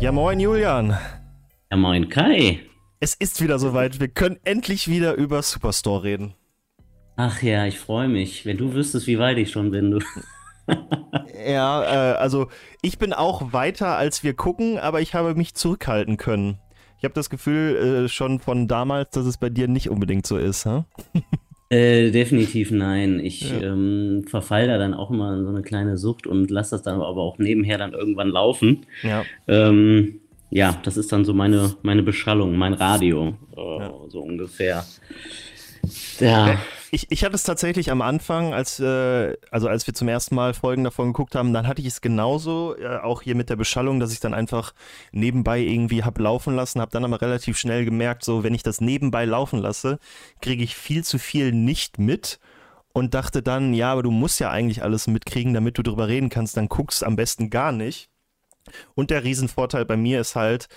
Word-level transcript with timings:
Ja, 0.00 0.12
moin 0.12 0.40
Julian. 0.40 0.96
Ja, 1.70 1.76
moin 1.76 2.08
Kai. 2.08 2.60
Es 3.00 3.12
ist 3.12 3.42
wieder 3.42 3.58
soweit. 3.58 4.00
Wir 4.00 4.08
können 4.08 4.40
endlich 4.44 4.88
wieder 4.88 5.12
über 5.12 5.42
Superstore 5.42 6.04
reden. 6.04 6.34
Ach 7.16 7.42
ja, 7.42 7.66
ich 7.66 7.78
freue 7.78 8.08
mich. 8.08 8.46
Wenn 8.46 8.56
du 8.56 8.72
wüsstest, 8.72 9.06
wie 9.06 9.18
weit 9.18 9.36
ich 9.36 9.50
schon 9.50 9.70
bin, 9.70 9.90
du. 9.90 9.98
ja, 11.46 11.82
äh, 11.82 12.16
also 12.16 12.48
ich 12.80 12.98
bin 12.98 13.12
auch 13.12 13.52
weiter, 13.52 13.98
als 13.98 14.24
wir 14.24 14.32
gucken, 14.32 14.78
aber 14.78 15.02
ich 15.02 15.14
habe 15.14 15.34
mich 15.34 15.54
zurückhalten 15.54 16.16
können. 16.16 16.58
Ich 16.96 17.04
habe 17.04 17.12
das 17.12 17.28
Gefühl 17.28 18.04
äh, 18.06 18.08
schon 18.08 18.40
von 18.40 18.68
damals, 18.68 19.10
dass 19.10 19.26
es 19.26 19.36
bei 19.36 19.50
dir 19.50 19.68
nicht 19.68 19.90
unbedingt 19.90 20.26
so 20.26 20.38
ist, 20.38 20.64
hä? 20.64 20.84
Äh, 21.70 22.10
definitiv 22.10 22.72
nein. 22.72 23.20
Ich 23.20 23.48
ja. 23.48 23.60
ähm, 23.60 24.24
verfall 24.26 24.66
da 24.66 24.76
dann 24.76 24.92
auch 24.92 25.10
immer 25.10 25.34
in 25.34 25.44
so 25.44 25.50
eine 25.50 25.62
kleine 25.62 25.96
Sucht 25.96 26.26
und 26.26 26.50
lasse 26.50 26.72
das 26.72 26.82
dann 26.82 26.96
aber 27.00 27.22
auch 27.22 27.38
nebenher 27.38 27.78
dann 27.78 27.92
irgendwann 27.92 28.28
laufen. 28.28 28.86
Ja. 29.04 29.24
Ähm, 29.46 30.20
ja, 30.50 30.76
das 30.82 30.96
ist 30.96 31.12
dann 31.12 31.24
so 31.24 31.32
meine, 31.32 31.76
meine 31.82 32.02
Beschallung, 32.02 32.56
mein 32.56 32.74
Radio, 32.74 33.34
äh, 33.56 33.60
ja. 33.60 33.94
so 34.08 34.20
ungefähr. 34.20 34.84
Ja. 36.18 36.58
Ich, 36.92 37.10
ich 37.10 37.24
hatte 37.24 37.36
es 37.36 37.44
tatsächlich 37.44 37.92
am 37.92 38.02
Anfang, 38.02 38.52
als, 38.52 38.80
äh, 38.80 39.36
also 39.52 39.68
als 39.68 39.86
wir 39.86 39.94
zum 39.94 40.08
ersten 40.08 40.34
Mal 40.34 40.54
Folgen 40.54 40.82
davon 40.82 41.08
geguckt 41.08 41.36
haben, 41.36 41.52
dann 41.52 41.68
hatte 41.68 41.80
ich 41.80 41.86
es 41.86 42.00
genauso, 42.00 42.76
äh, 42.76 42.98
auch 42.98 43.22
hier 43.22 43.36
mit 43.36 43.48
der 43.48 43.54
Beschallung, 43.54 44.00
dass 44.00 44.12
ich 44.12 44.18
dann 44.18 44.34
einfach 44.34 44.74
nebenbei 45.12 45.60
irgendwie 45.60 46.02
habe 46.02 46.20
laufen 46.22 46.56
lassen, 46.56 46.80
habe 46.80 46.90
dann 46.90 47.04
aber 47.04 47.20
relativ 47.20 47.58
schnell 47.58 47.84
gemerkt, 47.84 48.24
so 48.24 48.42
wenn 48.42 48.54
ich 48.54 48.64
das 48.64 48.80
nebenbei 48.80 49.24
laufen 49.24 49.60
lasse, 49.60 50.00
kriege 50.40 50.64
ich 50.64 50.74
viel 50.74 51.04
zu 51.04 51.18
viel 51.18 51.52
nicht 51.52 51.98
mit 51.98 52.40
und 52.92 53.14
dachte 53.14 53.40
dann, 53.40 53.72
ja, 53.72 53.92
aber 53.92 54.02
du 54.02 54.10
musst 54.10 54.40
ja 54.40 54.50
eigentlich 54.50 54.82
alles 54.82 55.06
mitkriegen, 55.06 55.54
damit 55.54 55.78
du 55.78 55.82
darüber 55.82 56.08
reden 56.08 56.28
kannst, 56.28 56.56
dann 56.56 56.68
guckst 56.68 57.04
am 57.04 57.14
besten 57.14 57.50
gar 57.50 57.70
nicht. 57.70 58.10
Und 58.94 59.10
der 59.10 59.22
Riesenvorteil 59.22 59.84
bei 59.84 59.96
mir 59.96 60.20
ist 60.20 60.34
halt, 60.34 60.68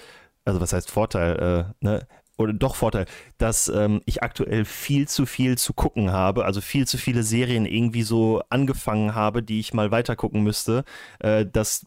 also 0.45 0.62
was 0.62 0.73
heißt 0.73 0.92
Vorteil, 0.92 1.73
äh, 1.82 1.86
ne? 1.86 2.08
Oder 2.38 2.53
doch 2.53 2.76
Vorteil, 2.76 3.06
dass 3.38 3.67
ähm, 3.67 4.02
ich 4.06 4.23
aktuell 4.23 4.66
viel 4.66 5.08
zu 5.08 5.26
viel 5.26 5.58
zu 5.58 5.73
gucken 5.73 6.12
habe, 6.12 6.45
also 6.45 6.62
viel 6.62 6.88
zu 6.88 6.98
viele 6.98 7.23
Serien 7.23 7.66
irgendwie 7.66 8.03
so 8.03 8.42
angefangen 8.50 9.14
habe, 9.14 9.44
die 9.44 9.59
ich 9.59 9.73
mal 9.73 9.92
weiter 9.92 10.16
gucken 10.16 10.44
müsste, 10.44 10.84
äh, 11.20 11.45
dass 11.45 11.86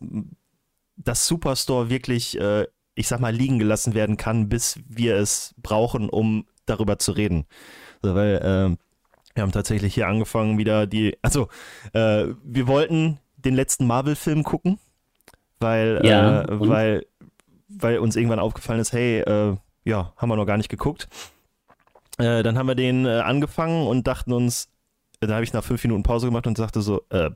das 0.96 1.26
Superstore 1.26 1.90
wirklich, 1.90 2.38
äh, 2.40 2.66
ich 2.94 3.08
sag 3.08 3.20
mal, 3.20 3.34
liegen 3.34 3.58
gelassen 3.58 3.94
werden 3.94 4.16
kann, 4.16 4.48
bis 4.48 4.78
wir 4.88 5.16
es 5.16 5.54
brauchen, 5.62 6.08
um 6.08 6.46
darüber 6.64 6.98
zu 6.98 7.12
reden. 7.12 7.46
Also, 8.02 8.14
weil 8.14 8.36
äh, 8.36 8.76
wir 9.34 9.42
haben 9.42 9.52
tatsächlich 9.52 9.94
hier 9.94 10.08
angefangen, 10.08 10.58
wieder 10.58 10.86
die, 10.86 11.18
also 11.22 11.48
äh, 11.92 12.26
wir 12.42 12.66
wollten 12.66 13.18
den 13.36 13.54
letzten 13.54 13.86
Marvel-Film 13.86 14.44
gucken, 14.44 14.78
weil, 15.60 16.00
ja, 16.04 16.42
äh, 16.42 16.46
weil, 16.48 17.06
weil 17.68 17.98
uns 17.98 18.16
irgendwann 18.16 18.38
aufgefallen 18.38 18.80
ist, 18.80 18.92
hey, 18.92 19.20
äh, 19.20 19.56
ja, 19.86 20.12
haben 20.16 20.28
wir 20.28 20.36
noch 20.36 20.46
gar 20.46 20.56
nicht 20.56 20.68
geguckt. 20.68 21.08
Äh, 22.18 22.42
dann 22.42 22.58
haben 22.58 22.66
wir 22.66 22.74
den 22.74 23.06
äh, 23.06 23.20
angefangen 23.20 23.86
und 23.86 24.06
dachten 24.06 24.32
uns, 24.32 24.68
da 25.20 25.34
habe 25.34 25.44
ich 25.44 25.52
nach 25.52 25.64
fünf 25.64 25.82
Minuten 25.84 26.02
Pause 26.02 26.26
gemacht 26.26 26.46
und 26.46 26.56
sagte 26.58 26.82
so, 26.82 27.02
äh, 27.10 27.30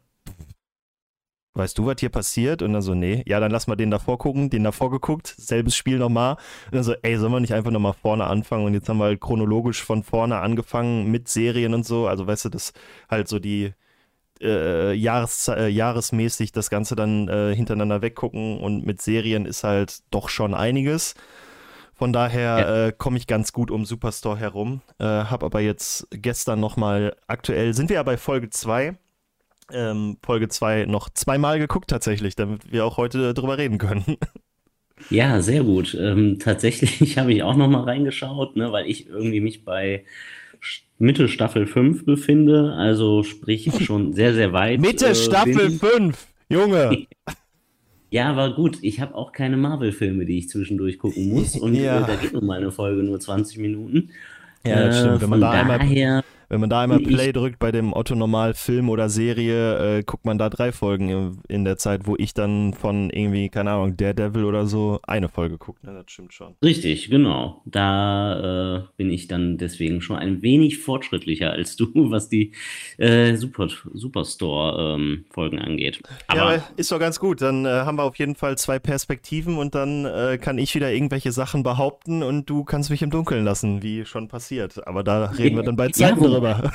weißt 1.55 1.79
du, 1.79 1.87
was 1.87 1.97
hier 2.01 2.09
passiert? 2.09 2.63
Und 2.63 2.73
dann 2.73 2.83
so, 2.83 2.95
nee, 2.95 3.23
ja, 3.27 3.41
dann 3.41 3.51
lass 3.51 3.67
mal 3.67 3.77
den 3.77 3.91
davor 3.91 4.19
gucken, 4.19 4.51
den 4.51 4.65
davor 4.65 4.91
geguckt, 4.91 5.35
selbes 5.37 5.77
Spiel 5.77 5.99
nochmal. 5.99 6.35
Und 6.67 6.75
dann 6.75 6.83
so, 6.83 6.95
ey, 7.03 7.17
sollen 7.17 7.33
wir 7.33 7.41
nicht 7.41 7.55
einfach 7.55 7.71
nochmal 7.71 7.95
vorne 7.95 8.25
anfangen? 8.25 8.65
Und 8.67 8.75
jetzt 8.75 8.89
haben 8.89 8.99
wir 8.99 9.05
halt 9.05 9.21
chronologisch 9.21 9.83
von 9.83 10.03
vorne 10.03 10.39
angefangen 10.39 11.11
mit 11.11 11.29
Serien 11.29 11.75
und 11.75 11.87
so. 11.87 12.09
Also, 12.09 12.27
weißt 12.27 12.47
du, 12.47 12.49
das 12.49 12.73
halt 13.09 13.29
so 13.29 13.39
die 13.39 13.73
äh, 14.41 14.93
Jahres, 14.95 15.49
äh, 15.49 15.69
jahresmäßig 15.69 16.53
das 16.53 16.71
Ganze 16.71 16.97
dann 16.97 17.29
äh, 17.29 17.55
hintereinander 17.55 18.03
weggucken 18.03 18.59
und 18.59 18.87
mit 18.87 19.03
Serien 19.03 19.47
ist 19.47 19.65
halt 19.65 20.01
doch 20.11 20.29
schon 20.29 20.55
einiges. 20.55 21.15
Von 22.01 22.15
daher 22.15 22.59
ja. 22.59 22.87
äh, 22.87 22.93
komme 22.97 23.19
ich 23.19 23.27
ganz 23.27 23.53
gut 23.53 23.71
um 23.71 23.85
Superstore 23.85 24.39
herum. 24.39 24.81
Äh, 24.99 25.05
habe 25.05 25.45
aber 25.45 25.61
jetzt 25.61 26.09
gestern 26.11 26.59
nochmal 26.59 27.15
aktuell, 27.27 27.75
sind 27.75 27.91
wir 27.91 27.97
ja 27.97 28.03
bei 28.03 28.17
Folge 28.17 28.49
2. 28.49 28.97
Ähm, 29.71 30.17
Folge 30.25 30.49
2 30.49 30.87
noch 30.87 31.11
zweimal 31.11 31.59
geguckt 31.59 31.91
tatsächlich, 31.91 32.37
damit 32.37 32.73
wir 32.73 32.87
auch 32.87 32.97
heute 32.97 33.35
drüber 33.35 33.59
reden 33.59 33.77
können. 33.77 34.17
Ja, 35.09 35.41
sehr 35.41 35.63
gut. 35.63 35.97
Ähm, 35.99 36.39
tatsächlich 36.39 37.17
habe 37.19 37.33
ich 37.33 37.43
auch 37.43 37.57
nochmal 37.57 37.85
reingeschaut, 37.85 38.55
ne, 38.55 38.71
weil 38.71 38.87
ich 38.87 39.09
irgendwie 39.09 39.41
mich 39.41 39.65
bei 39.65 40.05
Mitte 40.99 41.27
Staffel 41.27 41.67
5 41.67 42.05
befinde, 42.05 42.75
also 42.75 43.23
sprich 43.23 43.71
schon 43.87 44.13
sehr, 44.13 44.35
sehr 44.35 44.53
weit. 44.53 44.79
Mitte 44.79 45.07
äh, 45.07 45.15
Staffel 45.15 45.71
5, 45.71 46.27
Junge! 46.51 47.07
Ja, 48.11 48.29
aber 48.29 48.55
gut, 48.55 48.79
ich 48.83 49.01
habe 49.01 49.15
auch 49.15 49.33
keine 49.33 49.57
Marvel-Filme, 49.57 50.27
die 50.27 50.39
ich 50.39 50.49
zwischendurch 50.49 50.99
gucken 50.99 51.29
muss. 51.29 51.57
Und 51.61 51.75
ja. 51.75 52.03
äh, 52.03 52.07
da 52.07 52.17
geht 52.17 52.33
nun 52.33 52.47
mal 52.47 52.59
eine 52.59 52.73
Folge 52.73 53.03
nur 53.03 53.21
20 53.21 53.59
Minuten. 53.59 54.11
Ja, 54.67 54.87
das 54.87 54.99
stimmt. 54.99 55.23
Wenn 55.23 55.31
man 55.31 55.41
da 55.41 55.51
einmal 55.53 55.81
wenn 56.51 56.61
man 56.61 56.69
da 56.69 56.83
einmal 56.83 56.99
Play 56.99 57.33
drückt 57.33 57.61
bei 57.61 57.71
dem 57.71 57.93
Otto 57.93 58.17
Normal 58.17 58.55
Film 58.55 58.89
oder 58.89 59.09
Serie, 59.09 59.99
äh, 59.99 60.03
guckt 60.03 60.25
man 60.25 60.37
da 60.37 60.51
drei 60.51 60.73
Folgen 60.73 61.39
in 61.49 61.65
der 61.65 61.77
Zeit, 61.77 62.09
wo 62.09 62.17
ich 62.19 62.35
dann 62.35 62.75
von 62.75 63.09
irgendwie, 63.11 63.49
keine 63.49 63.71
Ahnung, 63.71 63.97
Daredevil 63.97 64.45
oder 64.45 64.67
so 64.67 64.99
eine 65.05 65.29
Folge 65.29 65.59
gucke. 65.59 65.87
Ne? 65.87 65.95
Das 65.95 66.11
stimmt 66.13 66.35
schon. 66.35 66.57
Richtig, 66.63 67.09
genau. 67.09 67.63
Da 67.67 68.79
äh, 68.79 68.83
bin 68.97 69.11
ich 69.13 69.29
dann 69.29 69.59
deswegen 69.59 70.03
schon 70.03 70.17
ein 70.17 70.43
wenig 70.43 70.79
fortschrittlicher 70.79 71.53
als 71.53 71.77
du, 71.77 71.87
was 72.11 72.29
die 72.29 72.51
äh, 72.99 73.37
Super, 73.37 73.69
Superstore-Folgen 73.95 75.59
ähm, 75.59 75.65
angeht. 75.65 76.03
Aber 76.27 76.57
ja, 76.57 76.65
ist 76.77 76.91
doch 76.91 76.99
ganz 76.99 77.21
gut. 77.21 77.43
Dann 77.43 77.65
äh, 77.65 77.69
haben 77.69 77.97
wir 77.97 78.03
auf 78.03 78.17
jeden 78.17 78.35
Fall 78.35 78.59
zwei 78.59 78.81
Perspektiven 78.81 79.57
und 79.57 79.77
dann 79.77 80.05
äh, 80.05 80.37
kann 80.37 80.59
ich 80.59 80.75
wieder 80.75 80.93
irgendwelche 80.93 81.31
Sachen 81.31 81.63
behaupten 81.63 82.25
und 82.25 82.51
du 82.51 82.65
kannst 82.65 82.91
mich 82.91 83.03
im 83.03 83.11
Dunkeln 83.11 83.45
lassen, 83.45 83.85
wie 83.85 84.05
schon 84.05 84.27
passiert. 84.27 84.85
Aber 84.89 85.05
da 85.05 85.27
reden 85.27 85.55
wir 85.55 85.63
dann 85.63 85.77
bei 85.77 85.91
Zeiten 85.91 86.25
ja, 86.25 86.40
drüber. 86.41 86.73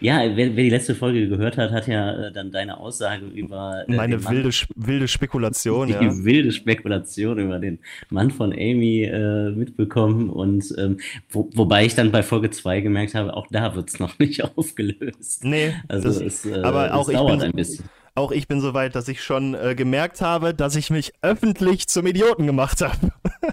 Ja, 0.00 0.20
wer, 0.34 0.56
wer, 0.56 0.64
die 0.64 0.70
letzte 0.70 0.94
Folge 0.94 1.28
gehört 1.28 1.58
hat, 1.58 1.72
hat 1.72 1.86
ja 1.86 2.28
äh, 2.28 2.32
dann 2.32 2.50
deine 2.50 2.78
Aussage 2.78 3.26
über. 3.26 3.84
Äh, 3.86 3.94
Meine 3.94 4.24
wilde, 4.26 4.50
wilde 4.74 5.08
Spekulation, 5.08 5.88
die 5.88 5.92
ja. 5.92 6.24
wilde 6.24 6.52
Spekulation 6.52 7.38
über 7.38 7.58
den 7.58 7.80
Mann 8.08 8.30
von 8.30 8.52
Amy 8.52 9.04
äh, 9.04 9.50
mitbekommen. 9.50 10.30
Und 10.30 10.74
ähm, 10.78 10.98
wo, 11.28 11.50
wobei 11.54 11.84
ich 11.84 11.94
dann 11.94 12.10
bei 12.10 12.22
Folge 12.22 12.50
2 12.50 12.80
gemerkt 12.80 13.14
habe, 13.14 13.34
auch 13.34 13.46
da 13.50 13.74
wird 13.74 13.90
es 13.90 14.00
noch 14.00 14.18
nicht 14.18 14.42
aufgelöst. 14.42 15.44
Nee, 15.44 15.74
also 15.88 16.08
das, 16.08 16.20
es, 16.20 16.46
äh, 16.46 16.62
aber 16.62 16.94
auch 16.94 17.08
es 17.08 17.14
dauert 17.14 17.40
bin, 17.40 17.48
ein 17.48 17.52
bisschen. 17.52 17.84
Auch 18.14 18.32
ich 18.32 18.48
bin 18.48 18.60
so 18.60 18.74
weit, 18.74 18.96
dass 18.96 19.06
ich 19.06 19.22
schon 19.22 19.54
äh, 19.54 19.74
gemerkt 19.74 20.20
habe, 20.20 20.54
dass 20.54 20.76
ich 20.76 20.90
mich 20.90 21.12
öffentlich 21.22 21.88
zum 21.88 22.06
Idioten 22.06 22.46
gemacht 22.46 22.80
habe. 22.80 23.12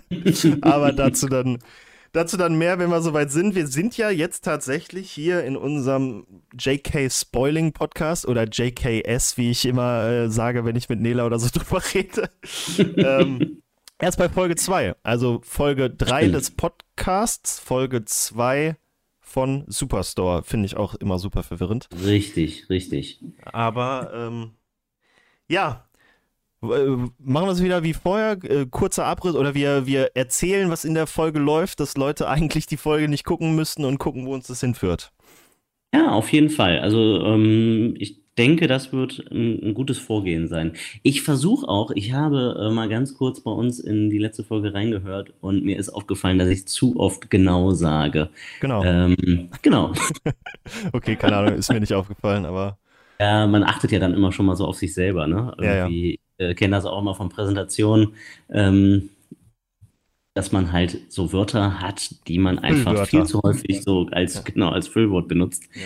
aber 0.61 0.93
dazu 0.93 1.27
dann 1.27 1.59
Dazu 2.17 2.35
dann 2.35 2.57
mehr, 2.57 2.79
wenn 2.79 2.89
wir 2.89 3.03
soweit 3.03 3.29
sind. 3.29 3.53
Wir 3.53 3.67
sind 3.67 3.95
ja 3.95 4.09
jetzt 4.09 4.43
tatsächlich 4.43 5.11
hier 5.11 5.43
in 5.43 5.55
unserem 5.55 6.25
JK 6.59 7.11
Spoiling 7.11 7.73
Podcast 7.73 8.27
oder 8.27 8.45
JKS, 8.45 9.37
wie 9.37 9.51
ich 9.51 9.63
immer 9.65 10.03
äh, 10.07 10.29
sage, 10.31 10.65
wenn 10.65 10.75
ich 10.75 10.89
mit 10.89 10.99
Nela 10.99 11.27
oder 11.27 11.37
so 11.37 11.47
drüber 11.53 11.79
rede. 11.93 12.31
ähm, 12.97 13.61
erst 13.99 14.17
bei 14.17 14.29
Folge 14.29 14.55
2, 14.55 14.95
also 15.03 15.41
Folge 15.43 15.91
3 15.91 16.29
des 16.29 16.49
Podcasts, 16.49 17.59
Folge 17.59 18.03
2 18.03 18.77
von 19.19 19.65
Superstore. 19.67 20.41
Finde 20.41 20.65
ich 20.65 20.75
auch 20.75 20.95
immer 20.95 21.19
super 21.19 21.43
verwirrend. 21.43 21.87
Richtig, 22.03 22.67
richtig. 22.71 23.23
Aber 23.45 24.11
ähm, 24.15 24.55
ja, 25.47 25.86
machen 26.61 27.11
wir 27.19 27.51
es 27.51 27.63
wieder 27.63 27.83
wie 27.83 27.93
vorher, 27.93 28.37
äh, 28.43 28.65
kurzer 28.69 29.05
Abriss 29.05 29.35
oder 29.35 29.53
wir, 29.53 29.85
wir 29.85 30.11
erzählen, 30.15 30.69
was 30.69 30.85
in 30.85 30.95
der 30.95 31.07
Folge 31.07 31.39
läuft, 31.39 31.79
dass 31.79 31.97
Leute 31.97 32.27
eigentlich 32.27 32.65
die 32.65 32.77
Folge 32.77 33.07
nicht 33.07 33.25
gucken 33.25 33.55
müssten 33.55 33.85
und 33.85 33.99
gucken, 33.99 34.25
wo 34.25 34.33
uns 34.33 34.47
das 34.47 34.61
hinführt. 34.61 35.11
Ja, 35.93 36.11
auf 36.11 36.31
jeden 36.31 36.49
Fall. 36.49 36.79
Also 36.79 37.23
ähm, 37.23 37.95
ich 37.97 38.21
denke, 38.37 38.67
das 38.67 38.93
wird 38.93 39.25
ein, 39.31 39.63
ein 39.63 39.73
gutes 39.73 39.97
Vorgehen 39.97 40.47
sein. 40.47 40.73
Ich 41.03 41.21
versuche 41.21 41.67
auch, 41.67 41.91
ich 41.91 42.13
habe 42.13 42.57
äh, 42.59 42.73
mal 42.73 42.89
ganz 42.89 43.15
kurz 43.15 43.41
bei 43.41 43.51
uns 43.51 43.79
in 43.79 44.09
die 44.09 44.19
letzte 44.19 44.43
Folge 44.43 44.73
reingehört 44.73 45.33
und 45.41 45.63
mir 45.63 45.77
ist 45.77 45.89
aufgefallen, 45.89 46.37
dass 46.37 46.49
ich 46.49 46.67
zu 46.67 46.99
oft 46.99 47.29
genau 47.29 47.71
sage. 47.71 48.29
Genau. 48.61 48.83
Ähm, 48.83 49.49
genau. 49.61 49.93
okay, 50.93 51.15
keine 51.15 51.37
Ahnung, 51.37 51.55
ist 51.55 51.71
mir 51.71 51.79
nicht 51.79 51.93
aufgefallen, 51.93 52.45
aber. 52.45 52.77
Ja, 53.19 53.47
man 53.47 53.63
achtet 53.63 53.91
ja 53.91 53.99
dann 53.99 54.13
immer 54.13 54.31
schon 54.31 54.45
mal 54.45 54.55
so 54.55 54.65
auf 54.65 54.77
sich 54.77 54.93
selber, 54.93 55.25
ne? 55.25 55.55
Irgendwie, 55.57 56.09
ja, 56.09 56.11
ja 56.11 56.26
äh, 56.37 56.53
kenne 56.53 56.75
das 56.75 56.85
auch 56.85 57.01
mal 57.01 57.13
von 57.13 57.29
Präsentationen, 57.29 58.13
ähm, 58.49 59.09
dass 60.33 60.51
man 60.51 60.71
halt 60.71 61.11
so 61.11 61.33
Wörter 61.33 61.81
hat, 61.81 62.27
die 62.27 62.37
man 62.37 62.59
einfach 62.59 63.07
viel 63.07 63.25
zu 63.25 63.41
häufig 63.41 63.81
so 63.81 64.07
als, 64.11 64.35
ja. 64.35 64.41
genau, 64.41 64.69
als 64.69 64.87
Füllwort 64.87 65.27
benutzt. 65.27 65.63
Ja. 65.73 65.81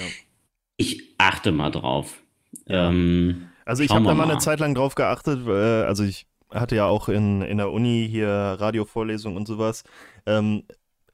Ich 0.77 1.15
achte 1.17 1.51
mal 1.51 1.69
drauf. 1.69 2.21
Ja. 2.67 2.89
Ähm, 2.89 3.47
also 3.65 3.83
ich 3.83 3.91
habe 3.91 4.05
da 4.05 4.13
mal 4.13 4.29
eine 4.29 4.39
Zeit 4.39 4.59
lang 4.59 4.75
drauf 4.75 4.95
geachtet, 4.95 5.47
äh, 5.47 5.83
also 5.83 6.03
ich 6.03 6.27
hatte 6.49 6.75
ja 6.75 6.85
auch 6.85 7.07
in, 7.07 7.41
in 7.41 7.57
der 7.57 7.71
Uni 7.71 8.07
hier 8.09 8.27
Radiovorlesungen 8.27 9.37
und 9.37 9.47
sowas. 9.47 9.83
Ähm, 10.25 10.63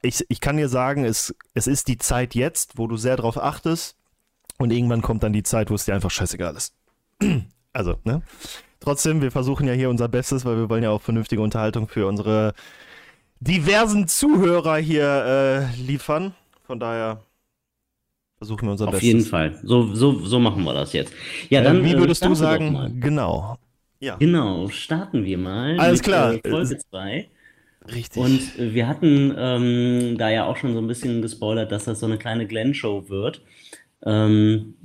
ich, 0.01 0.25
ich 0.29 0.41
kann 0.41 0.57
dir 0.57 0.69
sagen, 0.69 1.05
es, 1.05 1.35
es 1.53 1.67
ist 1.67 1.87
die 1.87 1.97
Zeit 1.97 2.35
jetzt, 2.35 2.77
wo 2.77 2.87
du 2.87 2.97
sehr 2.97 3.17
drauf 3.17 3.37
achtest 3.37 3.97
und 4.57 4.71
irgendwann 4.71 5.01
kommt 5.01 5.23
dann 5.23 5.33
die 5.33 5.43
Zeit, 5.43 5.69
wo 5.69 5.75
es 5.75 5.85
dir 5.85 5.93
einfach 5.93 6.11
scheißegal 6.11 6.55
ist. 6.55 6.73
also, 7.73 7.97
ne? 8.03 8.21
Trotzdem, 8.79 9.21
wir 9.21 9.31
versuchen 9.31 9.67
ja 9.67 9.73
hier 9.73 9.89
unser 9.89 10.07
Bestes, 10.07 10.45
weil 10.45 10.57
wir 10.57 10.69
wollen 10.69 10.83
ja 10.83 10.91
auch 10.91 11.01
vernünftige 11.01 11.41
Unterhaltung 11.41 11.87
für 11.87 12.07
unsere 12.07 12.53
diversen 13.39 14.07
Zuhörer 14.07 14.77
hier 14.77 15.69
äh, 15.73 15.81
liefern. 15.81 16.33
Von 16.65 16.79
daher 16.79 17.21
versuchen 18.37 18.67
wir 18.67 18.71
unser 18.71 18.87
Auf 18.87 18.91
Bestes. 18.91 19.09
Auf 19.09 19.13
jeden 19.13 19.25
Fall. 19.25 19.59
So, 19.63 19.93
so, 19.93 20.19
so 20.19 20.39
machen 20.39 20.63
wir 20.63 20.73
das 20.73 20.93
jetzt. 20.93 21.13
Ja, 21.49 21.61
dann. 21.61 21.81
Äh, 21.81 21.83
wie 21.85 21.97
würdest 21.97 22.23
äh, 22.23 22.27
du 22.27 22.35
sagen? 22.35 22.99
Genau. 22.99 23.57
Ja. 23.99 24.15
Genau, 24.15 24.69
starten 24.69 25.25
wir 25.25 25.37
mal. 25.37 25.79
Alles 25.79 25.99
mit, 25.99 26.05
klar. 26.05 26.33
Äh, 26.33 26.49
Folge 26.49 26.77
2. 26.77 27.29
Richtig. 27.93 28.21
Und 28.21 28.59
äh, 28.59 28.73
wir 28.73 28.87
hatten 28.87 29.33
ähm, 29.37 30.17
da 30.17 30.29
ja 30.29 30.45
auch 30.45 30.57
schon 30.57 30.73
so 30.73 30.79
ein 30.79 30.87
bisschen 30.87 31.21
gespoilert, 31.21 31.71
dass 31.71 31.85
das 31.85 31.99
so 31.99 32.05
eine 32.05 32.17
kleine 32.17 32.45
Glenn-Show 32.45 33.09
wird. 33.09 33.41
Ähm, 34.05 34.75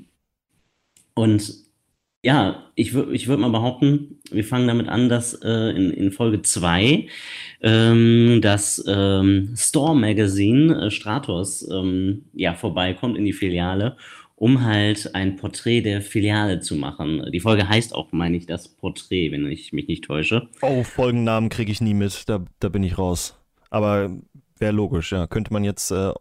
und 1.15 1.62
ja, 2.23 2.63
ich, 2.77 2.95
würde 2.95 3.15
ich 3.15 3.27
würd 3.27 3.41
mal 3.41 3.51
behaupten, 3.51 4.21
wir 4.31 4.45
fangen 4.45 4.69
damit 4.69 4.89
an, 4.89 5.09
dass 5.09 5.35
äh, 5.35 5.71
in, 5.71 5.91
in 5.91 6.13
Folge 6.13 6.41
2 6.41 7.09
ähm, 7.63 8.39
das 8.41 8.83
ähm, 8.87 9.55
Store 9.57 9.97
Magazine 9.97 10.87
äh, 10.87 10.91
Stratos 10.91 11.69
ähm, 11.69 12.27
ja, 12.33 12.55
vorbeikommt 12.55 13.19
in 13.19 13.25
die 13.25 13.33
Filiale, 13.33 13.97
um 14.37 14.65
halt 14.65 15.17
ein 15.17 15.35
Porträt 15.35 15.83
der 15.83 16.01
Filiale 16.01 16.61
zu 16.61 16.77
machen. 16.77 17.29
Die 17.33 17.41
Folge 17.41 17.69
heißt 17.69 17.93
auch, 17.93 18.13
meine 18.13 18.37
ich, 18.37 18.47
das 18.47 18.69
Porträt, 18.69 19.33
wenn 19.33 19.51
ich 19.51 19.73
mich 19.73 19.89
nicht 19.89 20.05
täusche. 20.05 20.49
Oh, 20.63 20.85
Folgennamen 20.85 21.49
kriege 21.49 21.73
ich 21.73 21.81
nie 21.81 21.95
mit, 21.95 22.29
da, 22.29 22.45
da 22.61 22.69
bin 22.69 22.85
ich 22.85 22.99
raus. 22.99 23.37
Aber 23.69 24.17
wäre 24.59 24.73
logisch, 24.73 25.11
ja. 25.11 25.27
Könnte 25.27 25.53
man 25.53 25.65
jetzt 25.65 25.91
äh, 25.91 26.13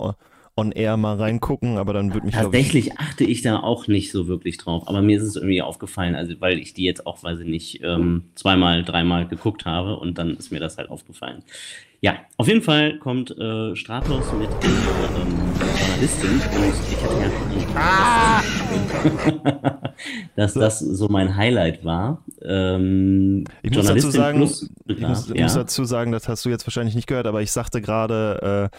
on 0.56 0.72
air 0.72 0.98
mal 0.98 1.18
reingucken, 1.18 1.78
aber 1.78 1.94
dann 1.94 2.14
würde 2.14 2.26
mich 2.26 2.36
tatsächlich 2.36 2.88
ich, 2.88 3.00
achte 3.00 3.24
ich 3.24 3.42
da 3.42 3.60
auch 3.60 3.88
nicht 3.88 4.12
so 4.12 4.28
wirklich 4.28 4.58
drauf. 4.58 4.88
Aber 4.88 5.02
mir 5.02 5.18
ist 5.18 5.24
es 5.24 5.36
irgendwie 5.36 5.62
aufgefallen, 5.62 6.16
also 6.16 6.34
weil 6.40 6.60
ich 6.60 6.74
die 6.74 6.84
jetzt 6.84 7.08
auch, 7.08 7.24
weiß 7.24 7.40
ich 7.40 7.48
nicht, 7.48 7.84
ähm, 7.84 8.26
zweimal, 8.36 8.84
dreimal 8.84 9.28
geguckt 9.28 9.66
habe 9.66 9.98
und 9.98 10.18
dann 10.18 10.36
ist 10.36 10.52
mir 10.52 10.60
das 10.60 10.78
halt 10.78 10.90
aufgefallen. 10.90 11.44
Ja, 12.04 12.16
auf 12.38 12.48
jeden 12.48 12.64
Fall 12.64 12.98
kommt 12.98 13.30
äh, 13.38 13.76
Stratos 13.76 14.34
mit 14.34 14.50
einer 14.50 14.72
ähm, 15.20 15.38
Journalistin 15.80 16.32
und 16.32 16.74
ich 16.90 17.04
hatte 17.04 17.22
ja 17.22 17.30
ah! 17.76 18.42
dass 20.36 20.56
das 20.56 20.80
so 20.80 21.10
mein 21.10 21.36
Highlight 21.36 21.86
war. 21.86 22.24
Ähm, 22.44 23.44
ich 23.62 23.76
muss 23.76 23.86
dazu 23.86 24.10
sagen, 24.10 24.40
plus, 24.40 24.70
ich, 24.88 25.00
muss, 25.00 25.30
ja. 25.30 25.44
muss, 25.44 25.54
dazu 25.54 25.86
sagen, 25.86 26.12
das 26.12 26.28
hast 26.28 26.44
du 26.44 26.50
jetzt 26.50 26.66
wahrscheinlich 26.66 26.96
nicht 26.96 27.06
gehört, 27.08 27.28
aber 27.28 27.44
ich 27.44 27.52
sagte 27.52 27.82
gerade, 27.82 28.72
äh, 28.72 28.78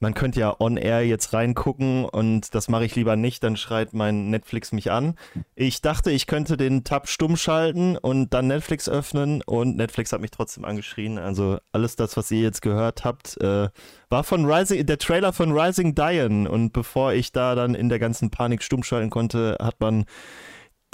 man 0.00 0.14
könnte 0.14 0.40
ja 0.40 0.56
on 0.58 0.76
air 0.76 1.06
jetzt 1.06 1.32
reingucken 1.32 2.06
und 2.06 2.54
das 2.54 2.68
mache 2.68 2.84
ich 2.84 2.96
lieber 2.96 3.16
nicht, 3.16 3.44
dann 3.44 3.56
schreit 3.56 3.92
mein 3.92 4.30
Netflix 4.30 4.72
mich 4.72 4.90
an. 4.90 5.14
Ich 5.54 5.82
dachte, 5.82 6.10
ich 6.10 6.26
könnte 6.26 6.56
den 6.56 6.84
Tab 6.84 7.08
stumm 7.08 7.36
schalten 7.36 7.96
und 7.96 8.32
dann 8.34 8.46
Netflix 8.48 8.88
öffnen 8.88 9.42
und 9.42 9.76
Netflix 9.76 10.12
hat 10.12 10.22
mich 10.22 10.30
trotzdem 10.30 10.64
angeschrien. 10.64 11.18
Also 11.18 11.58
alles 11.72 11.96
das, 11.96 12.16
was 12.16 12.30
ihr 12.30 12.40
jetzt 12.40 12.62
gehört 12.62 13.04
habt, 13.04 13.40
äh, 13.40 13.68
war 14.08 14.24
von 14.24 14.50
Rising, 14.50 14.84
der 14.86 14.98
Trailer 14.98 15.32
von 15.32 15.52
Rising 15.52 15.94
Diane 15.94 16.50
und 16.50 16.72
bevor 16.72 17.12
ich 17.12 17.32
da 17.32 17.54
dann 17.54 17.74
in 17.74 17.90
der 17.90 17.98
ganzen 17.98 18.30
Panik 18.30 18.62
stumm 18.62 18.82
schalten 18.82 19.10
konnte, 19.10 19.58
hat 19.60 19.80
man 19.80 20.06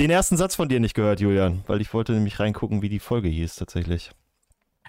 den 0.00 0.10
ersten 0.10 0.36
Satz 0.36 0.56
von 0.56 0.68
dir 0.68 0.80
nicht 0.80 0.94
gehört, 0.94 1.20
Julian, 1.20 1.62
weil 1.68 1.80
ich 1.80 1.94
wollte 1.94 2.12
nämlich 2.12 2.40
reingucken, 2.40 2.82
wie 2.82 2.88
die 2.88 2.98
Folge 2.98 3.28
hieß 3.28 3.56
tatsächlich. 3.56 4.10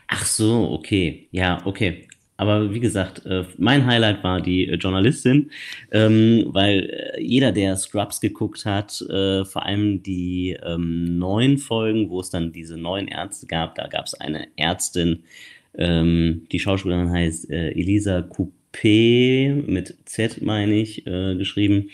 Ach 0.07 0.25
so, 0.25 0.71
okay. 0.71 1.27
Ja, 1.31 1.61
okay. 1.65 2.07
Aber 2.38 2.72
wie 2.72 2.80
gesagt, 2.80 3.25
äh, 3.25 3.45
mein 3.57 3.88
Highlight 3.88 4.24
war 4.24 4.39
die 4.39 4.68
äh, 4.68 4.75
Journalistin, 4.75 5.50
ähm, 5.92 6.45
weil 6.50 7.16
äh, 7.18 7.22
jeder, 7.22 7.51
der 7.51 7.75
Scrubs 7.75 8.22
geguckt 8.22 8.66
hat, 8.66 9.04
vor 9.07 9.66
allem 9.66 10.04
die 10.04 10.57
ähm, 10.63 11.18
neuen 11.18 11.57
Folgen, 11.57 12.10
wo 12.10 12.19
es 12.19 12.30
dann 12.30 12.51
diese 12.51 12.78
neuen 12.78 13.07
Ärzte 13.07 13.48
gab, 13.48 13.75
da 13.75 13.88
gab 13.88 14.06
es 14.06 14.13
eine 14.13 14.48
Ärztin, 14.56 15.24
ähm, 15.75 16.48
die 16.51 16.60
Schauspielerin 16.60 17.12
heißt 17.12 17.50
Elisa 17.50 18.19
Coupé, 18.19 19.54
mit 19.54 19.95
Z 20.06 20.42
meine 20.42 20.75
ich, 20.75 21.04
geschrieben. 21.06 21.89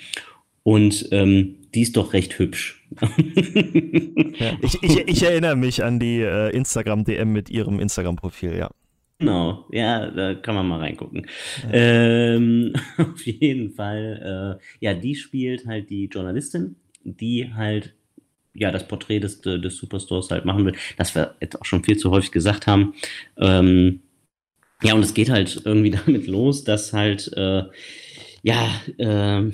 Und 0.64 1.12
die 1.12 1.82
ist 1.82 1.98
doch 1.98 2.14
recht 2.14 2.40
hübsch. 2.40 2.86
ja, 3.02 4.58
ich, 4.62 4.82
ich, 4.82 5.08
ich, 5.08 5.24
erinnere 5.24 5.56
mich 5.56 5.84
an 5.84 6.00
die 6.00 6.22
Instagram-DM 6.22 7.32
mit 7.32 7.50
ihrem 7.50 7.80
Instagram-Profil, 7.80 8.56
ja. 8.56 8.70
Genau, 9.24 9.66
ja, 9.72 10.12
da 10.12 10.34
kann 10.36 10.54
man 10.54 10.68
mal 10.68 10.80
reingucken. 10.80 11.28
Ja. 11.64 11.70
Ähm, 11.72 12.74
auf 12.98 13.26
jeden 13.26 13.72
Fall, 13.72 14.60
äh, 14.60 14.86
ja, 14.86 14.94
die 14.94 15.16
spielt 15.16 15.66
halt 15.66 15.90
die 15.90 16.08
Journalistin, 16.08 16.76
die 17.06 17.54
halt 17.54 17.94
ja 18.54 18.70
das 18.70 18.86
Porträt 18.86 19.22
des, 19.22 19.40
des 19.40 19.78
Superstores 19.78 20.30
halt 20.30 20.44
machen 20.44 20.66
will, 20.66 20.76
das 20.98 21.16
wir 21.16 21.36
jetzt 21.40 21.60
auch 21.60 21.64
schon 21.64 21.86
viel 21.86 21.98
zu 21.98 22.12
häufig 22.12 22.32
gesagt 22.34 22.68
haben. 22.68 22.96
Ähm, 23.38 24.02
ja, 24.82 24.94
und 24.94 25.04
es 25.04 25.14
geht 25.14 25.30
halt 25.30 25.62
irgendwie 25.64 25.92
damit 26.06 26.28
los, 26.28 26.66
dass 26.66 26.92
halt, 26.92 27.32
äh, 27.38 27.64
ja, 28.42 28.70
äh, 28.98 29.52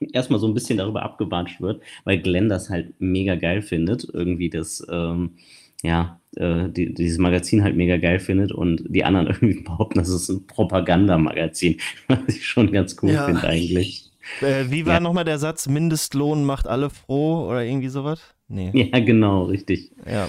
erstmal 0.12 0.40
so 0.40 0.48
ein 0.48 0.54
bisschen 0.54 0.78
darüber 0.78 1.04
abgewatscht 1.04 1.60
wird, 1.60 1.84
weil 2.02 2.18
Glenn 2.18 2.48
das 2.48 2.68
halt 2.68 2.94
mega 2.98 3.36
geil 3.36 3.62
findet, 3.62 4.08
irgendwie 4.12 4.50
das, 4.50 4.84
ähm, 4.90 5.36
ja, 5.82 6.20
äh, 6.36 6.68
die, 6.68 6.94
dieses 6.94 7.18
Magazin 7.18 7.62
halt 7.62 7.76
mega 7.76 7.98
geil 7.98 8.18
findet 8.18 8.52
und 8.52 8.84
die 8.88 9.04
anderen 9.04 9.26
irgendwie 9.42 9.60
behaupten, 9.60 9.98
das 9.98 10.08
ist 10.08 10.28
ein 10.28 10.46
Propagandamagazin, 10.46 11.78
was 12.08 12.18
ich 12.28 12.46
schon 12.46 12.72
ganz 12.72 12.96
cool 13.02 13.12
ja. 13.12 13.26
finde 13.26 13.46
eigentlich. 13.46 14.10
Äh, 14.40 14.70
wie 14.70 14.86
war 14.86 14.94
ja. 14.94 15.00
nochmal 15.00 15.24
der 15.24 15.38
Satz? 15.38 15.68
Mindestlohn 15.68 16.44
macht 16.44 16.68
alle 16.68 16.90
froh 16.90 17.48
oder 17.48 17.64
irgendwie 17.64 17.88
sowas? 17.88 18.20
Nee. 18.48 18.70
Ja, 18.92 19.00
genau, 19.00 19.44
richtig. 19.44 19.90
Ja. 20.06 20.28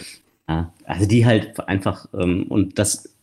ja 0.50 0.74
also 0.86 1.06
die 1.08 1.26
halt 1.26 1.60
einfach, 1.68 2.08
ähm, 2.14 2.48
und 2.50 2.80
das 2.80 3.16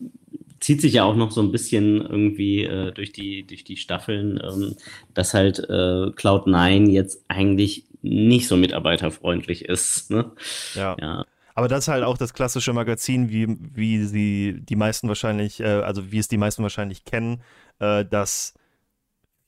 zieht 0.60 0.80
sich 0.80 0.92
ja 0.92 1.04
auch 1.04 1.16
noch 1.16 1.32
so 1.32 1.40
ein 1.40 1.52
bisschen 1.52 2.00
irgendwie 2.00 2.64
äh, 2.64 2.92
durch, 2.92 3.12
die, 3.12 3.46
durch 3.46 3.64
die 3.64 3.76
Staffeln, 3.76 4.40
ähm, 4.42 4.76
dass 5.14 5.34
halt 5.34 5.58
äh, 5.58 6.12
Cloud9 6.12 6.90
jetzt 6.90 7.24
eigentlich 7.28 7.84
nicht 8.02 8.46
so 8.46 8.56
mitarbeiterfreundlich 8.56 9.64
ist. 9.64 10.10
Ne? 10.10 10.30
Ja. 10.74 10.96
ja. 11.00 11.24
Aber 11.54 11.68
das 11.68 11.84
ist 11.84 11.88
halt 11.88 12.04
auch 12.04 12.16
das 12.16 12.34
klassische 12.34 12.72
Magazin, 12.72 13.28
wie, 13.30 13.56
wie 13.58 14.04
sie 14.04 14.60
die 14.60 14.76
meisten 14.76 15.08
wahrscheinlich, 15.08 15.60
äh, 15.60 15.82
also 15.82 16.12
wie 16.12 16.18
es 16.18 16.28
die 16.28 16.38
meisten 16.38 16.62
wahrscheinlich 16.62 17.04
kennen, 17.04 17.42
äh, 17.78 18.04
das 18.04 18.54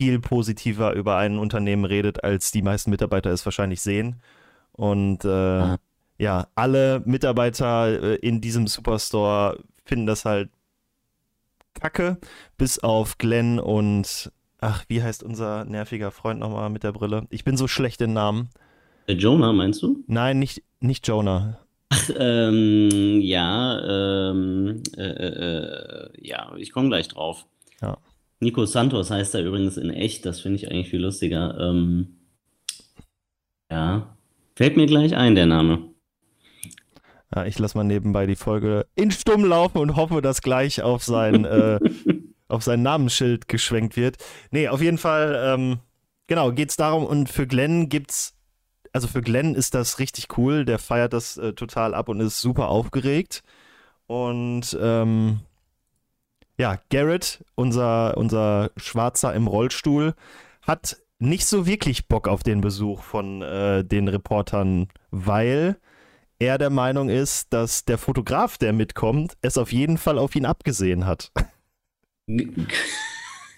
viel 0.01 0.19
positiver 0.19 0.95
über 0.95 1.17
ein 1.17 1.39
Unternehmen 1.39 1.85
redet, 1.85 2.25
als 2.25 2.51
die 2.51 2.63
meisten 2.63 2.91
Mitarbeiter 2.91 3.31
es 3.31 3.45
wahrscheinlich 3.45 3.81
sehen. 3.81 4.21
Und 4.73 5.25
äh, 5.25 5.77
ja, 6.19 6.49
alle 6.55 7.03
Mitarbeiter 7.05 8.03
äh, 8.03 8.15
in 8.17 8.41
diesem 8.41 8.67
Superstore 8.67 9.63
finden 9.85 10.06
das 10.06 10.25
halt 10.25 10.51
kacke, 11.75 12.19
bis 12.59 12.79
auf 12.79 13.19
Glenn 13.19 13.59
und, 13.59 14.32
ach, 14.61 14.85
wie 14.89 15.03
heißt 15.03 15.23
unser 15.23 15.65
nerviger 15.65 16.11
Freund 16.11 16.41
nochmal 16.41 16.71
mit 16.71 16.82
der 16.82 16.93
Brille? 16.93 17.27
Ich 17.31 17.44
bin 17.44 17.56
so 17.56 17.69
schlecht 17.69 18.01
in 18.01 18.13
Namen. 18.13 18.51
Jonah, 19.09 19.53
meinst 19.53 19.82
du? 19.82 20.03
Nein, 20.06 20.39
nicht, 20.39 20.63
nicht 20.81 21.06
Jonah. 21.06 21.59
Ach, 21.94 22.11
ähm, 22.19 23.20
ja, 23.20 24.31
ähm, 24.31 24.82
äh, 24.96 25.03
äh, 25.03 26.06
äh, 26.06 26.27
ja, 26.27 26.55
ich 26.56 26.72
komme 26.72 26.89
gleich 26.89 27.08
drauf. 27.08 27.44
Ja. 27.82 27.99
Nico 28.41 28.65
Santos 28.65 29.11
heißt 29.11 29.34
er 29.34 29.44
übrigens 29.44 29.77
in 29.77 29.91
echt, 29.91 30.25
das 30.25 30.41
finde 30.41 30.56
ich 30.56 30.70
eigentlich 30.70 30.89
viel 30.89 31.03
lustiger. 31.03 31.55
Ähm, 31.61 32.17
ja, 33.70 34.17
fällt 34.56 34.79
mir 34.79 34.87
gleich 34.87 35.15
ein, 35.15 35.34
der 35.34 35.44
Name. 35.44 35.91
Ja, 37.34 37.44
ich 37.44 37.58
lasse 37.58 37.77
mal 37.77 37.84
nebenbei 37.84 38.25
die 38.25 38.37
Folge 38.37 38.87
in 38.94 39.11
Stumm 39.11 39.44
laufen 39.44 39.77
und 39.77 39.94
hoffe, 39.94 40.22
dass 40.22 40.41
gleich 40.41 40.81
auf 40.81 41.05
sein, 41.05 41.44
äh, 41.44 41.79
auf 42.49 42.63
sein 42.63 42.81
Namensschild 42.81 43.49
geschwenkt 43.49 43.99
wird. 43.99 44.17
Nee, 44.51 44.69
auf 44.69 44.81
jeden 44.81 44.99
Fall, 44.99 45.39
ähm, 45.44 45.81
genau, 46.27 46.53
geht 46.53 46.70
es 46.70 46.77
darum 46.77 47.05
und 47.05 47.29
für 47.29 47.46
Glenn 47.46 47.91
gibt 47.91 48.13
es 48.13 48.34
also 48.93 49.08
für 49.08 49.22
Glenn 49.22 49.55
ist 49.55 49.75
das 49.75 49.99
richtig 49.99 50.37
cool. 50.37 50.65
Der 50.65 50.79
feiert 50.79 51.13
das 51.13 51.39
äh, 51.39 51.53
total 51.55 51.94
ab 51.94 52.08
und 52.08 52.20
ist 52.20 52.41
super 52.41 52.69
aufgeregt. 52.69 53.43
Und 54.06 54.77
ähm, 54.81 55.41
ja, 56.58 56.79
Garrett, 56.91 57.44
unser, 57.55 58.17
unser 58.17 58.70
Schwarzer 58.77 59.34
im 59.34 59.46
Rollstuhl, 59.46 60.15
hat 60.61 60.99
nicht 61.19 61.46
so 61.46 61.67
wirklich 61.67 62.08
Bock 62.08 62.29
auf 62.29 62.43
den 62.43 62.61
Besuch 62.61 63.03
von 63.03 63.43
äh, 63.43 63.84
den 63.84 64.08
Reportern, 64.08 64.89
weil 65.11 65.77
er 66.39 66.58
der 66.58 66.70
Meinung 66.70 67.08
ist, 67.08 67.53
dass 67.53 67.84
der 67.84 67.99
Fotograf, 67.99 68.58
der 68.58 68.72
mitkommt, 68.72 69.37
es 69.41 69.56
auf 69.56 69.72
jeden 69.72 69.96
Fall 69.96 70.19
auf 70.19 70.34
ihn 70.34 70.44
abgesehen 70.44 71.06
hat. 71.06 71.32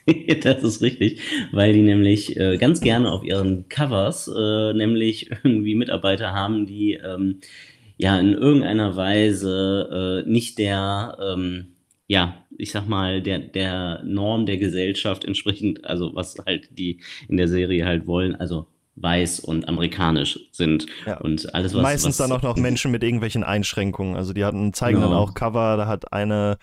das 0.43 0.63
ist 0.63 0.83
richtig, 0.83 1.21
weil 1.53 1.73
die 1.73 1.83
nämlich 1.83 2.37
äh, 2.37 2.57
ganz 2.59 2.81
gerne 2.81 3.11
auf 3.11 3.25
ihren 3.25 3.69
Covers 3.69 4.29
äh, 4.29 4.73
nämlich 4.75 5.31
irgendwie 5.45 5.75
Mitarbeiter 5.75 6.33
haben, 6.33 6.67
die 6.67 6.95
ähm, 6.95 7.41
ja 7.97 8.19
in 8.19 8.33
irgendeiner 8.35 8.97
Weise 8.97 10.25
äh, 10.27 10.31
nicht 10.31 10.59
der, 10.59 11.17
ähm, 11.21 11.77
ja, 12.07 12.45
ich 12.57 12.71
sag 12.73 12.89
mal, 12.89 13.23
der, 13.23 13.39
der 13.39 14.03
Norm 14.05 14.47
der 14.47 14.59
Gesellschaft 14.59 15.25
entsprechend, 15.25 15.85
also 15.85 16.15
was 16.15 16.37
halt 16.45 16.69
die 16.79 17.01
in 17.29 17.37
der 17.37 17.49
Serie 17.49 17.87
halt 17.87 18.07
wollen, 18.07 18.35
also 18.35 18.67
weiß 18.97 19.41
und 19.41 19.69
amerikanisch 19.69 20.39
sind. 20.53 20.87
Ja. 21.07 21.19
Und 21.19 21.53
alles, 21.55 21.75
was. 21.75 21.83
Meistens 21.83 22.19
was, 22.19 22.29
dann 22.29 22.37
auch 22.37 22.43
noch 22.43 22.57
Menschen 22.57 22.91
mit 22.91 23.03
irgendwelchen 23.03 23.43
Einschränkungen. 23.43 24.17
Also 24.17 24.33
die 24.33 24.45
hatten, 24.45 24.73
zeigen 24.73 24.99
genau. 24.99 25.09
dann 25.09 25.19
auch 25.19 25.35
Cover, 25.35 25.77
da 25.77 25.87
hat 25.87 26.13
eine 26.13 26.59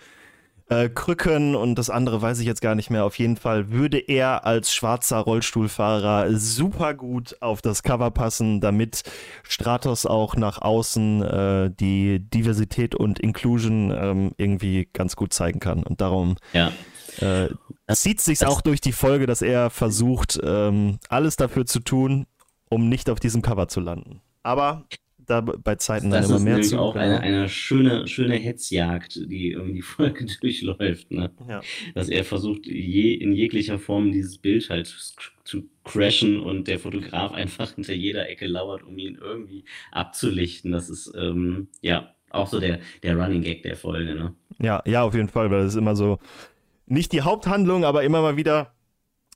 äh, 0.72 0.88
Krücken 0.88 1.54
und 1.54 1.74
das 1.74 1.90
andere 1.90 2.22
weiß 2.22 2.38
ich 2.38 2.46
jetzt 2.46 2.62
gar 2.62 2.74
nicht 2.74 2.90
mehr. 2.90 3.04
Auf 3.04 3.18
jeden 3.18 3.36
Fall 3.36 3.70
würde 3.70 3.98
er 3.98 4.46
als 4.46 4.72
schwarzer 4.74 5.18
Rollstuhlfahrer 5.18 6.34
super 6.38 6.94
gut 6.94 7.36
auf 7.40 7.60
das 7.60 7.82
Cover 7.82 8.10
passen, 8.10 8.60
damit 8.60 9.02
Stratos 9.42 10.06
auch 10.06 10.36
nach 10.36 10.62
außen 10.62 11.22
äh, 11.22 11.70
die 11.70 12.20
Diversität 12.20 12.94
und 12.94 13.20
Inclusion 13.20 13.90
ähm, 13.90 14.32
irgendwie 14.38 14.88
ganz 14.92 15.16
gut 15.16 15.32
zeigen 15.32 15.60
kann. 15.60 15.82
Und 15.82 16.00
darum 16.00 16.36
ja. 16.52 16.72
äh, 17.20 17.48
zieht 17.92 18.20
sich 18.20 18.46
auch 18.46 18.62
durch 18.62 18.80
die 18.80 18.92
Folge, 18.92 19.26
dass 19.26 19.42
er 19.42 19.68
versucht, 19.68 20.40
ähm, 20.42 20.98
alles 21.08 21.36
dafür 21.36 21.66
zu 21.66 21.80
tun, 21.80 22.26
um 22.70 22.88
nicht 22.88 23.10
auf 23.10 23.20
diesem 23.20 23.42
Cover 23.42 23.68
zu 23.68 23.80
landen. 23.80 24.22
Aber 24.42 24.84
da 25.32 25.40
bei 25.40 25.76
Zeiten 25.76 26.10
das 26.10 26.28
dann 26.28 26.36
immer 26.36 26.44
mehr 26.44 26.54
zu. 26.56 26.60
Das 26.60 26.66
ist 26.68 26.78
auch 26.78 26.96
eine, 26.96 27.20
eine 27.20 27.48
schöne, 27.48 28.06
schöne 28.06 28.36
Hetzjagd, 28.36 29.16
die 29.30 29.52
irgendwie 29.52 29.74
die 29.74 29.82
Folge 29.82 30.26
durchläuft. 30.40 31.10
Ne? 31.10 31.30
Ja. 31.48 31.62
Dass 31.94 32.08
er 32.08 32.24
versucht, 32.24 32.66
je, 32.66 33.14
in 33.14 33.32
jeglicher 33.32 33.78
Form 33.78 34.12
dieses 34.12 34.38
Bild 34.38 34.68
halt 34.68 34.86
zu 34.86 35.68
crashen 35.84 36.38
und 36.40 36.68
der 36.68 36.78
Fotograf 36.78 37.32
einfach 37.32 37.74
hinter 37.74 37.94
jeder 37.94 38.28
Ecke 38.28 38.46
lauert, 38.46 38.82
um 38.82 38.98
ihn 38.98 39.18
irgendwie 39.20 39.64
abzulichten. 39.90 40.72
Das 40.72 40.90
ist 40.90 41.12
ähm, 41.16 41.68
ja 41.80 42.14
auch 42.30 42.46
so 42.46 42.60
der, 42.60 42.80
der 43.02 43.16
Running 43.16 43.42
Gag 43.42 43.62
der 43.62 43.76
Folge. 43.76 44.14
Ne? 44.14 44.34
Ja, 44.60 44.82
ja, 44.86 45.02
auf 45.02 45.14
jeden 45.14 45.28
Fall, 45.28 45.50
weil 45.50 45.60
es 45.60 45.72
ist 45.72 45.78
immer 45.78 45.96
so, 45.96 46.18
nicht 46.86 47.12
die 47.12 47.22
Haupthandlung, 47.22 47.84
aber 47.84 48.04
immer 48.04 48.20
mal 48.20 48.36
wieder 48.36 48.74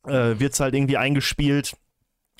äh, 0.06 0.38
wird 0.38 0.52
es 0.52 0.60
halt 0.60 0.74
irgendwie 0.74 0.96
eingespielt 0.96 1.76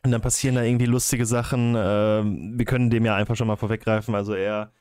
und 0.07 0.13
dann 0.13 0.21
passieren 0.23 0.55
da 0.55 0.63
irgendwie 0.63 0.87
lustige 0.87 1.27
Sachen. 1.27 1.75
Ähm, 1.77 2.55
wir 2.57 2.65
können 2.65 2.91
dem 2.91 3.05
ja 3.05 3.15
einfach 3.15 3.37
schon 3.37 3.47
mal 3.47 3.57
vorweggreifen. 3.57 4.15
Also 4.15 4.35
er 4.35 4.73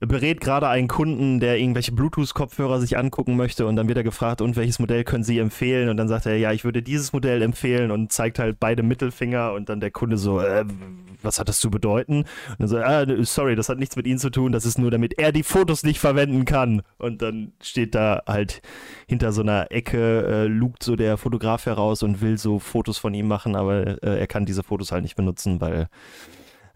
berät 0.00 0.40
gerade 0.40 0.68
einen 0.68 0.88
Kunden, 0.88 1.40
der 1.40 1.58
irgendwelche 1.58 1.92
Bluetooth-Kopfhörer 1.92 2.80
sich 2.80 2.96
angucken 2.96 3.36
möchte 3.36 3.66
und 3.66 3.76
dann 3.76 3.88
wird 3.88 3.98
er 3.98 4.04
gefragt, 4.04 4.40
und 4.40 4.54
welches 4.54 4.78
Modell 4.78 5.02
können 5.02 5.24
Sie 5.24 5.38
empfehlen? 5.38 5.88
Und 5.88 5.96
dann 5.96 6.08
sagt 6.08 6.26
er, 6.26 6.36
ja, 6.36 6.52
ich 6.52 6.64
würde 6.64 6.82
dieses 6.82 7.12
Modell 7.12 7.42
empfehlen 7.42 7.90
und 7.90 8.12
zeigt 8.12 8.38
halt 8.38 8.60
beide 8.60 8.82
Mittelfinger 8.82 9.52
und 9.52 9.68
dann 9.68 9.80
der 9.80 9.90
Kunde 9.90 10.16
so, 10.16 10.40
äh, 10.40 10.64
was 11.22 11.38
hat 11.38 11.48
das 11.48 11.60
zu 11.60 11.70
bedeuten? 11.70 12.18
Und 12.18 12.60
dann 12.60 12.68
so, 12.68 12.78
ah, 12.78 13.06
sorry, 13.24 13.56
das 13.56 13.68
hat 13.68 13.78
nichts 13.78 13.96
mit 13.96 14.06
Ihnen 14.06 14.18
zu 14.18 14.30
tun, 14.30 14.52
das 14.52 14.64
ist 14.64 14.78
nur, 14.78 14.90
damit 14.90 15.18
er 15.18 15.32
die 15.32 15.42
Fotos 15.42 15.82
nicht 15.82 15.98
verwenden 15.98 16.44
kann. 16.44 16.82
Und 16.98 17.22
dann 17.22 17.52
steht 17.62 17.94
da 17.94 18.22
halt 18.26 18.62
hinter 19.06 19.32
so 19.32 19.42
einer 19.42 19.70
Ecke, 19.70 20.26
äh, 20.26 20.46
lugt 20.46 20.82
so 20.82 20.96
der 20.96 21.16
Fotograf 21.16 21.66
heraus 21.66 22.02
und 22.02 22.20
will 22.20 22.38
so 22.38 22.58
Fotos 22.58 22.98
von 22.98 23.14
ihm 23.14 23.28
machen, 23.28 23.56
aber 23.56 24.02
äh, 24.02 24.18
er 24.20 24.26
kann 24.26 24.46
diese 24.46 24.62
Fotos 24.62 24.92
halt 24.92 25.02
nicht 25.02 25.16
benutzen, 25.16 25.60
weil 25.60 25.88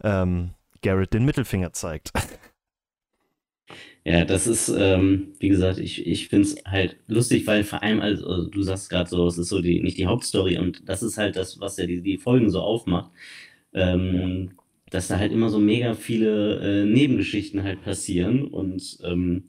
ähm, 0.03 0.51
Garrett 0.83 1.15
den 1.15 1.25
Mittelfinger 1.25 1.73
zeigt. 1.73 2.13
Ja, 4.05 4.25
das 4.25 4.49
ist, 4.49 4.69
ähm, 4.69 5.35
wie 5.39 5.49
gesagt, 5.49 5.79
ich, 5.79 6.05
ich 6.07 6.29
finde 6.29 6.49
es 6.49 6.57
halt 6.65 6.97
lustig, 7.07 7.47
weil 7.47 7.63
vor 7.63 7.85
allem, 7.85 8.01
also, 8.01 8.27
also 8.27 8.49
du 8.51 8.63
sagst 8.63 8.91
gerade 8.91 9.09
so, 9.09 9.29
es 9.29 9.39
ist 9.39 9.49
so 9.49 9.61
die, 9.63 9.81
nicht 9.81 9.97
die 9.97 10.07
Hauptstory 10.07 10.59
und 10.59 10.89
das 10.89 11.05
ist 11.05 11.19
halt 11.19 11.37
das, 11.37 11.61
was 11.61 11.77
ja 11.77 11.87
die, 11.87 12.03
die 12.03 12.19
Folgen 12.19 12.51
so 12.51 12.61
aufmacht, 12.63 13.13
ähm, 13.75 14.53
dass 14.91 15.09
da 15.09 15.19
halt 15.19 15.33
immer 15.33 15.49
so 15.49 15.59
mega 15.59 15.95
viele 15.95 16.61
äh, 16.61 16.85
Nebengeschichten 16.85 17.63
halt 17.63 17.83
passieren 17.83 18.45
und 18.45 18.99
ähm, 19.05 19.45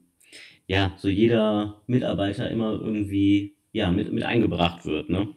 ja, 0.67 0.93
so 0.97 1.09
jeder 1.09 1.81
Mitarbeiter 1.87 2.49
immer 2.49 2.71
irgendwie 2.71 3.55
ja, 3.73 3.91
mit, 3.91 4.13
mit 4.13 4.23
eingebracht 4.23 4.85
wird, 4.85 5.09
ne? 5.09 5.29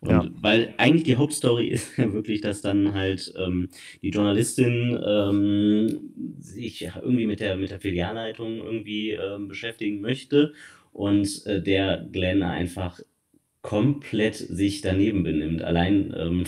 Und 0.00 0.10
ja. 0.10 0.28
weil 0.40 0.74
eigentlich 0.76 1.04
die 1.04 1.16
Hauptstory 1.16 1.68
ist 1.68 1.96
ja 1.96 2.12
wirklich, 2.12 2.40
dass 2.40 2.62
dann 2.62 2.94
halt 2.94 3.32
ähm, 3.38 3.68
die 4.02 4.10
Journalistin 4.10 4.98
ähm, 5.06 6.12
sich 6.40 6.82
irgendwie 6.82 7.26
mit 7.26 7.40
der, 7.40 7.56
mit 7.56 7.70
der 7.70 7.80
Filialleitung 7.80 8.58
irgendwie 8.58 9.10
ähm, 9.10 9.48
beschäftigen 9.48 10.00
möchte 10.00 10.52
und 10.92 11.46
äh, 11.46 11.62
der 11.62 12.06
Glenn 12.10 12.42
einfach 12.42 13.00
komplett 13.62 14.34
sich 14.34 14.80
daneben 14.80 15.22
benimmt. 15.22 15.62
Allein 15.62 16.14
ähm, 16.16 16.44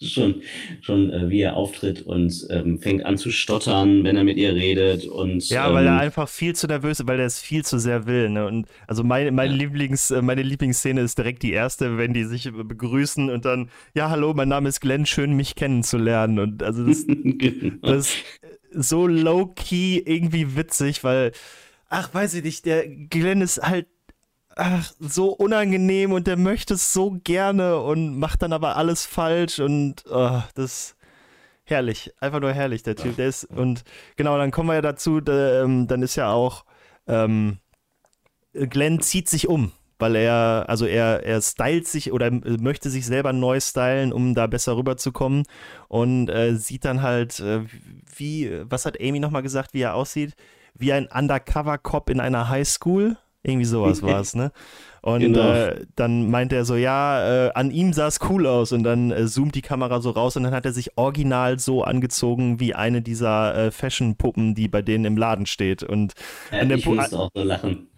schon, 0.00 0.42
schon 0.80 1.10
äh, 1.12 1.28
wie 1.28 1.40
er 1.40 1.56
auftritt 1.56 2.02
und 2.02 2.46
ähm, 2.50 2.78
fängt 2.80 3.04
an 3.04 3.18
zu 3.18 3.30
stottern, 3.30 4.04
wenn 4.04 4.16
er 4.16 4.24
mit 4.24 4.36
ihr 4.36 4.54
redet. 4.54 5.06
Und, 5.06 5.48
ja, 5.48 5.72
weil 5.72 5.86
er 5.86 5.94
ähm, 5.94 6.00
einfach 6.00 6.28
viel 6.28 6.54
zu 6.54 6.66
nervös 6.66 7.00
ist, 7.00 7.08
weil 7.08 7.18
er 7.18 7.26
es 7.26 7.40
viel 7.40 7.64
zu 7.64 7.78
sehr 7.78 8.06
will. 8.06 8.28
Ne? 8.28 8.46
Und 8.46 8.66
also 8.86 9.02
mein, 9.02 9.34
meine, 9.34 9.52
ja. 9.52 9.58
Lieblings, 9.58 10.10
äh, 10.10 10.22
meine 10.22 10.42
Lieblingsszene 10.42 11.00
ist 11.00 11.18
direkt 11.18 11.42
die 11.42 11.52
erste, 11.52 11.98
wenn 11.98 12.14
die 12.14 12.24
sich 12.24 12.50
begrüßen 12.52 13.28
und 13.30 13.44
dann, 13.44 13.70
ja, 13.94 14.10
hallo, 14.10 14.34
mein 14.34 14.48
Name 14.48 14.68
ist 14.68 14.80
Glenn, 14.80 15.06
schön 15.06 15.34
mich 15.34 15.54
kennenzulernen. 15.54 16.38
Und 16.38 16.62
also 16.62 16.86
das, 16.86 17.04
genau. 17.06 17.76
das 17.82 18.14
ist 18.70 18.88
so 18.88 19.06
low-key 19.06 20.02
irgendwie 20.04 20.56
witzig, 20.56 21.02
weil, 21.02 21.32
ach, 21.88 22.12
weiß 22.14 22.34
ich 22.34 22.44
nicht, 22.44 22.66
der 22.66 22.86
Glenn 22.88 23.40
ist 23.40 23.58
halt 23.62 23.86
ach, 24.58 24.92
so 24.98 25.30
unangenehm 25.30 26.12
und 26.12 26.26
der 26.26 26.36
möchte 26.36 26.74
es 26.74 26.92
so 26.92 27.16
gerne 27.22 27.78
und 27.78 28.18
macht 28.18 28.42
dann 28.42 28.52
aber 28.52 28.76
alles 28.76 29.06
falsch 29.06 29.60
und 29.60 30.04
oh, 30.10 30.42
das 30.54 30.96
herrlich, 31.64 32.12
einfach 32.20 32.40
nur 32.40 32.52
herrlich, 32.52 32.82
der 32.82 32.96
Typ. 32.96 33.16
Der 33.16 33.28
ist, 33.28 33.44
und 33.44 33.84
genau, 34.16 34.36
dann 34.36 34.50
kommen 34.50 34.68
wir 34.68 34.74
ja 34.74 34.82
dazu, 34.82 35.20
da, 35.20 35.62
ähm, 35.62 35.86
dann 35.86 36.02
ist 36.02 36.16
ja 36.16 36.32
auch, 36.32 36.64
ähm, 37.06 37.58
Glenn 38.52 39.00
zieht 39.00 39.28
sich 39.28 39.46
um, 39.46 39.70
weil 39.98 40.16
er, 40.16 40.64
also 40.68 40.86
er, 40.86 41.24
er 41.24 41.40
stylt 41.40 41.86
sich 41.86 42.12
oder 42.12 42.30
möchte 42.30 42.90
sich 42.90 43.06
selber 43.06 43.32
neu 43.32 43.60
stylen, 43.60 44.12
um 44.12 44.34
da 44.34 44.48
besser 44.48 44.76
rüberzukommen 44.76 45.44
und 45.86 46.30
äh, 46.30 46.56
sieht 46.56 46.84
dann 46.84 47.02
halt, 47.02 47.38
äh, 47.38 47.64
wie, 48.16 48.50
was 48.64 48.86
hat 48.86 49.00
Amy 49.00 49.20
nochmal 49.20 49.42
gesagt, 49.42 49.72
wie 49.72 49.82
er 49.82 49.94
aussieht? 49.94 50.34
Wie 50.74 50.92
ein 50.92 51.06
Undercover-Cop 51.06 52.10
in 52.10 52.20
einer 52.20 52.48
Highschool 52.48 53.16
irgendwie 53.48 53.66
sowas 53.66 54.02
war 54.02 54.20
es, 54.20 54.34
ne? 54.34 54.52
Und 55.00 55.20
genau. 55.20 55.52
äh, 55.52 55.86
dann 55.94 56.28
meinte 56.28 56.56
er 56.56 56.64
so, 56.64 56.74
ja, 56.74 57.46
äh, 57.46 57.52
an 57.54 57.70
ihm 57.70 57.92
sah 57.92 58.08
es 58.08 58.18
cool 58.28 58.46
aus 58.46 58.72
und 58.72 58.82
dann 58.82 59.12
äh, 59.12 59.26
zoomt 59.26 59.54
die 59.54 59.62
Kamera 59.62 60.00
so 60.00 60.10
raus 60.10 60.36
und 60.36 60.42
dann 60.42 60.52
hat 60.52 60.66
er 60.66 60.72
sich 60.72 60.98
original 60.98 61.60
so 61.60 61.84
angezogen 61.84 62.58
wie 62.58 62.74
eine 62.74 63.00
dieser 63.00 63.54
äh, 63.54 63.70
Fashion-Puppen, 63.70 64.56
die 64.56 64.66
bei 64.66 64.82
denen 64.82 65.04
im 65.04 65.16
Laden 65.16 65.46
steht. 65.46 65.84
Und 65.84 66.14
an, 66.50 66.68
der 66.68 66.78
so 66.78 67.30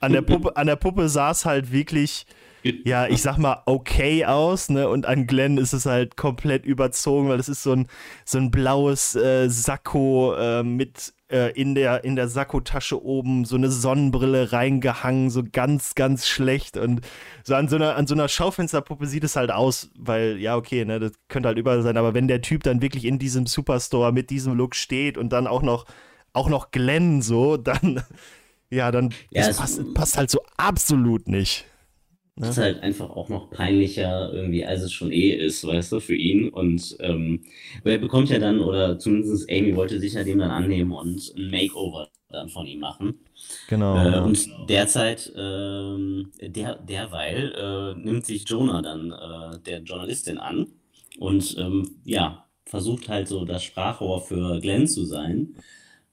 an, 0.01 0.13
der 0.13 0.23
Puppe, 0.23 0.57
an 0.57 0.67
der 0.67 0.77
Puppe 0.77 1.09
sah 1.09 1.31
es 1.31 1.47
halt 1.47 1.73
wirklich 1.73 2.27
ja, 2.63 3.07
ich 3.07 3.23
sag 3.23 3.39
mal, 3.39 3.63
okay 3.67 4.27
aus, 4.27 4.69
ne? 4.69 4.89
Und 4.89 5.07
an 5.07 5.27
Glenn 5.27 5.57
ist 5.57 5.73
es 5.73 5.87
halt 5.87 6.17
komplett 6.17 6.67
überzogen, 6.67 7.29
weil 7.29 7.41
es 7.41 7.49
ist 7.49 7.63
so 7.63 7.73
ein, 7.73 7.87
so 8.25 8.37
ein 8.37 8.51
blaues 8.51 9.17
äh, 9.17 9.49
Sakko 9.49 10.35
äh, 10.35 10.63
mit 10.63 11.15
äh, 11.31 11.53
in 11.53 11.75
der, 11.75 12.05
in 12.05 12.17
der 12.17 12.29
Sakkotasche 12.29 13.03
oben 13.03 13.45
so 13.45 13.57
eine 13.57 13.71
Sonnenbrille 13.71 14.53
reingehangen, 14.53 15.31
so 15.31 15.43
ganz, 15.51 15.95
ganz 15.95 16.27
schlecht. 16.27 16.77
Und 16.77 17.01
so 17.45 17.55
an 17.55 17.69
so 17.69 17.77
einer, 17.77 17.97
an 17.97 18.07
so 18.07 18.15
einer 18.15 18.29
Schaufensterpuppe 18.29 19.07
sieht 19.07 19.25
es 19.25 19.37
halt 19.37 19.51
aus, 19.51 19.91
weil, 19.97 20.39
ja, 20.39 20.57
okay, 20.57 20.85
ne, 20.85 20.99
das 20.99 21.13
könnte 21.29 21.49
halt 21.49 21.59
überall 21.59 21.83
sein, 21.83 21.97
aber 21.97 22.15
wenn 22.15 22.29
der 22.29 22.43
Typ 22.43 22.63
dann 22.63 22.83
wirklich 22.83 23.05
in 23.05 23.19
diesem 23.19 23.47
Superstore 23.47 24.13
mit 24.13 24.31
diesem 24.31 24.55
Look 24.55 24.75
steht 24.75 25.17
und 25.17 25.33
dann 25.33 25.47
auch 25.47 25.63
noch, 25.63 25.87
auch 26.33 26.49
noch 26.49 26.71
Glenn 26.71 27.23
so, 27.23 27.57
dann, 27.57 28.03
ja, 28.71 28.91
dann 28.91 29.15
ja, 29.31 29.47
passt, 29.53 29.95
passt 29.95 30.17
halt 30.17 30.31
so 30.31 30.41
absolut 30.57 31.29
nicht. 31.29 31.67
Ne? 32.41 32.49
ist 32.49 32.59
halt 32.59 32.83
einfach 32.83 33.11
auch 33.11 33.29
noch 33.29 33.51
peinlicher 33.51 34.33
irgendwie, 34.33 34.65
als 34.65 34.83
es 34.83 34.93
schon 34.93 35.13
eh 35.13 35.31
ist, 35.31 35.67
weißt 35.67 35.93
du, 35.93 36.01
für 36.01 36.15
ihn. 36.15 36.49
Und 36.49 36.97
ähm, 37.01 37.43
er 37.85 37.99
bekommt 37.99 38.31
ja 38.31 38.39
dann, 38.39 38.61
oder 38.61 38.99
zumindest 38.99 39.51
Amy 39.51 39.77
wollte 39.77 40.01
sich 40.01 40.15
ja 40.15 40.25
dem 40.25 40.39
dann 40.39 40.51
annehmen 40.51 40.93
und 40.93 41.35
ein 41.37 41.51
Makeover 41.51 42.09
dann 42.29 42.49
von 42.49 42.67
ihm 42.67 42.81
machen. 42.81 43.21
Genau. 43.69 43.97
Äh, 43.97 44.11
ja. 44.11 44.25
Und 44.25 44.49
derzeit, 44.69 45.33
ähm, 45.37 46.31
der, 46.41 46.77
derweil 46.77 47.53
äh, 47.57 48.01
nimmt 48.01 48.25
sich 48.25 48.49
Jonah 48.49 48.83
dann 48.83 49.13
äh, 49.13 49.59
der 49.61 49.81
Journalistin 49.81 50.39
an 50.39 50.69
und 51.19 51.57
ähm, 51.59 51.97
ja, 52.05 52.47
versucht 52.65 53.09
halt 53.09 53.29
so 53.29 53.45
das 53.45 53.65
Sprachrohr 53.65 54.21
für 54.21 54.61
Glenn 54.61 54.87
zu 54.87 55.05
sein. 55.05 55.57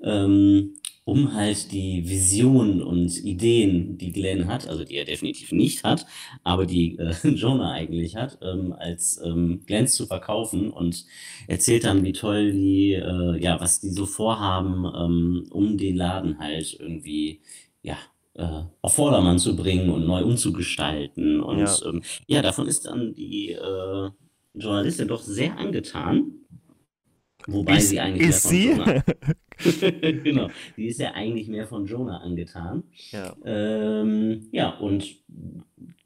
Ähm, 0.02 0.74
um 1.08 1.34
halt 1.34 1.72
die 1.72 2.10
Visionen 2.10 2.82
und 2.82 3.24
Ideen, 3.24 3.98
die 3.98 4.12
Glenn 4.12 4.50
hat, 4.50 4.68
also 4.68 4.84
die 4.84 4.96
er 4.96 5.06
definitiv 5.06 5.54
nicht 5.54 5.86
hat, 5.86 6.06
aber 6.44 6.66
die 6.66 6.98
äh, 6.98 7.14
Jonah 7.30 7.72
eigentlich 7.72 8.18
hat, 8.18 8.40
ähm, 8.42 8.74
als 8.78 9.18
ähm, 9.24 9.62
Glenn 9.66 9.88
zu 9.88 10.06
verkaufen 10.06 10.70
und 10.70 11.06
erzählt 11.48 11.86
dann, 11.86 12.04
wie 12.04 12.12
toll 12.12 12.52
die, 12.52 12.92
äh, 12.92 13.42
ja, 13.42 13.62
was 13.62 13.80
die 13.80 13.92
so 13.92 14.06
vorhaben, 14.06 14.84
ähm, 14.84 15.46
um 15.50 15.78
den 15.78 15.96
Laden 15.96 16.40
halt 16.40 16.76
irgendwie, 16.78 17.40
ja, 17.84 17.96
äh, 18.34 18.64
auf 18.82 18.96
Vordermann 18.96 19.40
zu 19.40 19.56
bringen 19.56 19.90
und 19.90 20.06
neu 20.06 20.26
umzugestalten. 20.26 21.40
Und 21.40 21.60
ja, 21.60 21.78
ähm, 21.86 22.04
ja 22.28 22.42
davon 22.42 22.68
ist 22.68 22.86
dann 22.86 23.14
die 23.14 23.54
äh, 23.54 24.10
Journalistin 24.56 25.08
doch 25.08 25.22
sehr 25.22 25.58
angetan. 25.58 26.34
Wobei 27.48 27.78
ist, 27.78 27.90
sie 27.90 28.00
eigentlich 28.00 28.28
ist 28.28 28.44
sie? 28.44 28.78
genau, 30.24 30.50
die 30.76 30.88
ist 30.88 31.00
ja 31.00 31.14
eigentlich 31.14 31.48
mehr 31.48 31.66
von 31.66 31.86
Jonah 31.86 32.18
angetan. 32.18 32.84
Ja, 33.12 33.36
ähm, 33.46 34.48
ja 34.52 34.70
und 34.70 35.16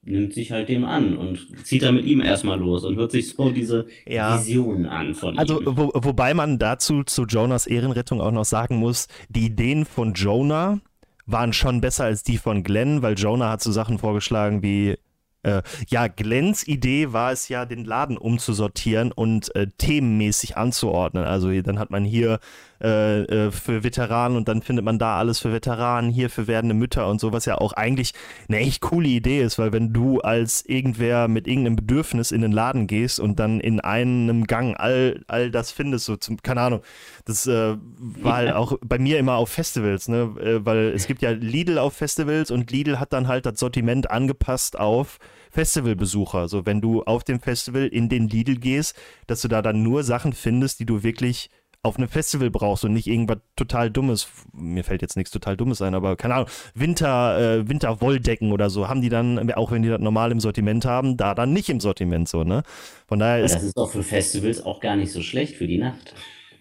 nimmt 0.03 0.33
sich 0.33 0.51
halt 0.51 0.69
dem 0.69 0.85
an 0.85 1.17
und 1.17 1.47
zieht 1.65 1.83
dann 1.83 1.95
mit 1.95 2.05
ihm 2.05 2.21
erstmal 2.21 2.59
los 2.59 2.85
und 2.85 2.95
hört 2.95 3.11
sich 3.11 3.29
so 3.29 3.49
diese 3.51 3.87
ja. 4.07 4.39
Vision 4.39 4.85
an 4.85 5.13
von 5.13 5.37
also, 5.37 5.61
ihm. 5.61 5.67
Also, 5.67 5.77
wo, 5.77 5.91
wobei 5.93 6.33
man 6.33 6.59
dazu 6.59 7.03
zu 7.03 7.25
Jonas 7.25 7.67
Ehrenrettung 7.67 8.21
auch 8.21 8.31
noch 8.31 8.45
sagen 8.45 8.77
muss, 8.77 9.07
die 9.29 9.45
Ideen 9.45 9.85
von 9.85 10.13
Jonah 10.13 10.79
waren 11.25 11.53
schon 11.53 11.81
besser 11.81 12.05
als 12.05 12.23
die 12.23 12.37
von 12.37 12.63
Glenn, 12.63 13.01
weil 13.01 13.17
Jonah 13.17 13.49
hat 13.49 13.61
so 13.61 13.71
Sachen 13.71 13.99
vorgeschlagen 13.99 14.63
wie 14.63 14.97
äh, 15.43 15.61
ja, 15.87 16.07
Glens 16.07 16.67
Idee 16.67 17.13
war 17.13 17.31
es 17.31 17.49
ja, 17.49 17.65
den 17.65 17.85
Laden 17.85 18.17
umzusortieren 18.17 19.11
und 19.11 19.53
äh, 19.55 19.67
themenmäßig 19.77 20.57
anzuordnen. 20.57 21.23
Also 21.23 21.61
dann 21.61 21.79
hat 21.79 21.91
man 21.91 22.03
hier 22.03 22.39
äh, 22.81 23.21
äh, 23.23 23.51
für 23.51 23.83
Veteranen 23.83 24.37
und 24.37 24.47
dann 24.47 24.61
findet 24.61 24.83
man 24.83 24.99
da 24.99 25.17
alles 25.17 25.39
für 25.39 25.51
Veteranen, 25.51 26.09
hier 26.09 26.29
für 26.29 26.47
werdende 26.47 26.75
Mütter 26.75 27.07
und 27.07 27.21
so, 27.21 27.31
was 27.31 27.45
ja 27.45 27.57
auch 27.57 27.73
eigentlich 27.73 28.13
eine 28.47 28.57
echt 28.57 28.81
coole 28.81 29.07
Idee 29.07 29.41
ist, 29.41 29.59
weil 29.59 29.71
wenn 29.71 29.93
du 29.93 30.19
als 30.21 30.65
irgendwer 30.65 31.27
mit 31.27 31.47
irgendeinem 31.47 31.75
Bedürfnis 31.75 32.31
in 32.31 32.41
den 32.41 32.51
Laden 32.51 32.87
gehst 32.87 33.19
und 33.19 33.39
dann 33.39 33.59
in 33.59 33.79
einem 33.79 34.45
Gang 34.45 34.75
all, 34.79 35.23
all 35.27 35.51
das 35.51 35.71
findest, 35.71 36.05
so 36.05 36.15
zum, 36.15 36.41
keine 36.41 36.61
Ahnung, 36.61 36.81
das 37.25 37.47
äh, 37.47 37.77
war 37.77 38.35
halt 38.35 38.53
auch 38.53 38.77
bei 38.83 38.97
mir 38.97 39.19
immer 39.19 39.35
auf 39.35 39.49
Festivals, 39.49 40.07
ne, 40.07 40.33
äh, 40.39 40.65
weil 40.65 40.89
es 40.89 41.07
gibt 41.07 41.21
ja 41.21 41.31
Lidl 41.31 41.77
auf 41.77 41.93
Festivals 41.93 42.51
und 42.51 42.71
Lidl 42.71 42.99
hat 42.99 43.13
dann 43.13 43.27
halt 43.27 43.45
das 43.45 43.59
Sortiment 43.59 44.09
angepasst 44.09 44.79
auf 44.79 45.19
Festivalbesucher. 45.51 46.47
So, 46.47 46.65
wenn 46.65 46.81
du 46.81 47.03
auf 47.03 47.23
dem 47.23 47.39
Festival 47.39 47.85
in 47.87 48.09
den 48.09 48.27
Lidl 48.27 48.55
gehst, 48.55 48.95
dass 49.27 49.41
du 49.41 49.47
da 49.47 49.61
dann 49.61 49.83
nur 49.83 50.03
Sachen 50.03 50.33
findest, 50.33 50.79
die 50.79 50.85
du 50.85 51.03
wirklich 51.03 51.49
auf 51.83 51.97
einem 51.97 52.09
Festival 52.09 52.51
brauchst 52.51 52.85
und 52.85 52.93
nicht 52.93 53.07
irgendwas 53.07 53.39
total 53.55 53.89
Dummes. 53.89 54.27
Mir 54.53 54.83
fällt 54.83 55.01
jetzt 55.01 55.17
nichts 55.17 55.31
total 55.31 55.57
Dummes 55.57 55.81
ein, 55.81 55.95
aber 55.95 56.15
keine 56.15 56.35
Ahnung, 56.35 56.49
Winter, 56.75 57.39
äh, 57.39 57.67
Winterwolldecken 57.67 58.51
oder 58.51 58.69
so, 58.69 58.87
haben 58.87 59.01
die 59.01 59.09
dann, 59.09 59.51
auch 59.53 59.71
wenn 59.71 59.81
die 59.81 59.89
das 59.89 59.99
normal 59.99 60.31
im 60.31 60.39
Sortiment 60.39 60.85
haben, 60.85 61.17
da 61.17 61.33
dann 61.33 61.53
nicht 61.53 61.69
im 61.69 61.79
Sortiment 61.79 62.29
so, 62.29 62.43
ne? 62.43 62.63
Von 63.07 63.19
daher 63.19 63.43
ist. 63.43 63.55
Das 63.55 63.63
ist 63.63 63.77
doch 63.77 63.89
für 63.89 64.03
Festivals 64.03 64.63
auch 64.63 64.79
gar 64.79 64.95
nicht 64.95 65.11
so 65.11 65.21
schlecht 65.21 65.55
für 65.55 65.67
die 65.67 65.79
Nacht. 65.79 66.13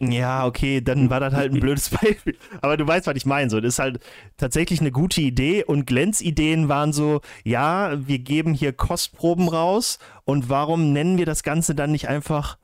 Ja, 0.03 0.47
okay, 0.47 0.81
dann 0.81 1.11
war 1.11 1.21
das 1.21 1.35
halt 1.35 1.53
ein 1.53 1.61
blödes 1.61 1.91
Beispiel. 1.91 2.37
Aber 2.63 2.79
du 2.79 2.87
weißt, 2.87 3.07
was 3.07 3.17
ich 3.17 3.27
meine. 3.27 3.51
So, 3.51 3.61
das 3.61 3.75
ist 3.75 3.79
halt 3.79 4.01
tatsächlich 4.39 4.81
eine 4.81 4.93
gute 4.93 5.21
Idee. 5.21 5.63
Und 5.63 5.87
Glens 5.87 6.23
Ideen 6.23 6.71
waren 6.71 6.95
so, 6.95 7.21
ja, 7.45 7.93
wir 8.07 8.19
geben 8.19 8.55
hier 8.55 8.73
Kostproben 8.73 9.49
raus. 9.49 9.99
Und 10.25 10.49
warum 10.49 10.95
nennen 10.95 11.19
wir 11.19 11.27
das 11.27 11.43
Ganze 11.43 11.75
dann 11.75 11.93
nicht 11.93 12.09
einfach, 12.09 12.57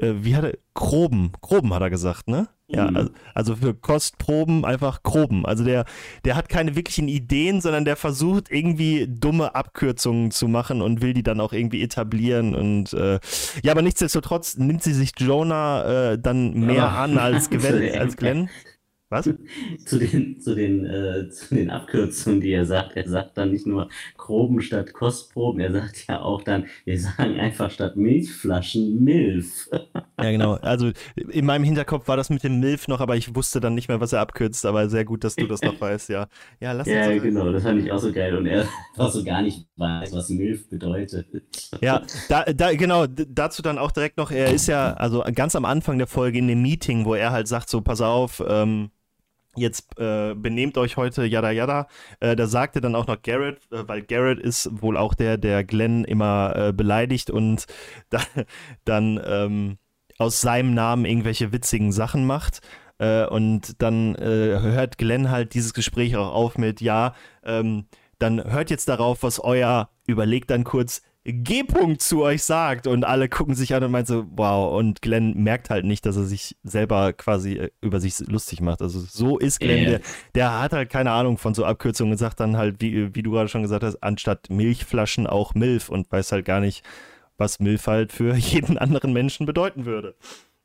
äh, 0.00 0.24
wie 0.24 0.36
hat 0.36 0.44
er, 0.44 0.58
Groben, 0.74 1.32
Groben 1.40 1.74
hat 1.74 1.82
er 1.82 1.90
gesagt, 1.90 2.28
ne? 2.28 2.48
Ja, 2.72 2.88
mhm. 2.88 2.96
also, 2.96 3.10
also, 3.34 3.56
für 3.56 3.74
Kostproben 3.74 4.64
einfach 4.64 5.02
Groben. 5.02 5.44
Also 5.44 5.64
der, 5.64 5.84
der 6.24 6.36
hat 6.36 6.48
keine 6.48 6.76
wirklichen 6.76 7.08
Ideen, 7.08 7.60
sondern 7.60 7.84
der 7.84 7.96
versucht 7.96 8.50
irgendwie 8.50 9.08
dumme 9.08 9.56
Abkürzungen 9.56 10.30
zu 10.30 10.46
machen 10.46 10.80
und 10.80 11.02
will 11.02 11.12
die 11.12 11.24
dann 11.24 11.40
auch 11.40 11.52
irgendwie 11.52 11.82
etablieren. 11.82 12.54
Und 12.54 12.92
äh, 12.92 13.18
ja, 13.64 13.72
aber 13.72 13.82
nichtsdestotrotz 13.82 14.56
nimmt 14.56 14.84
sie 14.84 14.94
sich 14.94 15.12
Jonah 15.18 16.12
äh, 16.12 16.18
dann 16.18 16.52
mehr 16.54 16.76
ja. 16.76 17.02
an 17.02 17.18
als, 17.18 17.50
Gwen, 17.50 17.98
als 17.98 18.16
Glenn. 18.16 18.48
Was? 19.10 19.24
zu 19.84 19.98
den, 19.98 20.40
zu, 20.40 20.54
den, 20.54 20.86
äh, 20.86 21.28
zu 21.30 21.56
den 21.56 21.68
Abkürzungen, 21.68 22.40
die 22.40 22.52
er 22.52 22.64
sagt. 22.64 22.96
Er 22.96 23.08
sagt 23.08 23.36
dann 23.36 23.50
nicht 23.50 23.66
nur 23.66 23.88
Groben 24.16 24.62
statt 24.62 24.92
Kostproben, 24.92 25.60
er 25.60 25.72
sagt 25.72 26.06
ja 26.08 26.20
auch 26.20 26.42
dann, 26.42 26.66
wir 26.84 26.98
sagen 26.98 27.40
einfach 27.40 27.72
statt 27.72 27.96
Milchflaschen 27.96 29.02
Milf. 29.02 29.68
ja, 30.22 30.30
genau. 30.30 30.54
Also 30.54 30.92
in 31.16 31.44
meinem 31.44 31.64
Hinterkopf 31.64 32.06
war 32.06 32.16
das 32.16 32.30
mit 32.30 32.44
dem 32.44 32.60
Milf 32.60 32.86
noch, 32.86 33.00
aber 33.00 33.16
ich 33.16 33.34
wusste 33.34 33.58
dann 33.58 33.74
nicht 33.74 33.88
mehr, 33.88 34.00
was 34.00 34.12
er 34.12 34.20
abkürzt, 34.20 34.64
aber 34.64 34.88
sehr 34.88 35.04
gut, 35.04 35.24
dass 35.24 35.34
du 35.34 35.48
das 35.48 35.60
noch 35.62 35.80
weißt, 35.80 36.08
ja. 36.10 36.28
Ja, 36.60 36.70
lass 36.70 36.86
uns 36.86 36.94
Ja, 36.94 37.12
so 37.12 37.20
genau, 37.20 37.50
das 37.50 37.64
fand 37.64 37.82
ich 37.82 37.90
auch 37.90 37.98
so 37.98 38.12
geil 38.12 38.36
und 38.36 38.46
er 38.46 38.64
auch 38.96 39.10
so 39.10 39.24
gar 39.24 39.42
nicht 39.42 39.66
weiß, 39.76 40.12
was 40.12 40.28
Milf 40.28 40.68
bedeutet. 40.68 41.26
Ja, 41.80 42.02
da, 42.28 42.44
da, 42.44 42.72
genau, 42.74 43.08
dazu 43.08 43.60
dann 43.60 43.76
auch 43.76 43.90
direkt 43.90 44.18
noch, 44.18 44.30
er 44.30 44.52
ist 44.52 44.68
ja, 44.68 44.92
also 44.94 45.24
ganz 45.34 45.56
am 45.56 45.64
Anfang 45.64 45.98
der 45.98 46.06
Folge 46.06 46.38
in 46.38 46.46
dem 46.46 46.62
Meeting, 46.62 47.04
wo 47.04 47.14
er 47.16 47.32
halt 47.32 47.48
sagt, 47.48 47.68
so, 47.68 47.80
pass 47.80 48.00
auf, 48.00 48.40
ähm, 48.46 48.90
jetzt 49.60 49.98
äh, 49.98 50.34
benehmt 50.34 50.76
euch 50.78 50.96
heute 50.96 51.24
yada 51.24 51.50
yada. 51.50 51.86
Äh, 52.20 52.36
da 52.36 52.46
sagte 52.46 52.80
dann 52.80 52.94
auch 52.94 53.06
noch 53.06 53.22
Garrett, 53.22 53.60
äh, 53.70 53.86
weil 53.86 54.02
Garrett 54.02 54.40
ist 54.40 54.82
wohl 54.82 54.96
auch 54.96 55.14
der, 55.14 55.38
der 55.38 55.64
Glenn 55.64 56.04
immer 56.04 56.54
äh, 56.56 56.72
beleidigt 56.72 57.30
und 57.30 57.66
da, 58.10 58.20
dann 58.84 59.20
ähm, 59.24 59.78
aus 60.18 60.40
seinem 60.40 60.74
Namen 60.74 61.04
irgendwelche 61.04 61.52
witzigen 61.52 61.92
Sachen 61.92 62.26
macht. 62.26 62.60
Äh, 62.98 63.26
und 63.26 63.80
dann 63.82 64.14
äh, 64.16 64.60
hört 64.60 64.98
Glenn 64.98 65.30
halt 65.30 65.54
dieses 65.54 65.72
Gespräch 65.72 66.16
auch 66.16 66.34
auf 66.34 66.58
mit, 66.58 66.80
ja, 66.80 67.14
ähm, 67.42 67.86
dann 68.18 68.44
hört 68.44 68.68
jetzt 68.68 68.88
darauf, 68.88 69.22
was 69.22 69.40
euer, 69.40 69.88
überlegt 70.06 70.50
dann 70.50 70.64
kurz, 70.64 71.00
G-Punkt 71.24 72.00
zu 72.00 72.22
euch 72.22 72.42
sagt 72.42 72.86
und 72.86 73.04
alle 73.04 73.28
gucken 73.28 73.54
sich 73.54 73.74
an 73.74 73.84
und 73.84 73.90
meinen 73.90 74.06
so, 74.06 74.26
wow, 74.30 74.74
und 74.78 75.02
Glenn 75.02 75.34
merkt 75.34 75.68
halt 75.68 75.84
nicht, 75.84 76.06
dass 76.06 76.16
er 76.16 76.24
sich 76.24 76.56
selber 76.62 77.12
quasi 77.12 77.58
äh, 77.58 77.70
über 77.82 78.00
sich 78.00 78.20
lustig 78.20 78.62
macht. 78.62 78.80
Also 78.80 79.00
so 79.00 79.38
ist 79.38 79.60
Glenn, 79.60 79.82
yeah. 79.82 79.90
der, 79.90 80.00
der, 80.34 80.60
hat 80.60 80.72
halt 80.72 80.88
keine 80.88 81.10
Ahnung 81.10 81.36
von 81.36 81.52
so 81.52 81.64
Abkürzungen 81.66 82.12
und 82.12 82.18
sagt 82.18 82.40
dann 82.40 82.56
halt, 82.56 82.80
wie, 82.80 83.14
wie 83.14 83.22
du 83.22 83.32
gerade 83.32 83.48
schon 83.48 83.62
gesagt 83.62 83.84
hast, 83.84 84.02
anstatt 84.02 84.48
Milchflaschen 84.48 85.26
auch 85.26 85.54
Milf 85.54 85.90
und 85.90 86.10
weiß 86.10 86.32
halt 86.32 86.46
gar 86.46 86.60
nicht, 86.60 86.84
was 87.36 87.60
Milf 87.60 87.86
halt 87.86 88.12
für 88.12 88.34
jeden 88.36 88.78
anderen 88.78 89.12
Menschen 89.12 89.44
bedeuten 89.44 89.84
würde. 89.84 90.14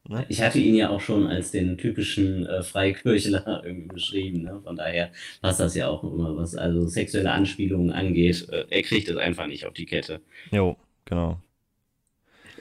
Ne? 0.07 0.25
Ich 0.29 0.41
hatte 0.41 0.59
ihn 0.59 0.75
ja 0.75 0.89
auch 0.89 1.01
schon 1.01 1.27
als 1.27 1.51
den 1.51 1.77
typischen 1.77 2.45
äh, 2.45 2.63
Freikirchler 2.63 3.63
irgendwie 3.65 3.87
beschrieben. 3.87 4.43
Ne? 4.43 4.61
Von 4.63 4.75
daher 4.75 5.11
passt 5.41 5.59
das 5.59 5.75
ja 5.75 5.87
auch 5.87 6.03
immer, 6.03 6.35
was 6.37 6.55
also 6.55 6.87
sexuelle 6.87 7.31
Anspielungen 7.31 7.91
angeht. 7.91 8.47
Äh, 8.49 8.65
er 8.69 8.81
kriegt 8.83 9.09
es 9.09 9.17
einfach 9.17 9.47
nicht 9.47 9.65
auf 9.65 9.73
die 9.73 9.85
Kette. 9.85 10.21
Jo, 10.51 10.77
genau. 11.05 11.39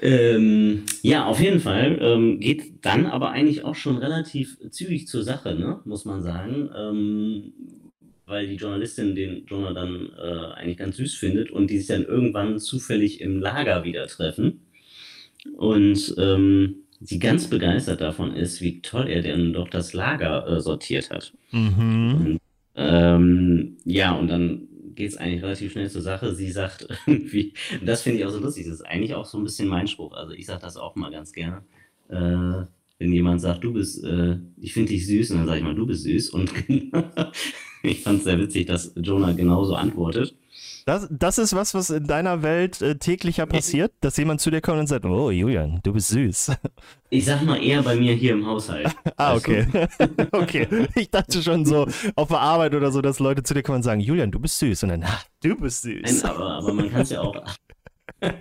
Ähm, 0.02 0.84
ja, 1.02 1.26
auf 1.26 1.40
jeden 1.40 1.60
Fall 1.60 1.98
ähm, 2.00 2.40
geht 2.40 2.84
dann 2.84 3.06
aber 3.06 3.30
eigentlich 3.30 3.64
auch 3.64 3.74
schon 3.74 3.96
relativ 3.98 4.58
zügig 4.70 5.06
zur 5.06 5.22
Sache, 5.22 5.54
ne? 5.54 5.80
muss 5.84 6.04
man 6.04 6.22
sagen. 6.22 6.70
Ähm, 6.76 7.52
weil 8.26 8.48
die 8.48 8.56
Journalistin 8.56 9.14
den 9.14 9.44
Jonah 9.46 9.74
dann 9.74 10.10
äh, 10.18 10.54
eigentlich 10.54 10.78
ganz 10.78 10.96
süß 10.96 11.14
findet 11.14 11.50
und 11.50 11.68
die 11.68 11.78
sich 11.78 11.88
dann 11.88 12.04
irgendwann 12.04 12.58
zufällig 12.58 13.20
im 13.20 13.40
Lager 13.40 13.84
wieder 13.84 14.06
treffen. 14.06 14.62
Und 15.56 16.14
ähm, 16.16 16.83
sie 17.04 17.18
ganz 17.18 17.48
begeistert 17.48 18.00
davon 18.00 18.34
ist, 18.34 18.60
wie 18.60 18.80
toll 18.80 19.08
er 19.08 19.22
denn 19.22 19.52
doch 19.52 19.68
das 19.68 19.92
Lager 19.92 20.46
äh, 20.48 20.60
sortiert 20.60 21.10
hat. 21.10 21.34
Mhm. 21.52 22.14
Und, 22.14 22.40
ähm, 22.74 23.76
ja, 23.84 24.12
und 24.12 24.28
dann 24.28 24.68
geht 24.94 25.10
es 25.10 25.16
eigentlich 25.16 25.42
relativ 25.42 25.72
schnell 25.72 25.90
zur 25.90 26.02
Sache. 26.02 26.34
Sie 26.34 26.50
sagt 26.50 26.88
irgendwie, 27.06 27.52
das 27.84 28.02
finde 28.02 28.18
ich 28.18 28.24
auch 28.24 28.30
so 28.30 28.40
lustig, 28.40 28.64
das 28.64 28.76
ist 28.76 28.86
eigentlich 28.86 29.14
auch 29.14 29.26
so 29.26 29.38
ein 29.38 29.44
bisschen 29.44 29.68
mein 29.68 29.86
Spruch. 29.86 30.14
Also 30.14 30.32
ich 30.32 30.46
sage 30.46 30.62
das 30.62 30.76
auch 30.76 30.96
mal 30.96 31.10
ganz 31.10 31.32
gerne. 31.32 31.62
Äh, 32.08 32.66
wenn 32.98 33.12
jemand 33.12 33.40
sagt, 33.40 33.62
du 33.64 33.74
bist, 33.74 34.02
äh, 34.02 34.38
ich 34.56 34.72
finde 34.72 34.92
dich 34.92 35.06
süß, 35.06 35.32
und 35.32 35.38
dann 35.38 35.46
sage 35.46 35.58
ich 35.58 35.64
mal, 35.64 35.74
du 35.74 35.86
bist 35.86 36.04
süß. 36.04 36.30
Und 36.30 36.50
ich 37.82 38.00
fand 38.00 38.18
es 38.18 38.24
sehr 38.24 38.38
witzig, 38.38 38.66
dass 38.66 38.92
Jonah 38.96 39.32
genauso 39.32 39.74
antwortet. 39.74 40.34
Das, 40.86 41.08
das 41.10 41.38
ist 41.38 41.54
was, 41.54 41.72
was 41.72 41.88
in 41.88 42.06
deiner 42.06 42.42
Welt 42.42 42.82
äh, 42.82 42.96
täglicher 42.96 43.46
passiert, 43.46 43.92
dass 44.02 44.18
jemand 44.18 44.42
zu 44.42 44.50
dir 44.50 44.60
kommt 44.60 44.80
und 44.80 44.86
sagt, 44.86 45.06
oh 45.06 45.30
Julian, 45.30 45.80
du 45.82 45.94
bist 45.94 46.08
süß. 46.08 46.52
Ich 47.08 47.24
sag 47.24 47.42
mal 47.42 47.62
eher 47.62 47.82
bei 47.82 47.96
mir 47.96 48.12
hier 48.12 48.32
im 48.32 48.44
Haushalt. 48.46 48.94
ah, 49.16 49.34
okay. 49.34 49.66
okay. 50.32 50.88
Ich 50.94 51.10
dachte 51.10 51.42
schon 51.42 51.64
so 51.64 51.86
auf 52.16 52.28
der 52.28 52.40
Arbeit 52.40 52.74
oder 52.74 52.92
so, 52.92 53.00
dass 53.00 53.18
Leute 53.18 53.42
zu 53.42 53.54
dir 53.54 53.62
kommen 53.62 53.76
und 53.76 53.82
sagen, 53.82 54.00
Julian, 54.00 54.30
du 54.30 54.38
bist 54.38 54.58
süß. 54.58 54.82
Und 54.82 54.90
dann, 54.90 55.04
ah, 55.04 55.20
du 55.42 55.56
bist 55.56 55.82
süß. 55.82 56.22
Nein, 56.22 56.30
aber, 56.30 56.50
aber 56.50 56.74
man 56.74 56.90
kann 56.90 57.00
es 57.00 57.10
ja 57.10 57.22
auch. 57.22 57.34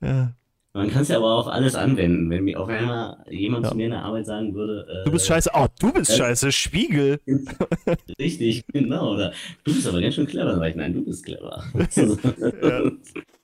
ja. 0.00 0.32
Man 0.74 0.90
kann 0.90 1.02
es 1.02 1.08
ja 1.08 1.16
aber 1.16 1.34
auch 1.34 1.48
alles 1.48 1.74
anwenden. 1.74 2.28
Wenn 2.30 2.44
mir 2.44 2.60
auf 2.60 2.68
einmal 2.68 3.24
jemand 3.30 3.64
ja. 3.64 3.70
zu 3.70 3.76
mir 3.76 3.86
in 3.86 3.90
der 3.92 4.04
Arbeit 4.04 4.26
sagen 4.26 4.54
würde, 4.54 4.86
äh, 4.88 5.04
du 5.04 5.10
bist 5.10 5.26
scheiße, 5.26 5.50
oh, 5.54 5.66
du 5.80 5.92
bist 5.92 6.10
äh, 6.10 6.16
scheiße, 6.16 6.52
Spiegel. 6.52 7.20
Richtig, 8.20 8.64
genau. 8.68 9.14
Oder 9.14 9.32
du 9.64 9.74
bist 9.74 9.88
aber 9.88 10.00
ganz 10.00 10.14
schön 10.14 10.26
clever. 10.26 10.50
Dann 10.50 10.58
sage 10.58 10.70
ich, 10.70 10.76
nein, 10.76 10.94
du 10.94 11.04
bist 11.04 11.24
clever. 11.24 11.64
ja. 11.74 12.92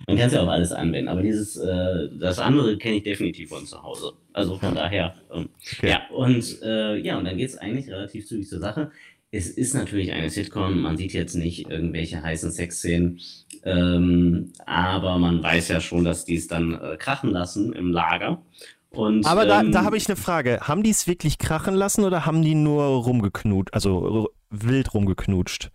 Man 0.07 0.19
kann 0.19 0.27
es 0.27 0.35
ja 0.35 0.43
auch 0.43 0.49
alles 0.49 0.73
anwenden, 0.73 1.09
aber 1.09 1.23
dieses, 1.23 1.57
äh, 1.57 2.09
das 2.19 2.39
andere 2.39 2.77
kenne 2.77 2.97
ich 2.97 3.05
definitiv 3.05 3.49
von 3.49 3.65
zu 3.65 3.83
Hause. 3.83 4.13
Also 4.35 4.59
von 4.59 4.75
daher, 4.75 5.15
ähm, 5.33 5.49
okay. 5.77 5.91
ja, 5.91 6.03
und 6.15 6.63
äh, 6.63 6.97
ja, 6.99 7.17
und 7.17 7.25
dann 7.25 7.39
geht 7.39 7.49
es 7.49 7.57
eigentlich 7.57 7.91
relativ 7.91 8.27
zügig 8.27 8.49
zur 8.49 8.61
Sache. 8.61 8.91
Es 9.35 9.51
ist 9.51 9.75
natürlich 9.75 10.13
eine 10.13 10.31
Sitcom, 10.31 10.81
man 10.81 10.97
sieht 10.97 11.13
jetzt 11.13 11.35
nicht 11.35 11.69
irgendwelche 11.69 12.23
heißen 12.23 12.53
Sexszenen, 12.53 13.19
ähm, 13.65 14.53
aber 14.65 15.19
man 15.19 15.43
weiß 15.43 15.69
ja 15.69 15.81
schon, 15.81 16.05
dass 16.05 16.25
die 16.25 16.37
es 16.37 16.47
dann 16.47 16.75
äh, 16.75 16.97
krachen 16.97 17.31
lassen 17.31 17.73
im 17.73 17.91
Lager. 17.91 18.43
Und, 18.91 19.27
aber 19.27 19.45
da, 19.45 19.61
ähm, 19.61 19.73
da 19.73 19.83
habe 19.83 19.97
ich 19.97 20.09
eine 20.09 20.15
Frage. 20.15 20.61
Haben 20.61 20.85
die 20.85 20.91
es 20.91 21.09
wirklich 21.09 21.39
krachen 21.39 21.75
lassen 21.75 22.05
oder 22.05 22.27
haben 22.27 22.43
die 22.43 22.55
nur 22.55 22.85
rumgeknutscht, 22.85 23.75
also 23.75 24.31
wild 24.51 24.95
rumgeknutscht? 24.95 25.73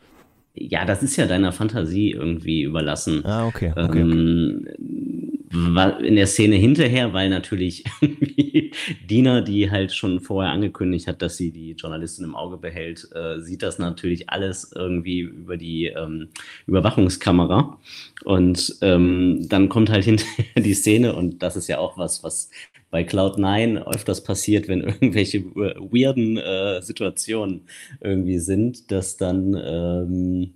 Ja, 0.53 0.85
das 0.85 1.03
ist 1.03 1.17
ja 1.17 1.25
deiner 1.25 1.51
Fantasie 1.51 2.11
irgendwie 2.11 2.63
überlassen. 2.63 3.25
Ah, 3.25 3.45
okay. 3.45 3.73
okay, 3.75 3.99
ähm, 3.99 4.61
okay. 4.61 5.18
In 5.51 6.15
der 6.15 6.27
Szene 6.27 6.55
hinterher, 6.55 7.13
weil 7.13 7.29
natürlich 7.29 7.83
Dina, 9.09 9.41
die 9.41 9.71
halt 9.71 9.91
schon 9.93 10.19
vorher 10.19 10.51
angekündigt 10.51 11.07
hat, 11.07 11.21
dass 11.21 11.37
sie 11.37 11.51
die 11.51 11.71
Journalistin 11.71 12.25
im 12.25 12.35
Auge 12.35 12.57
behält, 12.57 13.07
äh, 13.13 13.39
sieht 13.39 13.63
das 13.63 13.79
natürlich 13.79 14.29
alles 14.29 14.71
irgendwie 14.75 15.21
über 15.21 15.57
die 15.57 15.87
ähm, 15.87 16.29
Überwachungskamera. 16.67 17.79
Und 18.25 18.75
ähm, 18.81 19.47
dann 19.49 19.69
kommt 19.69 19.89
halt 19.89 20.03
hinterher 20.05 20.45
die 20.57 20.73
Szene 20.73 21.15
und 21.15 21.41
das 21.41 21.55
ist 21.55 21.67
ja 21.67 21.79
auch 21.79 21.97
was, 21.97 22.23
was 22.23 22.49
bei 22.91 23.03
Cloud9 23.03 23.85
öfters 23.87 24.23
passiert, 24.23 24.67
wenn 24.67 24.81
irgendwelche 24.81 25.43
weirden 25.45 26.37
äh, 26.37 26.81
Situationen 26.81 27.67
irgendwie 28.01 28.39
sind, 28.39 28.91
dass 28.91 29.17
dann 29.17 29.53
ähm, 29.53 30.53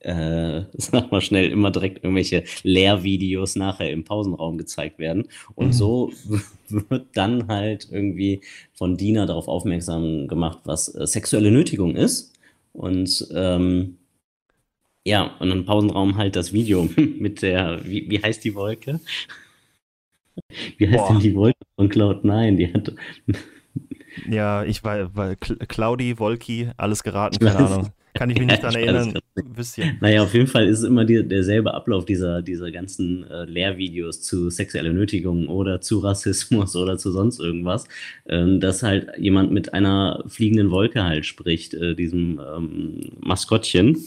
äh, 0.00 0.62
sag 0.74 1.10
mal 1.10 1.20
schnell, 1.20 1.50
immer 1.50 1.70
direkt 1.70 2.04
irgendwelche 2.04 2.44
Lehrvideos 2.62 3.56
nachher 3.56 3.90
im 3.90 4.04
Pausenraum 4.04 4.58
gezeigt 4.58 4.98
werden. 4.98 5.28
Und 5.54 5.68
mhm. 5.68 5.72
so 5.72 6.12
wird 6.68 7.06
dann 7.14 7.48
halt 7.48 7.88
irgendwie 7.90 8.40
von 8.74 8.96
Dina 8.96 9.26
darauf 9.26 9.48
aufmerksam 9.48 10.28
gemacht, 10.28 10.60
was 10.64 10.94
äh, 10.94 11.06
sexuelle 11.06 11.50
Nötigung 11.50 11.96
ist. 11.96 12.32
Und 12.72 13.26
ähm, 13.34 13.98
ja, 15.04 15.36
und 15.38 15.50
im 15.50 15.64
Pausenraum 15.64 16.16
halt 16.16 16.36
das 16.36 16.52
Video 16.52 16.88
mit 16.96 17.42
der, 17.42 17.80
wie, 17.84 18.10
wie 18.10 18.22
heißt 18.22 18.44
die 18.44 18.54
Wolke? 18.54 19.00
Wie 20.76 20.88
heißt 20.88 20.98
Boah. 20.98 21.12
denn 21.12 21.20
die 21.20 21.34
Wolke 21.34 21.58
von 21.76 21.88
Cloud9? 21.88 22.56
Die 22.56 22.72
hat. 22.72 22.92
Ja, 24.28 24.64
ich 24.64 24.82
war, 24.84 25.14
war 25.14 25.36
Cloudy, 25.36 26.18
Wolki, 26.18 26.70
alles 26.76 27.02
geraten, 27.02 27.38
keine 27.44 27.58
Ahnung. 27.58 27.90
Kann 28.16 28.30
ich 28.30 28.38
mich 28.38 28.48
nicht 28.48 28.62
daran 28.62 28.76
erinnern. 28.76 29.18
Bisschen. 29.54 29.98
Naja, 30.00 30.22
auf 30.22 30.34
jeden 30.34 30.46
Fall 30.46 30.66
ist 30.66 30.80
es 30.80 30.84
immer 30.84 31.04
die, 31.04 31.26
derselbe 31.26 31.74
Ablauf 31.74 32.04
dieser, 32.04 32.42
dieser 32.42 32.70
ganzen 32.70 33.24
äh, 33.30 33.44
Lehrvideos 33.44 34.22
zu 34.22 34.50
sexueller 34.50 34.92
Nötigung 34.92 35.48
oder 35.48 35.80
zu 35.80 35.98
Rassismus 35.98 36.74
oder 36.76 36.98
zu 36.98 37.10
sonst 37.10 37.40
irgendwas, 37.40 37.86
ähm, 38.28 38.60
dass 38.60 38.82
halt 38.82 39.08
jemand 39.18 39.52
mit 39.52 39.74
einer 39.74 40.24
fliegenden 40.26 40.70
Wolke 40.70 41.04
halt 41.04 41.26
spricht, 41.26 41.74
äh, 41.74 41.94
diesem 41.94 42.40
ähm, 42.40 43.00
Maskottchen. 43.20 43.98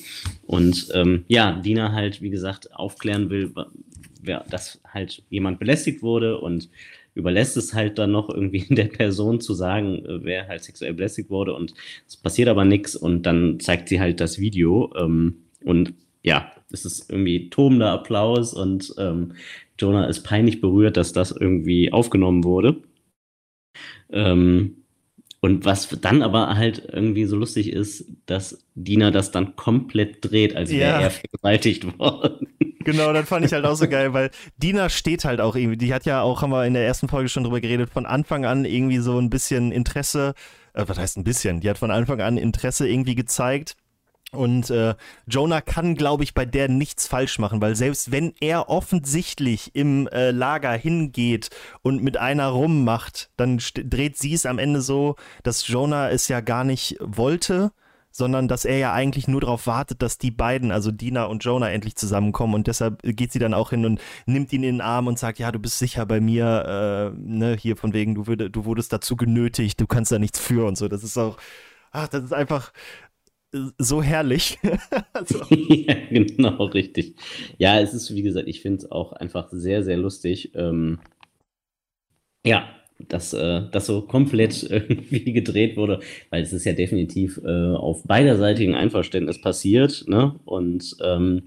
Und 0.45 0.89
ähm, 0.93 1.25
ja, 1.27 1.53
Dina 1.53 1.91
halt, 1.91 2.21
wie 2.21 2.29
gesagt, 2.29 2.73
aufklären 2.73 3.29
will, 3.29 3.53
dass 4.49 4.81
halt 4.93 5.23
jemand 5.29 5.59
belästigt 5.59 6.01
wurde 6.01 6.37
und 6.39 6.69
überlässt 7.15 7.57
es 7.57 7.73
halt 7.73 7.97
dann 7.97 8.11
noch 8.11 8.29
irgendwie 8.29 8.65
der 8.69 8.85
Person 8.85 9.41
zu 9.41 9.53
sagen, 9.53 10.05
äh, 10.05 10.23
wer 10.23 10.47
halt 10.47 10.63
sexuell 10.63 10.93
belästigt 10.93 11.29
wurde 11.29 11.53
und 11.53 11.73
es 12.07 12.17
passiert 12.17 12.49
aber 12.49 12.65
nichts 12.65 12.95
und 12.95 13.23
dann 13.23 13.59
zeigt 13.59 13.89
sie 13.89 13.99
halt 13.99 14.19
das 14.19 14.39
Video 14.39 14.93
ähm, 14.97 15.43
und 15.63 15.93
ja, 16.23 16.51
es 16.71 16.85
ist 16.85 17.09
irgendwie 17.09 17.49
tobender 17.49 17.91
Applaus 17.91 18.53
und 18.53 18.93
ähm, 18.97 19.33
Jonah 19.79 20.05
ist 20.05 20.23
peinlich 20.23 20.61
berührt, 20.61 20.97
dass 20.97 21.13
das 21.13 21.31
irgendwie 21.31 21.91
aufgenommen 21.93 22.43
wurde. 22.43 22.81
Ähm, 24.11 24.75
und 25.41 25.63
was 25.63 25.87
dann 26.01 26.21
aber 26.21 26.57
halt 26.57 26.89
irgendwie 26.91 27.25
so 27.25 27.37
lustig 27.37 27.71
ist, 27.71 28.05
dass 28.25 28.65
Dina 28.75 29.09
das 29.09 29.31
dann 29.31 29.55
komplett 29.55 30.25
dreht, 30.25 30.55
als 30.55 30.69
wäre 30.69 30.81
ja. 30.81 30.99
er 30.99 31.11
vergewaltigt 31.11 31.85
worden. 31.99 32.68
Genau, 32.79 33.11
das 33.11 33.27
fand 33.27 33.45
ich 33.45 33.51
halt 33.51 33.65
auch 33.65 33.75
so 33.75 33.89
geil, 33.89 34.13
weil 34.13 34.31
Dina 34.57 34.89
steht 34.89 35.25
halt 35.25 35.41
auch 35.41 35.55
irgendwie, 35.55 35.77
die 35.77 35.93
hat 35.93 36.05
ja 36.05 36.21
auch, 36.21 36.41
haben 36.41 36.51
wir 36.51 36.65
in 36.65 36.73
der 36.73 36.85
ersten 36.85 37.09
Folge 37.09 37.27
schon 37.27 37.43
drüber 37.43 37.59
geredet, 37.59 37.89
von 37.89 38.05
Anfang 38.05 38.45
an 38.45 38.63
irgendwie 38.63 38.99
so 38.99 39.19
ein 39.19 39.29
bisschen 39.29 39.71
Interesse, 39.71 40.33
äh, 40.73 40.85
was 40.87 40.97
heißt 40.97 41.17
ein 41.17 41.25
bisschen, 41.25 41.59
die 41.59 41.69
hat 41.69 41.77
von 41.77 41.91
Anfang 41.91 42.21
an 42.21 42.37
Interesse 42.37 42.87
irgendwie 42.87 43.15
gezeigt. 43.15 43.75
Und 44.31 44.69
äh, 44.69 44.93
Jonah 45.25 45.59
kann, 45.59 45.95
glaube 45.95 46.23
ich, 46.23 46.35
bei 46.35 46.45
der 46.45 46.69
nichts 46.69 47.07
falsch 47.07 47.39
machen, 47.39 47.61
weil 47.61 47.75
selbst 47.75 48.11
wenn 48.11 48.33
er 48.39 48.69
offensichtlich 48.69 49.75
im 49.75 50.07
äh, 50.07 50.29
Lager 50.29 50.73
hingeht 50.73 51.49
und 51.81 52.03
mit 52.03 52.17
einer 52.17 52.47
rummacht, 52.47 53.31
dann 53.37 53.59
dreht 53.73 54.17
sie 54.17 54.33
es 54.33 54.45
am 54.45 54.59
Ende 54.59 54.81
so, 54.81 55.15
dass 55.41 55.67
Jonah 55.67 56.11
es 56.11 56.27
ja 56.27 56.41
gar 56.41 56.63
nicht 56.63 56.97
wollte 57.01 57.71
sondern 58.19 58.47
dass 58.47 58.65
er 58.65 58.77
ja 58.77 58.93
eigentlich 58.93 59.27
nur 59.27 59.41
darauf 59.41 59.65
wartet, 59.65 60.03
dass 60.03 60.19
die 60.19 60.29
beiden, 60.29 60.71
also 60.71 60.91
Dina 60.91 61.23
und 61.23 61.43
Jonah, 61.43 61.71
endlich 61.71 61.95
zusammenkommen 61.95 62.53
und 62.53 62.67
deshalb 62.67 63.01
geht 63.01 63.31
sie 63.31 63.39
dann 63.39 63.55
auch 63.55 63.71
hin 63.71 63.85
und 63.85 63.99
nimmt 64.27 64.53
ihn 64.53 64.61
in 64.61 64.75
den 64.75 64.81
Arm 64.81 65.07
und 65.07 65.17
sagt, 65.17 65.39
ja, 65.39 65.51
du 65.51 65.57
bist 65.57 65.79
sicher 65.79 66.05
bei 66.05 66.19
mir, 66.19 67.13
äh, 67.15 67.19
ne, 67.19 67.57
hier 67.59 67.75
von 67.75 67.93
wegen, 67.93 68.13
du, 68.13 68.27
würde, 68.27 68.51
du 68.51 68.65
wurdest 68.65 68.93
dazu 68.93 69.15
genötigt, 69.15 69.81
du 69.81 69.87
kannst 69.87 70.11
da 70.11 70.19
nichts 70.19 70.39
für 70.39 70.67
und 70.67 70.77
so. 70.77 70.87
Das 70.87 71.03
ist 71.03 71.17
auch, 71.17 71.37
ach, 71.91 72.07
das 72.09 72.25
ist 72.25 72.33
einfach 72.33 72.71
äh, 73.53 73.59
so 73.77 74.03
herrlich. 74.03 74.59
also. 75.13 75.43
ja, 75.49 75.95
genau, 76.09 76.65
richtig. 76.65 77.15
Ja, 77.57 77.79
es 77.79 77.93
ist, 77.93 78.13
wie 78.13 78.21
gesagt, 78.21 78.47
ich 78.47 78.61
finde 78.61 78.79
es 78.79 78.91
auch 78.91 79.13
einfach 79.13 79.47
sehr, 79.51 79.83
sehr 79.83 79.97
lustig. 79.97 80.53
Ähm, 80.55 80.99
ja, 82.45 82.67
dass 83.07 83.33
äh, 83.33 83.61
das 83.71 83.85
so 83.85 84.01
komplett 84.01 84.63
irgendwie 84.69 85.31
gedreht 85.31 85.77
wurde, 85.77 85.99
weil 86.29 86.43
es 86.43 86.53
ist 86.53 86.65
ja 86.65 86.73
definitiv 86.73 87.39
äh, 87.43 87.73
auf 87.75 88.03
beiderseitigem 88.03 88.75
Einverständnis 88.75 89.41
passiert. 89.41 90.05
Ne? 90.07 90.35
Und 90.45 90.95
ähm, 91.03 91.43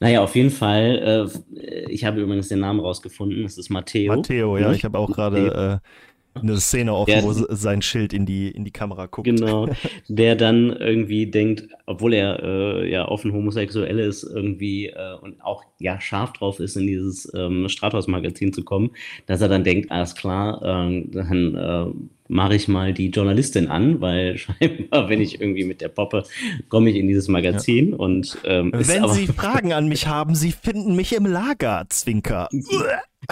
naja, 0.00 0.22
auf 0.22 0.36
jeden 0.36 0.50
Fall, 0.50 1.30
äh, 1.56 1.90
ich 1.90 2.04
habe 2.04 2.20
übrigens 2.20 2.48
den 2.48 2.60
Namen 2.60 2.80
rausgefunden, 2.80 3.44
es 3.44 3.58
ist 3.58 3.70
Matteo. 3.70 4.14
Matteo, 4.14 4.58
ja, 4.58 4.72
ich 4.72 4.84
habe 4.84 4.98
auch 4.98 5.10
gerade 5.10 5.80
äh, 5.82 5.88
eine 6.34 6.58
Szene 6.58 6.94
offen, 6.94 7.12
der, 7.12 7.22
wo 7.22 7.32
sein 7.32 7.82
Schild 7.82 8.12
in 8.12 8.26
die, 8.26 8.50
in 8.50 8.64
die 8.64 8.70
Kamera 8.70 9.06
guckt. 9.06 9.26
Genau, 9.26 9.68
der 10.08 10.36
dann 10.36 10.70
irgendwie 10.70 11.30
denkt, 11.30 11.68
obwohl 11.86 12.14
er 12.14 12.42
äh, 12.42 12.90
ja 12.90 13.06
offen 13.06 13.32
homosexuell 13.32 13.98
ist, 13.98 14.24
irgendwie 14.24 14.86
äh, 14.86 15.16
und 15.20 15.40
auch 15.42 15.62
ja 15.78 16.00
scharf 16.00 16.32
drauf 16.32 16.60
ist, 16.60 16.76
in 16.76 16.86
dieses 16.86 17.32
ähm, 17.34 17.68
Strathaus-Magazin 17.68 18.52
zu 18.52 18.64
kommen, 18.64 18.90
dass 19.26 19.40
er 19.40 19.48
dann 19.48 19.64
denkt, 19.64 19.90
alles 19.90 20.14
klar, 20.14 20.62
äh, 20.62 21.04
dann 21.10 21.54
äh, 21.54 21.94
mache 22.28 22.54
ich 22.54 22.68
mal 22.68 22.94
die 22.94 23.08
Journalistin 23.08 23.68
an, 23.68 24.00
weil 24.00 24.38
scheinbar, 24.38 25.08
wenn 25.08 25.20
ich 25.20 25.40
irgendwie 25.40 25.64
mit 25.64 25.80
der 25.80 25.88
Poppe 25.88 26.24
komme 26.68 26.90
ich 26.90 26.96
in 26.96 27.06
dieses 27.06 27.28
Magazin 27.28 27.90
ja. 27.90 27.96
und 27.96 28.38
ähm, 28.44 28.72
wenn 28.74 29.08
Sie 29.08 29.26
Fragen 29.26 29.72
an 29.72 29.88
mich 29.88 30.06
haben, 30.06 30.34
Sie 30.34 30.52
finden 30.52 30.96
mich 30.96 31.14
im 31.14 31.26
Lager, 31.26 31.86
Zwinker. 31.88 32.48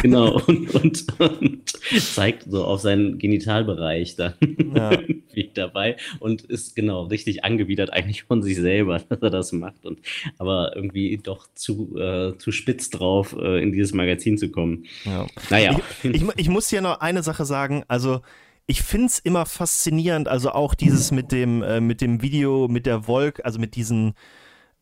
Genau, 0.01 0.41
und, 0.47 0.75
und, 0.75 1.21
und, 1.21 1.73
zeigt 2.01 2.45
so 2.51 2.65
auf 2.65 2.81
seinen 2.81 3.19
Genitalbereich 3.19 4.17
dann 4.17 4.35
ja. 4.75 4.99
dabei 5.55 5.97
und 6.21 6.43
ist 6.43 6.77
genau 6.77 7.05
richtig 7.05 7.45
angewidert 7.45 7.93
eigentlich 7.93 8.25
von 8.25 8.43
sich 8.43 8.57
selber, 8.57 8.99
dass 9.09 9.21
er 9.21 9.31
das 9.31 9.53
macht 9.53 9.85
und 9.85 10.01
aber 10.39 10.75
irgendwie 10.77 11.19
doch 11.23 11.49
zu, 11.55 11.97
äh, 11.99 12.37
zu 12.39 12.53
spitz 12.53 12.91
drauf, 12.91 13.37
äh, 13.39 13.63
in 13.63 13.73
dieses 13.73 13.93
Magazin 13.93 14.39
zu 14.39 14.51
kommen. 14.51 14.87
Ja. 15.05 15.27
Naja. 15.51 15.81
Ich, 16.03 16.23
ich, 16.23 16.25
ich 16.37 16.49
muss 16.49 16.69
hier 16.69 16.81
noch 16.81 17.01
eine 17.01 17.23
Sache 17.23 17.45
sagen, 17.45 17.85
also 17.89 18.21
ich 18.67 18.83
finde 18.83 19.07
es 19.07 19.19
immer 19.19 19.45
faszinierend, 19.47 20.29
also 20.29 20.53
auch 20.53 20.75
dieses 20.75 21.11
mit 21.11 21.33
dem, 21.33 21.63
äh, 21.63 21.81
mit 21.81 22.01
dem 22.01 22.23
Video, 22.23 22.69
mit 22.69 22.87
der 22.87 23.07
Wolke, 23.07 23.45
also 23.45 23.59
mit 23.59 23.75
diesen 23.75 24.15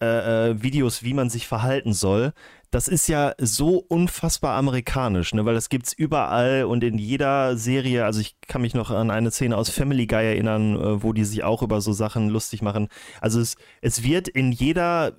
äh, 0.03 0.51
äh, 0.51 0.63
Videos, 0.63 1.03
wie 1.03 1.15
man 1.15 1.29
sich 1.29 1.47
verhalten 1.47 1.93
soll. 1.93 2.33
Das 2.71 2.87
ist 2.87 3.09
ja 3.09 3.35
so 3.39 3.79
unfassbar 3.79 4.57
amerikanisch, 4.57 5.35
ne? 5.35 5.45
weil 5.45 5.55
das 5.55 5.71
gibt 5.71 5.89
es 5.89 5.93
überall 5.93 6.65
und 6.65 6.85
in 6.85 6.99
jeder 6.99 7.57
Serie. 7.57 8.05
Also 8.05 8.21
ich 8.21 8.37
kann 8.43 8.63
mich 8.63 8.75
noch 8.75 8.91
an 8.91 9.11
eine 9.11 9.33
Szene 9.33 9.57
aus 9.57 9.71
Family 9.71 10.07
Guy 10.07 10.25
erinnern, 10.25 10.77
äh, 10.77 11.03
wo 11.03 11.13
die 11.13 11.25
sich 11.25 11.43
auch 11.43 11.63
über 11.63 11.81
so 11.81 11.93
Sachen 11.93 12.29
lustig 12.29 12.63
machen. 12.63 12.89
Also 13.21 13.41
es, 13.41 13.57
es 13.81 14.05
wird 14.05 14.29
in 14.29 14.53
jeder 14.53 15.17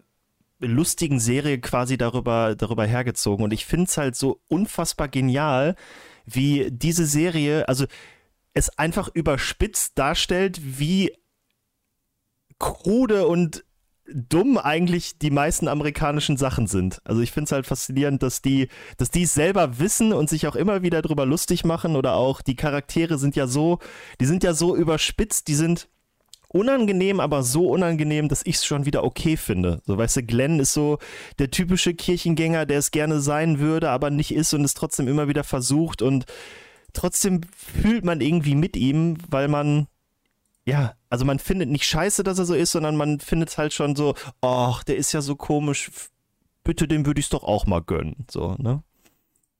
lustigen 0.60 1.20
Serie 1.20 1.60
quasi 1.60 1.98
darüber, 1.98 2.56
darüber 2.56 2.86
hergezogen. 2.86 3.44
Und 3.44 3.52
ich 3.52 3.66
finde 3.66 3.86
es 3.86 3.98
halt 3.98 4.16
so 4.16 4.40
unfassbar 4.48 5.08
genial, 5.10 5.76
wie 6.26 6.70
diese 6.72 7.06
Serie, 7.06 7.68
also 7.68 7.86
es 8.54 8.78
einfach 8.78 9.10
überspitzt 9.14 9.98
darstellt, 9.98 10.60
wie 10.80 11.14
krude 12.60 13.28
und 13.28 13.64
dumm 14.14 14.58
eigentlich 14.58 15.18
die 15.18 15.32
meisten 15.32 15.68
amerikanischen 15.68 16.38
Sachen 16.38 16.68
sind. 16.68 17.02
Also 17.06 17.22
ich 17.22 17.32
finde 17.32 17.46
es 17.46 17.52
halt 17.52 17.66
faszinierend, 17.66 18.24
dass 18.24 18.42
die, 18.42 18.68
dass 18.98 19.12
die 19.12 19.24
es 19.24 19.34
selber 19.34 19.80
wissen 19.80 20.14
und 20.14 20.30
sich 20.30 20.48
auch 20.48 20.56
immer 20.56 20.82
wieder 20.82 21.02
drüber 21.02 21.26
lustig 21.26 21.64
machen 21.66 21.96
oder 21.96 22.16
auch 22.16 22.42
die 22.42 22.56
Charaktere 22.56 23.18
sind 23.18 23.36
ja 23.36 23.48
so, 23.48 23.80
die 24.20 24.26
sind 24.26 24.44
ja 24.44 24.54
so 24.54 24.76
überspitzt, 24.76 25.48
die 25.48 25.56
sind 25.56 25.88
unangenehm, 26.50 27.20
aber 27.20 27.44
so 27.44 27.70
unangenehm, 27.70 28.28
dass 28.28 28.46
ich 28.46 28.56
es 28.56 28.66
schon 28.66 28.86
wieder 28.86 29.04
okay 29.04 29.38
finde. 29.38 29.82
So, 29.86 29.98
weißt 29.98 30.18
du, 30.18 30.24
Glenn 30.24 30.60
ist 30.60 30.74
so 30.74 30.98
der 31.40 31.50
typische 31.50 31.94
Kirchengänger, 31.94 32.66
der 32.66 32.80
es 32.80 32.92
gerne 32.92 33.22
sein 33.22 33.60
würde, 33.60 33.90
aber 33.90 34.10
nicht 34.10 34.34
ist 34.34 34.54
und 34.54 34.66
es 34.66 34.74
trotzdem 34.74 35.08
immer 35.08 35.28
wieder 35.28 35.44
versucht 35.44 36.02
und 36.02 36.26
trotzdem 36.94 37.42
fühlt 37.56 38.04
man 38.04 38.20
irgendwie 38.20 38.56
mit 38.56 38.76
ihm, 38.76 39.18
weil 39.30 39.48
man, 39.48 39.88
ja, 40.66 40.94
also 41.12 41.26
man 41.26 41.40
findet 41.40 41.70
nicht 41.70 41.84
scheiße, 41.84 42.24
dass 42.24 42.40
er 42.40 42.46
so 42.46 42.56
ist, 42.56 42.72
sondern 42.72 42.96
man 42.96 43.20
findet 43.20 43.50
es 43.50 43.58
halt 43.58 43.74
schon 43.74 43.96
so, 43.96 44.16
ach, 44.40 44.84
der 44.84 44.96
ist 44.96 45.12
ja 45.12 45.22
so 45.22 45.36
komisch, 45.36 45.92
bitte, 46.64 46.88
dem 46.88 47.06
würde 47.06 47.20
ich 47.20 47.26
es 47.26 47.30
doch 47.30 47.44
auch 47.44 47.68
mal 47.68 47.82
gönnen, 47.82 48.26
so, 48.32 48.56
ne? 48.58 48.82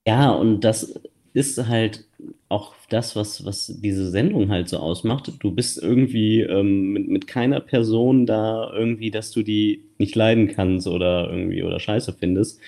Ja, 0.06 0.30
und 0.30 0.62
das 0.62 0.98
ist 1.34 1.68
halt 1.68 2.06
auch 2.48 2.74
das, 2.88 3.16
was, 3.16 3.44
was 3.44 3.66
diese 3.82 4.10
Sendung 4.10 4.50
halt 4.50 4.68
so 4.68 4.78
ausmacht. 4.78 5.32
Du 5.40 5.52
bist 5.52 5.80
irgendwie 5.80 6.40
ähm, 6.40 6.92
mit, 6.92 7.08
mit 7.08 7.26
keiner 7.26 7.60
Person 7.60 8.26
da 8.26 8.72
irgendwie, 8.72 9.10
dass 9.10 9.30
du 9.30 9.42
die 9.42 9.84
nicht 9.98 10.14
leiden 10.14 10.48
kannst 10.48 10.86
oder 10.86 11.30
irgendwie 11.30 11.62
oder 11.62 11.78
scheiße 11.80 12.14
findest. 12.18 12.60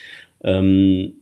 Ähm, 0.42 1.14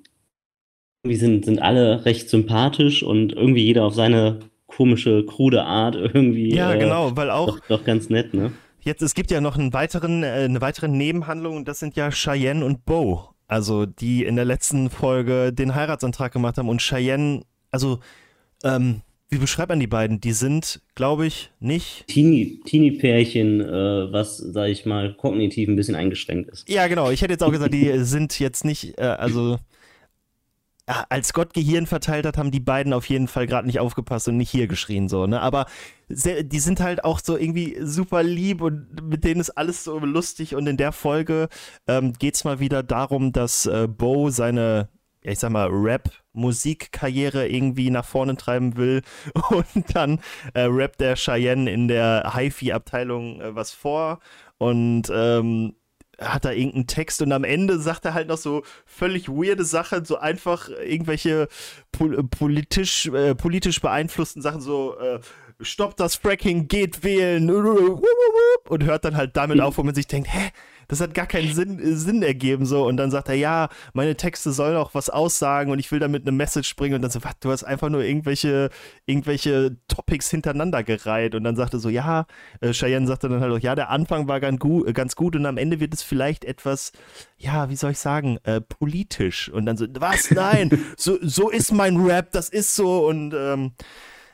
irgendwie 1.05 1.19
sind, 1.19 1.45
sind 1.45 1.61
alle 1.63 2.05
recht 2.05 2.29
sympathisch 2.29 3.03
und 3.03 3.33
irgendwie 3.33 3.65
jeder 3.65 3.85
auf 3.85 3.95
seine 3.95 4.41
komische, 4.77 5.25
krude 5.25 5.63
Art 5.65 5.95
irgendwie. 5.95 6.55
Ja, 6.55 6.73
äh, 6.73 6.79
genau, 6.79 7.17
weil 7.17 7.31
auch. 7.31 7.59
Doch, 7.59 7.61
doch, 7.69 7.85
ganz 7.85 8.09
nett, 8.09 8.35
ne? 8.35 8.53
Jetzt, 8.81 9.03
es 9.03 9.15
gibt 9.15 9.31
ja 9.31 9.41
noch 9.41 9.57
einen 9.57 9.73
weiteren, 9.73 10.23
äh, 10.23 10.45
eine 10.45 10.61
weitere 10.61 10.89
Nebenhandlung, 10.89 11.65
das 11.65 11.79
sind 11.79 11.97
ja 11.97 12.11
Cheyenne 12.11 12.65
und 12.65 12.85
Bo. 12.85 13.29
Also, 13.47 13.87
die 13.87 14.25
in 14.25 14.37
der 14.37 14.45
letzten 14.45 14.91
Folge 14.91 15.53
den 15.53 15.75
Heiratsantrag 15.75 16.33
gemacht 16.33 16.59
haben 16.59 16.69
und 16.69 16.81
Cheyenne, 16.81 17.43
also, 17.71 17.99
ähm, 18.65 19.03
wie 19.29 19.39
beschreibt 19.39 19.71
man 19.71 19.81
die 19.81 19.87
beiden? 19.87 20.21
Die 20.21 20.33
sind, 20.33 20.83
glaube 20.95 21.27
ich, 21.27 21.51
nicht. 21.59 22.07
Teenie-Pärchen, 22.07 23.61
äh, 23.63 24.13
was, 24.13 24.37
sag 24.37 24.69
ich 24.69 24.85
mal, 24.85 25.15
kognitiv 25.15 25.69
ein 25.69 25.77
bisschen 25.77 25.95
eingeschränkt 25.95 26.51
ist. 26.51 26.69
Ja, 26.69 26.87
genau. 26.87 27.11
Ich 27.11 27.23
hätte 27.23 27.33
jetzt 27.33 27.43
auch 27.43 27.51
gesagt, 27.51 27.73
die 27.73 27.99
sind 28.05 28.39
jetzt 28.39 28.65
nicht, 28.65 28.99
äh, 28.99 29.05
also 29.05 29.59
als 31.09 31.33
Gott 31.33 31.55
Gehirn 31.55 31.87
verteilt 31.87 32.27
hat, 32.27 32.39
haben 32.39 32.51
die 32.51 32.61
beiden 32.61 32.93
auf 32.93 33.07
jeden 33.07 33.29
Fall 33.29 33.47
gerade 33.47 33.67
nicht 33.67 33.81
aufgepasst 33.81 34.29
und 34.29 34.37
nicht 34.37 34.51
hier 34.51 34.67
geschrien 34.67 35.09
so, 35.09 35.27
ne? 35.27 35.41
Aber 35.41 35.67
sehr, 36.09 36.43
die 36.43 36.59
sind 36.59 36.81
halt 36.81 37.05
auch 37.05 37.21
so 37.23 37.37
irgendwie 37.37 37.77
super 37.81 38.23
lieb 38.23 38.61
und 38.61 39.03
mit 39.09 39.25
denen 39.25 39.41
ist 39.41 39.51
alles 39.51 39.85
so 39.85 39.99
lustig 39.99 40.55
und 40.55 40.67
in 40.67 40.77
der 40.77 40.93
Folge 40.93 41.49
ähm, 41.87 42.13
es 42.21 42.45
mal 42.45 42.61
wieder 42.61 42.83
darum, 42.83 43.33
dass 43.33 43.67
äh, 43.67 43.89
Bo 43.89 44.31
seine 44.31 44.89
ich 45.25 45.39
sag 45.39 45.51
mal, 45.51 45.69
Rap-Musikkarriere 45.71 47.47
irgendwie 47.47 47.91
nach 47.91 48.05
vorne 48.05 48.37
treiben 48.37 48.77
will. 48.77 49.03
Und 49.51 49.95
dann 49.95 50.21
äh, 50.55 50.63
rappt 50.63 51.01
der 51.01 51.15
Cheyenne 51.15 51.71
in 51.71 51.89
der 51.89 52.33
HiFi-Abteilung 52.35 53.41
äh, 53.41 53.55
was 53.55 53.71
vor. 53.71 54.19
Und 54.59 55.11
ähm, 55.15 55.75
hat 56.25 56.45
da 56.45 56.53
irgendeinen 56.53 56.87
Text 56.87 57.23
und 57.23 57.33
am 57.33 57.45
Ende 57.45 57.79
sagt 57.79 58.05
er 58.05 58.15
halt 58.15 58.29
noch 58.29 58.39
so 58.39 58.63
völlig 58.87 59.29
weirde 59.29 59.65
Sachen, 59.65 60.05
so 60.05 60.19
einfach 60.19 60.69
irgendwelche 60.69 61.49
pol 61.91 62.23
politisch, 62.25 63.07
äh, 63.07 63.35
politisch 63.35 63.81
beeinflussten 63.81 64.43
Sachen, 64.43 64.61
so 64.61 64.99
äh, 64.99 65.21
stoppt 65.61 66.01
das 66.01 66.17
Fracking, 66.17 66.69
geht 66.69 67.05
wählen 67.05 67.51
und 68.69 68.85
hört 68.85 69.05
dann 69.05 69.17
halt 69.17 69.37
damit 69.37 69.61
auf, 69.61 69.79
wo 69.79 69.83
man 69.83 69.95
sich 69.95 70.07
denkt, 70.07 70.33
hä, 70.33 70.51
das 70.93 71.01
hat 71.01 71.15
gar 71.15 71.27
keinen 71.27 71.55
Sinn, 71.55 71.97
Sinn 71.97 72.23
ergeben 72.23 72.67
so. 72.67 72.85
Und 72.85 72.99
dann 72.99 73.11
sagt 73.11 73.31
er, 73.31 73.35
ja, 73.35 73.71
meine 73.95 74.15
Texte 74.15 74.53
sollen 74.53 74.77
auch 74.77 74.93
was 74.93 75.09
aussagen 75.09 75.73
und 75.73 75.79
ich 75.79 75.91
will 75.91 76.01
damit 76.01 76.25
eine 76.25 76.33
Message 76.33 76.77
bringen. 76.77 76.97
Und 76.97 77.01
dann 77.01 77.11
so, 77.11 77.25
was, 77.25 77.33
du 77.41 77.51
hast 77.51 77.65
einfach 77.65 77.89
nur 77.89 78.03
irgendwelche, 78.03 78.69
irgendwelche 79.07 79.79
Topics 79.89 80.29
hintereinander 80.29 80.83
gereiht. 80.83 81.35
Und 81.35 81.45
dann 81.45 81.57
sagte 81.57 81.79
so, 81.79 81.89
ja, 81.89 82.27
äh, 82.61 82.73
Cheyenne 82.73 83.07
sagte 83.07 83.31
dann 83.31 83.41
halt 83.41 83.55
auch, 83.55 83.59
ja, 83.59 83.75
der 83.75 83.89
Anfang 83.89 84.29
war 84.29 84.39
ganz 84.39 84.61
gut, 84.61 84.95
ganz 84.95 85.17
gut 85.17 85.35
und 85.35 85.47
am 85.47 85.57
Ende 85.57 85.81
wird 85.81 85.95
es 85.95 86.03
vielleicht 86.03 86.45
etwas, 86.45 86.93
ja, 87.39 87.71
wie 87.71 87.77
soll 87.77 87.93
ich 87.93 87.99
sagen, 87.99 88.37
äh, 88.45 88.61
politisch. 88.61 89.49
Und 89.49 89.65
dann 89.65 89.79
so, 89.79 89.87
was, 89.99 90.31
nein, 90.31 90.79
so, 90.99 91.17
so 91.23 91.49
ist 91.49 91.73
mein 91.73 91.97
Rap, 91.97 92.33
das 92.33 92.51
ist 92.51 92.77
so. 92.77 93.07
Und 93.09 93.33
ähm, 93.33 93.73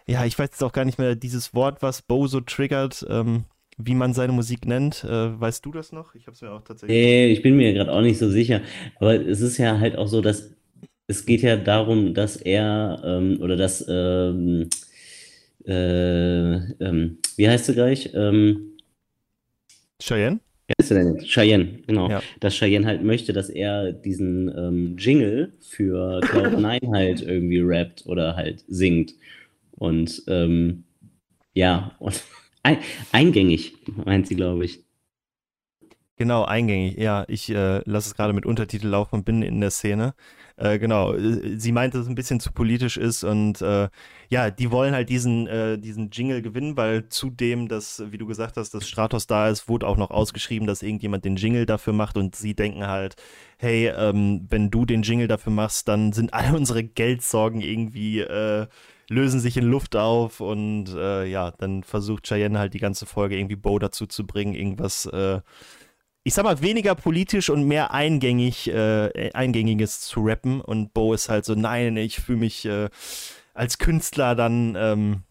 ja, 0.08 0.24
ich 0.24 0.36
weiß 0.36 0.48
jetzt 0.50 0.64
auch 0.64 0.72
gar 0.72 0.84
nicht 0.84 0.98
mehr 0.98 1.14
dieses 1.14 1.54
Wort, 1.54 1.82
was 1.82 2.02
Bo 2.02 2.26
so 2.26 2.40
triggert, 2.40 3.06
ähm, 3.08 3.44
wie 3.78 3.94
man 3.94 4.12
seine 4.12 4.32
Musik 4.32 4.66
nennt. 4.66 5.04
Äh, 5.04 5.40
weißt 5.40 5.64
du 5.64 5.72
das 5.72 5.92
noch? 5.92 6.14
Ich 6.14 6.26
habe 6.26 6.34
es 6.34 6.42
mir 6.42 6.50
auch 6.50 6.62
tatsächlich. 6.62 6.96
Nee, 6.96 7.28
ich 7.28 7.42
bin 7.42 7.56
mir 7.56 7.72
gerade 7.72 7.92
auch 7.92 8.02
nicht 8.02 8.18
so 8.18 8.28
sicher. 8.28 8.60
Aber 8.98 9.14
es 9.14 9.40
ist 9.40 9.56
ja 9.58 9.78
halt 9.78 9.96
auch 9.96 10.08
so, 10.08 10.20
dass 10.20 10.54
es 11.06 11.24
geht 11.24 11.42
ja 11.42 11.56
darum, 11.56 12.12
dass 12.12 12.36
er 12.36 13.00
ähm, 13.04 13.38
oder 13.40 13.56
dass 13.56 13.84
ähm, 13.88 14.68
äh, 15.64 16.54
ähm, 16.84 17.18
wie 17.36 17.48
heißt 17.48 17.68
du 17.68 17.74
gleich? 17.74 18.10
Ähm, 18.14 18.76
Cheyenne? 20.00 20.40
Wie 20.66 20.74
heißt 20.78 20.90
du 20.90 20.94
denn? 20.94 21.18
Cheyenne, 21.18 21.78
genau. 21.86 22.10
Ja. 22.10 22.22
Dass 22.40 22.54
Cheyenne 22.54 22.86
halt 22.86 23.02
möchte, 23.02 23.32
dass 23.32 23.48
er 23.48 23.92
diesen 23.92 24.48
ähm, 24.56 24.96
Jingle 24.98 25.52
für 25.60 26.20
Cloud9 26.20 26.92
halt 26.94 27.22
irgendwie 27.22 27.60
rappt 27.60 28.06
oder 28.06 28.36
halt 28.36 28.64
singt. 28.68 29.14
Und 29.72 30.22
ähm, 30.26 30.84
ja, 31.54 31.96
und 32.00 32.22
eingängig, 33.12 33.74
meint 34.04 34.26
sie, 34.26 34.36
glaube 34.36 34.64
ich. 34.64 34.84
Genau, 36.16 36.44
eingängig. 36.44 36.96
Ja, 36.96 37.24
ich 37.28 37.48
äh, 37.50 37.78
lasse 37.84 38.08
es 38.08 38.14
gerade 38.16 38.32
mit 38.32 38.44
Untertitel 38.44 38.88
laufen 38.88 39.16
und 39.16 39.24
bin 39.24 39.42
in 39.42 39.60
der 39.60 39.70
Szene. 39.70 40.14
Äh, 40.58 40.80
genau, 40.80 41.14
sie 41.16 41.70
meint, 41.70 41.94
dass 41.94 42.02
es 42.02 42.08
ein 42.08 42.16
bisschen 42.16 42.40
zu 42.40 42.50
politisch 42.50 42.96
ist 42.96 43.22
und 43.22 43.62
äh, 43.62 43.88
ja, 44.28 44.50
die 44.50 44.72
wollen 44.72 44.92
halt 44.92 45.08
diesen, 45.08 45.46
äh, 45.46 45.78
diesen 45.78 46.10
Jingle 46.10 46.42
gewinnen, 46.42 46.76
weil 46.76 47.08
zudem, 47.10 47.68
dass, 47.68 48.02
wie 48.10 48.18
du 48.18 48.26
gesagt 48.26 48.56
hast, 48.56 48.74
dass 48.74 48.88
Stratos 48.88 49.28
da 49.28 49.48
ist, 49.48 49.68
wurde 49.68 49.86
auch 49.86 49.96
noch 49.96 50.10
ausgeschrieben, 50.10 50.66
dass 50.66 50.82
irgendjemand 50.82 51.24
den 51.24 51.36
Jingle 51.36 51.64
dafür 51.64 51.92
macht 51.92 52.16
und 52.16 52.34
sie 52.34 52.54
denken 52.54 52.88
halt, 52.88 53.14
hey, 53.56 53.86
ähm, 53.96 54.46
wenn 54.50 54.68
du 54.68 54.84
den 54.84 55.02
Jingle 55.02 55.28
dafür 55.28 55.52
machst, 55.52 55.86
dann 55.86 56.12
sind 56.12 56.34
all 56.34 56.52
unsere 56.56 56.82
Geldsorgen 56.82 57.60
irgendwie 57.60 58.18
äh, 58.20 58.66
lösen 59.08 59.40
sich 59.40 59.56
in 59.56 59.64
Luft 59.64 59.94
auf 59.94 60.40
und 60.40 60.88
äh, 60.94 61.24
ja, 61.24 61.52
dann 61.52 61.84
versucht 61.84 62.26
Cheyenne 62.26 62.58
halt 62.58 62.74
die 62.74 62.80
ganze 62.80 63.06
Folge 63.06 63.38
irgendwie 63.38 63.56
Bo 63.56 63.78
dazu 63.78 64.06
zu 64.06 64.26
bringen, 64.26 64.54
irgendwas, 64.54 65.06
äh, 65.06 65.40
ich 66.24 66.34
sag 66.34 66.44
mal, 66.44 66.60
weniger 66.60 66.94
politisch 66.94 67.50
und 67.50 67.64
mehr 67.64 67.92
eingängig, 67.92 68.68
äh, 68.68 69.30
eingängiges 69.32 70.00
zu 70.00 70.20
rappen 70.20 70.60
und 70.60 70.92
Bo 70.92 71.14
ist 71.14 71.28
halt 71.28 71.44
so, 71.44 71.54
nein, 71.54 71.96
ich 71.96 72.20
fühle 72.20 72.38
mich 72.38 72.64
äh, 72.64 72.88
als 73.54 73.78
Künstler 73.78 74.34
dann 74.34 74.76
ähm, 74.78 75.22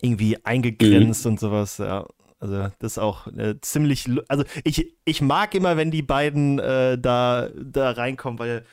irgendwie 0.00 0.44
eingegrenzt 0.44 1.24
mhm. 1.24 1.32
und 1.32 1.40
sowas, 1.40 1.78
ja. 1.78 2.06
Also 2.38 2.68
das 2.78 2.92
ist 2.92 2.98
auch 2.98 3.28
äh, 3.28 3.54
ziemlich, 3.62 4.10
also 4.28 4.44
ich, 4.62 4.94
ich 5.06 5.22
mag 5.22 5.54
immer, 5.54 5.78
wenn 5.78 5.90
die 5.90 6.02
beiden 6.02 6.58
äh, 6.58 6.98
da, 6.98 7.48
da 7.56 7.92
reinkommen, 7.92 8.38
weil 8.38 8.64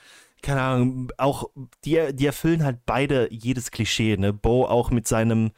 keine 0.44 0.62
Ahnung, 0.62 1.12
auch 1.18 1.50
die, 1.86 2.14
die 2.14 2.26
erfüllen 2.26 2.64
halt 2.64 2.80
beide 2.86 3.30
jedes 3.32 3.72
Klischee, 3.72 4.18
ne? 4.18 4.34
Bo 4.34 4.66
auch 4.66 4.92
mit 4.92 5.08
seinem 5.08 5.52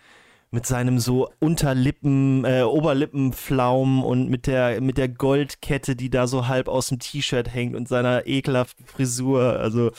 mit 0.55 0.65
seinem 0.65 0.99
so 0.99 1.29
Unterlippen, 1.39 2.45
äh, 2.45 2.63
Oberlippenflaum 2.63 4.03
und 4.03 4.29
mit 4.29 4.47
der, 4.47 4.79
mit 4.79 4.97
der 4.97 5.09
Goldkette, 5.09 5.97
die 5.97 6.09
da 6.09 6.27
so 6.27 6.47
halb 6.47 6.69
aus 6.69 6.87
dem 6.87 6.97
T-Shirt 6.97 7.53
hängt 7.53 7.75
und 7.75 7.89
seiner 7.89 8.25
ekelhaften 8.25 8.85
Frisur. 8.85 9.59
Also, 9.59 9.91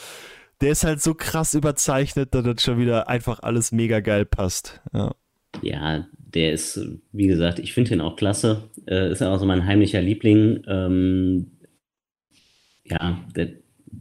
der 0.59 0.71
ist 0.71 0.83
halt 0.83 0.99
so 0.99 1.13
krass 1.13 1.53
überzeichnet, 1.53 2.33
dass 2.33 2.43
das 2.43 2.63
schon 2.63 2.79
wieder 2.79 3.07
einfach 3.07 3.39
alles 3.43 3.71
mega 3.71 3.99
geil 3.99 4.25
passt. 4.25 4.81
Ja, 4.93 5.13
ja 5.61 6.07
der 6.15 6.53
ist, 6.53 6.79
wie 7.11 7.27
gesagt, 7.27 7.59
ich 7.59 7.73
finde 7.73 7.93
ihn 7.93 8.01
auch 8.01 8.15
klasse. 8.15 8.63
Äh, 8.87 9.11
ist 9.11 9.21
auch 9.21 9.37
so 9.37 9.45
mein 9.45 9.65
heimlicher 9.65 10.01
Liebling. 10.01 10.63
Ähm, 10.67 11.51
ja, 12.83 13.23
der, 13.35 13.49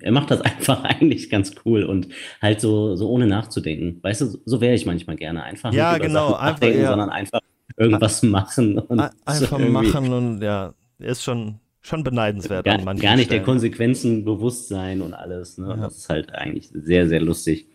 er 0.01 0.13
macht 0.13 0.31
das 0.31 0.41
einfach 0.43 0.85
eigentlich 0.85 1.31
ganz 1.31 1.53
cool 1.65 1.85
und 1.85 2.09
halt 2.41 2.61
so, 2.61 2.97
so 2.97 3.09
ohne 3.11 3.27
nachzudenken. 3.27 4.03
Weißt 4.03 4.21
du, 4.21 4.39
so 4.45 4.61
wäre 4.61 4.75
ich 4.75 4.87
manchmal 4.87 5.17
gerne. 5.17 5.43
Einfach 5.43 5.73
ja, 5.73 5.93
nicht 5.93 6.03
genau, 6.03 6.35
einfach, 6.35 6.67
ja. 6.67 6.89
sondern 6.89 7.11
einfach 7.11 7.41
irgendwas 7.77 8.23
machen. 8.23 8.79
Und 8.79 9.01
einfach 9.25 9.59
so 9.59 9.67
machen 9.67 10.13
und 10.13 10.43
ja, 10.43 10.75
ist 10.99 11.23
schon, 11.23 11.61
schon 11.83 12.03
beneidenswert. 12.05 12.65
Gar, 12.65 12.79
gar 12.79 12.95
nicht 12.95 13.03
Stellen. 13.03 13.29
der 13.29 13.43
Konsequenzen 13.43 14.25
bewusst 14.25 14.69
sein 14.69 15.03
und 15.03 15.15
alles. 15.15 15.59
Ne? 15.59 15.69
Ja. 15.69 15.77
Das 15.77 15.99
ist 15.99 16.09
halt 16.09 16.35
eigentlich 16.35 16.71
sehr, 16.73 17.09
sehr 17.09 17.21
lustig. 17.21 17.69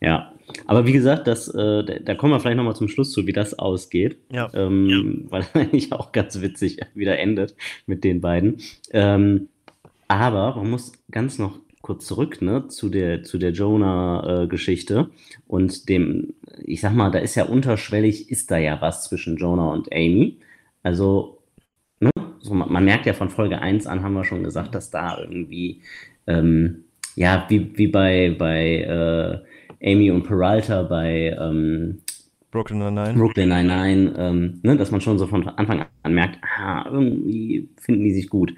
Ja, 0.00 0.32
aber 0.66 0.86
wie 0.86 0.92
gesagt, 0.92 1.26
das, 1.26 1.48
äh, 1.48 2.00
da 2.02 2.14
kommen 2.14 2.32
wir 2.32 2.40
vielleicht 2.40 2.56
nochmal 2.56 2.76
zum 2.76 2.88
Schluss 2.88 3.12
zu, 3.12 3.26
wie 3.26 3.32
das 3.32 3.58
ausgeht. 3.58 4.18
Ja. 4.30 4.50
Ähm, 4.52 4.88
ja. 4.88 4.98
Weil 5.30 5.46
eigentlich 5.54 5.92
auch 5.92 6.12
ganz 6.12 6.40
witzig 6.40 6.80
wieder 6.94 7.18
endet 7.18 7.54
mit 7.86 8.04
den 8.04 8.20
beiden. 8.20 8.58
Ähm, 8.92 9.48
aber 10.08 10.56
man 10.56 10.70
muss 10.70 10.92
ganz 11.10 11.38
noch 11.38 11.58
kurz 11.84 12.06
zurück 12.06 12.40
ne, 12.40 12.66
zu 12.68 12.88
der, 12.88 13.22
zu 13.24 13.36
der 13.36 13.52
Jonah-Geschichte 13.52 15.10
äh, 15.10 15.40
und 15.46 15.88
dem, 15.90 16.32
ich 16.64 16.80
sag 16.80 16.94
mal, 16.94 17.10
da 17.10 17.18
ist 17.18 17.34
ja 17.34 17.44
unterschwellig, 17.44 18.30
ist 18.30 18.50
da 18.50 18.56
ja 18.56 18.80
was 18.80 19.04
zwischen 19.04 19.36
Jonah 19.36 19.70
und 19.70 19.92
Amy. 19.92 20.38
Also, 20.82 21.42
ne, 22.00 22.10
so, 22.40 22.54
man, 22.54 22.72
man, 22.72 22.84
merkt 22.86 23.04
ja 23.04 23.12
von 23.12 23.28
Folge 23.28 23.58
1 23.58 23.86
an, 23.86 24.02
haben 24.02 24.14
wir 24.14 24.24
schon 24.24 24.42
gesagt, 24.42 24.74
dass 24.74 24.90
da 24.90 25.18
irgendwie, 25.18 25.82
ähm, 26.26 26.84
ja, 27.16 27.44
wie, 27.50 27.76
wie 27.76 27.88
bei, 27.88 28.34
bei 28.38 29.42
äh, 29.82 29.92
Amy 29.92 30.10
und 30.10 30.22
Peralta 30.22 30.82
bei 30.84 31.36
ähm, 31.38 32.00
Brooklyn 32.50 32.78
Nine-Nine, 32.78 33.14
Brooklyn 33.14 33.48
Nine-Nine 33.50 34.14
ähm, 34.16 34.60
ne, 34.62 34.76
dass 34.76 34.90
man 34.90 35.02
schon 35.02 35.18
so 35.18 35.26
von 35.26 35.46
Anfang 35.48 35.84
an 36.02 36.14
merkt, 36.14 36.38
ah, 36.42 36.86
irgendwie 36.90 37.68
finden 37.78 38.04
die 38.04 38.14
sich 38.14 38.30
gut. 38.30 38.54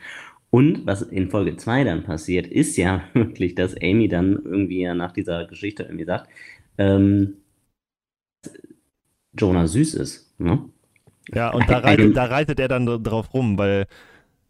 Und 0.57 0.87
was 0.87 1.03
in 1.03 1.29
Folge 1.29 1.59
2 1.59 1.85
dann 1.85 2.03
passiert, 2.03 2.47
ist 2.47 2.79
ja 2.79 3.03
wirklich, 3.13 3.55
dass 3.55 3.77
Amy 3.77 4.09
dann 4.09 4.41
irgendwie 4.43 4.81
ja 4.81 4.95
nach 4.95 5.13
dieser 5.13 5.45
Geschichte 5.45 5.83
irgendwie 5.83 6.07
sagt, 6.07 6.31
ähm, 6.79 7.35
Jonah 9.39 9.67
süß 9.67 9.93
ist. 9.93 10.35
Ne? 10.41 10.65
Ja, 11.35 11.53
und 11.53 11.69
da 11.69 11.81
reitet, 11.81 12.17
da 12.17 12.25
reitet 12.25 12.59
er 12.59 12.69
dann 12.69 12.87
drauf 12.87 13.35
rum, 13.35 13.59
weil. 13.59 13.85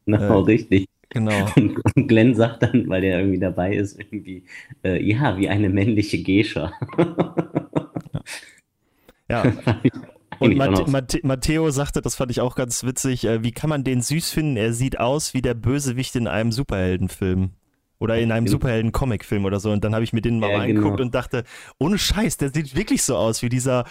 Genau, 0.05 0.42
äh, 0.42 0.45
richtig. 0.45 0.87
Genau. 1.09 1.49
Und, 1.57 1.81
und, 1.97 2.07
Glenn 2.07 2.37
sagt 2.37 2.62
dann, 2.62 2.88
weil 2.88 3.01
der 3.01 3.19
irgendwie 3.19 3.40
dabei 3.40 3.75
ist, 3.75 3.99
irgendwie, 3.99 4.45
äh, 4.85 5.03
ja, 5.03 5.37
wie 5.38 5.49
eine 5.49 5.69
männliche 5.71 6.23
Gescha. 6.23 6.73
ja. 9.29 9.45
ja. 9.45 9.81
Und 10.38 10.57
Mate 10.57 10.90
Mate 10.90 11.20
Matteo 11.22 11.70
sagte, 11.70 12.03
das 12.03 12.14
fand 12.14 12.31
ich 12.31 12.40
auch 12.40 12.55
ganz 12.55 12.85
witzig, 12.85 13.25
äh, 13.25 13.42
wie 13.42 13.53
kann 13.53 13.70
man 13.70 13.85
den 13.85 14.03
süß 14.03 14.31
finden? 14.31 14.57
Er 14.57 14.72
sieht 14.72 14.99
aus 14.99 15.35
wie 15.35 15.42
der 15.42 15.55
Bösewicht 15.55 16.16
in 16.16 16.29
einem 16.29 16.53
Superheldenfilm. 16.53 17.51
Oder 17.99 18.18
in 18.18 18.31
einem. 18.31 18.46
Superhelden-Comic-Film 18.46 19.44
oder 19.46 19.59
so. 19.59 19.70
Und 19.70 19.83
dann 19.83 19.94
habe 19.94 20.05
ich 20.05 20.12
mir 20.12 20.20
den 20.20 20.38
mal 20.38 20.51
ja, 20.51 20.59
reingeguckt 20.59 20.99
genau. 20.99 21.07
und 21.07 21.14
dachte, 21.14 21.44
ohne 21.79 21.99
Scheiß, 21.99 22.37
der 22.37 22.53
sieht 22.53 22.77
wirklich 22.77 23.03
so 23.03 23.16
aus 23.16 23.42
wie 23.42 23.49
dieser 23.49 23.85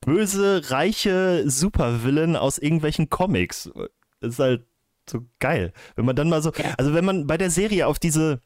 böse, 0.00 0.70
reiche 0.70 1.42
Supervillain 1.50 2.36
aus 2.36 2.58
irgendwelchen 2.58 3.10
Comics. 3.10 3.70
Das 4.20 4.34
ist 4.34 4.38
halt 4.38 4.66
so 5.10 5.26
geil. 5.40 5.72
Wenn 5.96 6.04
man 6.04 6.14
dann 6.14 6.28
mal 6.28 6.42
so, 6.42 6.52
also 6.76 6.94
wenn 6.94 7.04
man 7.04 7.26
bei 7.26 7.36
der 7.36 7.50
Serie 7.50 7.86
auf 7.86 7.98
diese, 7.98 8.40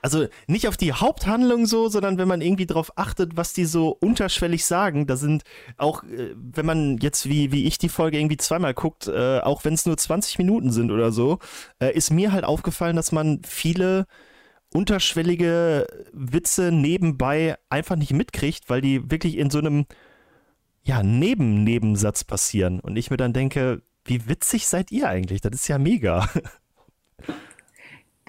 also 0.00 0.26
nicht 0.46 0.68
auf 0.68 0.76
die 0.76 0.92
Haupthandlung 0.92 1.66
so, 1.66 1.88
sondern 1.88 2.18
wenn 2.18 2.28
man 2.28 2.40
irgendwie 2.40 2.66
darauf 2.66 2.96
achtet, 2.98 3.36
was 3.36 3.52
die 3.52 3.64
so 3.64 3.88
unterschwellig 3.88 4.64
sagen, 4.64 5.06
da 5.06 5.16
sind 5.16 5.42
auch, 5.76 6.02
äh, 6.04 6.34
wenn 6.34 6.66
man 6.66 6.98
jetzt 6.98 7.28
wie, 7.28 7.52
wie 7.52 7.66
ich 7.66 7.78
die 7.78 7.88
Folge 7.88 8.18
irgendwie 8.18 8.36
zweimal 8.36 8.74
guckt, 8.74 9.08
äh, 9.08 9.40
auch 9.40 9.64
wenn 9.64 9.74
es 9.74 9.86
nur 9.86 9.96
20 9.96 10.38
Minuten 10.38 10.72
sind 10.72 10.90
oder 10.90 11.12
so, 11.12 11.38
äh, 11.80 11.92
ist 11.92 12.10
mir 12.10 12.32
halt 12.32 12.44
aufgefallen, 12.44 12.96
dass 12.96 13.12
man 13.12 13.40
viele 13.44 14.06
unterschwellige 14.72 15.86
Witze 16.12 16.72
nebenbei 16.72 17.56
einfach 17.68 17.96
nicht 17.96 18.12
mitkriegt, 18.12 18.70
weil 18.70 18.80
die 18.80 19.10
wirklich 19.10 19.36
in 19.36 19.50
so 19.50 19.58
einem 19.58 19.86
ja, 20.82 21.02
Neben-Nebensatz 21.02 22.24
passieren. 22.24 22.80
Und 22.80 22.96
ich 22.96 23.10
mir 23.10 23.16
dann 23.16 23.32
denke, 23.32 23.82
wie 24.04 24.28
witzig 24.28 24.66
seid 24.66 24.90
ihr 24.90 25.08
eigentlich? 25.08 25.40
Das 25.40 25.52
ist 25.52 25.68
ja 25.68 25.78
mega. 25.78 26.28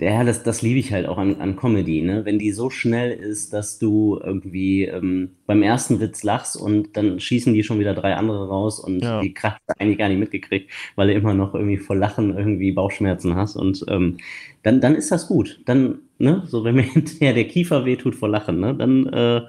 Ja, 0.03 0.23
das, 0.23 0.43
das 0.43 0.61
liebe 0.61 0.79
ich 0.79 0.91
halt 0.91 1.07
auch 1.07 1.17
an, 1.17 1.39
an 1.39 1.55
Comedy, 1.55 2.01
ne? 2.01 2.25
Wenn 2.25 2.39
die 2.39 2.51
so 2.51 2.69
schnell 2.69 3.11
ist, 3.11 3.53
dass 3.53 3.79
du 3.79 4.19
irgendwie 4.21 4.83
ähm, 4.83 5.31
beim 5.45 5.63
ersten 5.63 5.99
Witz 5.99 6.23
lachst 6.23 6.57
und 6.57 6.97
dann 6.97 7.19
schießen 7.19 7.53
die 7.53 7.63
schon 7.63 7.79
wieder 7.79 7.93
drei 7.93 8.15
andere 8.15 8.47
raus 8.47 8.79
und 8.79 9.01
ja. 9.01 9.21
die 9.21 9.33
Kraft 9.33 9.61
eigentlich 9.79 9.97
gar 9.97 10.09
nicht 10.09 10.19
mitgekriegt, 10.19 10.69
weil 10.95 11.07
du 11.07 11.13
immer 11.13 11.33
noch 11.33 11.53
irgendwie 11.53 11.77
vor 11.77 11.95
Lachen 11.95 12.37
irgendwie 12.37 12.71
Bauchschmerzen 12.73 13.35
hast 13.35 13.55
und 13.55 13.85
ähm, 13.87 14.17
dann, 14.61 14.81
dann 14.81 14.95
ist 14.95 15.11
das 15.11 15.27
gut. 15.27 15.61
Dann, 15.65 15.99
ne, 16.17 16.43
so 16.47 16.63
wenn 16.63 16.75
mir 16.75 16.81
hinterher 16.93 17.33
der 17.33 17.47
Kiefer 17.47 17.85
wehtut 17.85 18.15
vor 18.15 18.29
Lachen, 18.29 18.59
ne, 18.59 18.75
dann, 18.75 19.07
äh, 19.07 19.41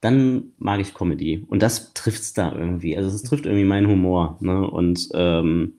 dann 0.00 0.52
mag 0.58 0.80
ich 0.80 0.94
Comedy. 0.94 1.44
Und 1.46 1.62
das 1.62 1.94
trifft 1.94 2.20
es 2.22 2.32
da 2.34 2.52
irgendwie. 2.54 2.96
Also 2.96 3.08
es 3.08 3.22
trifft 3.22 3.46
irgendwie 3.46 3.64
meinen 3.64 3.88
Humor, 3.88 4.36
ne? 4.40 4.68
Und 4.68 5.08
ähm, 5.14 5.74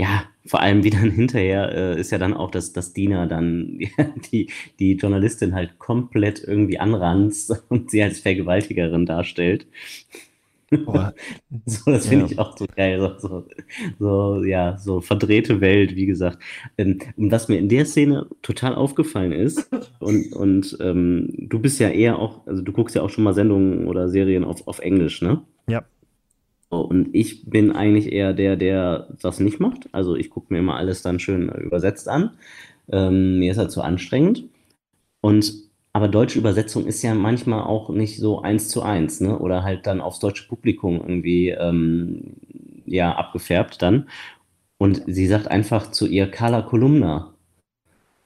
ja, 0.00 0.24
vor 0.46 0.60
allem 0.60 0.82
wie 0.82 0.90
dann 0.90 1.10
hinterher 1.10 1.72
äh, 1.72 2.00
ist 2.00 2.10
ja 2.10 2.18
dann 2.18 2.32
auch, 2.32 2.50
dass, 2.50 2.72
dass 2.72 2.94
Dina 2.94 3.26
dann 3.26 3.78
die, 4.32 4.50
die 4.78 4.94
Journalistin 4.94 5.54
halt 5.54 5.78
komplett 5.78 6.42
irgendwie 6.42 6.78
anranzt 6.78 7.62
und 7.68 7.90
sie 7.90 8.02
als 8.02 8.20
Vergewaltigerin 8.20 9.04
darstellt. 9.04 9.66
so, 11.66 11.90
das 11.90 12.06
finde 12.06 12.26
ja. 12.26 12.30
ich 12.30 12.38
auch 12.38 12.56
so 12.56 12.64
geil. 12.76 13.00
So, 13.00 13.18
so, 13.18 13.44
so, 13.98 14.44
ja, 14.44 14.78
so 14.78 15.00
verdrehte 15.00 15.60
Welt, 15.60 15.96
wie 15.96 16.06
gesagt. 16.06 16.38
Ähm, 16.78 17.00
und 17.16 17.32
was 17.32 17.48
mir 17.48 17.58
in 17.58 17.68
der 17.68 17.84
Szene 17.84 18.28
total 18.40 18.76
aufgefallen 18.76 19.32
ist, 19.32 19.68
und, 19.98 20.32
und 20.32 20.78
ähm, 20.80 21.28
du 21.36 21.58
bist 21.58 21.80
ja 21.80 21.88
eher 21.88 22.20
auch, 22.20 22.46
also 22.46 22.62
du 22.62 22.70
guckst 22.70 22.94
ja 22.94 23.02
auch 23.02 23.10
schon 23.10 23.24
mal 23.24 23.34
Sendungen 23.34 23.88
oder 23.88 24.08
Serien 24.08 24.44
auf, 24.44 24.66
auf 24.68 24.78
Englisch, 24.78 25.20
ne? 25.22 25.42
Ja. 25.66 25.84
Und 26.70 27.10
ich 27.12 27.50
bin 27.50 27.72
eigentlich 27.72 28.12
eher 28.12 28.32
der, 28.32 28.56
der 28.56 29.08
das 29.20 29.40
nicht 29.40 29.60
macht. 29.60 29.88
Also 29.92 30.16
ich 30.16 30.30
gucke 30.30 30.52
mir 30.52 30.60
immer 30.60 30.76
alles 30.76 31.02
dann 31.02 31.18
schön 31.18 31.48
übersetzt 31.48 32.08
an. 32.08 32.30
Ähm, 32.90 33.40
mir 33.40 33.50
ist 33.50 33.56
das 33.58 33.72
zu 33.72 33.82
anstrengend. 33.82 34.44
Und 35.20 35.52
aber 35.92 36.08
deutsche 36.08 36.38
Übersetzung 36.38 36.86
ist 36.86 37.02
ja 37.02 37.14
manchmal 37.14 37.62
auch 37.62 37.90
nicht 37.90 38.18
so 38.18 38.42
eins 38.42 38.68
zu 38.68 38.82
eins, 38.82 39.20
ne? 39.20 39.38
Oder 39.38 39.64
halt 39.64 39.86
dann 39.86 40.00
aufs 40.00 40.20
deutsche 40.20 40.46
Publikum 40.46 41.00
irgendwie 41.00 41.50
ähm, 41.50 42.36
ja 42.86 43.16
abgefärbt 43.16 43.82
dann. 43.82 44.08
Und 44.78 45.02
sie 45.06 45.26
sagt 45.26 45.48
einfach 45.48 45.90
zu 45.90 46.06
ihr 46.06 46.30
Carla 46.30 46.62
Kolumna. 46.62 47.34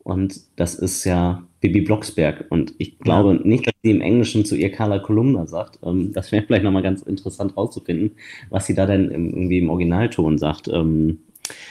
Und 0.03 0.41
das 0.57 0.75
ist 0.75 1.05
ja 1.05 1.45
Bibi 1.65 1.81
Blocksberg. 1.81 2.45
Und 2.51 2.75
ich 2.77 2.99
glaube 2.99 3.37
ja. 3.37 3.41
nicht, 3.43 3.67
dass 3.67 3.73
sie 3.83 3.91
im 3.91 4.03
Englischen 4.03 4.45
zu 4.45 4.55
ihr 4.55 4.71
Carla 4.71 4.99
Kolumna 4.99 5.47
sagt. 5.47 5.79
Ähm, 5.83 6.13
das 6.13 6.31
wäre 6.31 6.45
vielleicht 6.45 6.63
nochmal 6.63 6.83
ganz 6.83 7.01
interessant 7.01 7.57
rauszufinden, 7.57 8.17
was 8.51 8.67
sie 8.67 8.75
da 8.75 8.85
denn 8.85 9.11
im, 9.11 9.31
irgendwie 9.31 9.59
im 9.59 9.71
Originalton 9.71 10.37
sagt. 10.37 10.69
Ähm, 10.69 11.21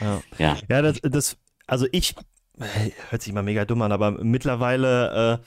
ja, 0.00 0.22
ja. 0.38 0.56
ja 0.68 0.82
das, 0.82 1.00
das, 1.00 1.36
also 1.68 1.86
ich, 1.92 2.16
hört 3.10 3.22
sich 3.22 3.32
mal 3.32 3.44
mega 3.44 3.64
dumm 3.64 3.82
an, 3.82 3.92
aber 3.92 4.10
mittlerweile 4.24 5.40
äh, 5.40 5.46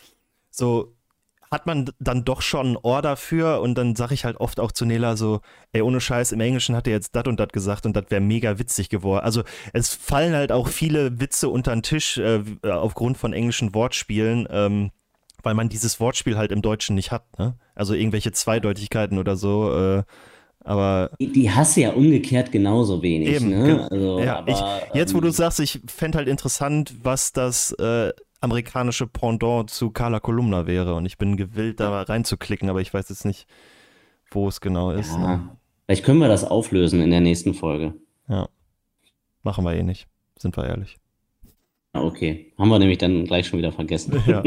so 0.49 0.95
hat 1.51 1.65
man 1.65 1.89
dann 1.99 2.25
doch 2.25 2.41
schon 2.41 2.73
ein 2.73 2.77
Ohr 2.77 3.01
dafür 3.01 3.61
und 3.61 3.75
dann 3.75 3.95
sage 3.95 4.13
ich 4.13 4.25
halt 4.25 4.37
oft 4.37 4.59
auch 4.59 4.71
zu 4.71 4.85
Nela 4.85 5.15
so, 5.15 5.41
ey, 5.71 5.81
ohne 5.81 6.01
Scheiß, 6.01 6.31
im 6.31 6.39
Englischen 6.39 6.75
hat 6.75 6.87
er 6.87 6.93
jetzt 6.93 7.15
dat 7.15 7.27
und 7.27 7.39
dat 7.39 7.53
gesagt 7.53 7.85
und 7.85 7.95
das 7.95 8.05
wäre 8.09 8.21
mega 8.21 8.59
witzig 8.59 8.89
geworden. 8.89 9.23
Also 9.23 9.43
es 9.73 9.93
fallen 9.93 10.33
halt 10.33 10.51
auch 10.51 10.67
viele 10.67 11.19
Witze 11.19 11.49
unter 11.49 11.71
den 11.71 11.83
Tisch 11.83 12.17
äh, 12.17 12.41
aufgrund 12.63 13.17
von 13.17 13.33
englischen 13.33 13.73
Wortspielen, 13.73 14.47
ähm, 14.49 14.91
weil 15.43 15.53
man 15.53 15.69
dieses 15.69 15.99
Wortspiel 15.99 16.37
halt 16.37 16.51
im 16.51 16.61
Deutschen 16.61 16.95
nicht 16.95 17.11
hat, 17.11 17.39
ne? 17.39 17.55
Also 17.75 17.93
irgendwelche 17.93 18.31
Zweideutigkeiten 18.31 19.17
oder 19.17 19.35
so, 19.35 19.71
äh, 19.73 20.03
aber. 20.67 21.11
Die, 21.21 21.31
du 21.31 21.81
ja 21.81 21.91
umgekehrt 21.91 22.51
genauso 22.51 23.01
wenig, 23.01 23.29
eben, 23.29 23.49
ne? 23.49 23.87
Also, 23.89 24.19
ja, 24.19 24.39
aber, 24.39 24.51
ich, 24.51 24.95
jetzt, 24.95 25.13
wo 25.13 25.21
du 25.21 25.27
ähm, 25.27 25.33
sagst, 25.33 25.61
ich 25.61 25.79
fände 25.87 26.17
halt 26.17 26.27
interessant, 26.27 26.93
was 27.03 27.31
das 27.31 27.71
äh, 27.73 28.11
amerikanische 28.47 29.07
Pendant 29.07 29.69
zu 29.69 29.91
Carla 29.91 30.19
Kolumna 30.19 30.65
wäre. 30.65 30.95
Und 30.95 31.05
ich 31.05 31.17
bin 31.17 31.37
gewillt, 31.37 31.79
da 31.79 32.01
reinzuklicken, 32.01 32.69
aber 32.69 32.81
ich 32.81 32.93
weiß 32.93 33.09
jetzt 33.09 33.25
nicht, 33.25 33.47
wo 34.31 34.47
es 34.47 34.61
genau 34.61 34.91
ist. 34.91 35.11
Ja. 35.11 35.17
Ne? 35.17 35.49
Vielleicht 35.85 36.03
können 36.03 36.19
wir 36.19 36.27
das 36.27 36.43
auflösen 36.43 37.01
in 37.01 37.11
der 37.11 37.21
nächsten 37.21 37.53
Folge. 37.53 37.93
Ja. 38.27 38.49
Machen 39.43 39.63
wir 39.63 39.73
eh 39.73 39.83
nicht, 39.83 40.07
sind 40.37 40.57
wir 40.57 40.65
ehrlich. 40.65 40.97
Okay, 41.93 42.53
haben 42.57 42.69
wir 42.69 42.79
nämlich 42.79 42.97
dann 42.97 43.25
gleich 43.25 43.47
schon 43.47 43.59
wieder 43.59 43.71
vergessen. 43.71 44.21
Ja. 44.25 44.43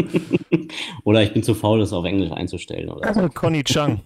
oder 1.05 1.23
ich 1.23 1.33
bin 1.33 1.43
zu 1.43 1.55
faul, 1.55 1.81
das 1.81 1.93
auf 1.93 2.05
Englisch 2.05 2.31
einzustellen. 2.31 2.91
Oder 2.91 3.13
so. 3.15 3.29
Conny 3.29 3.65
Chang. 3.65 4.03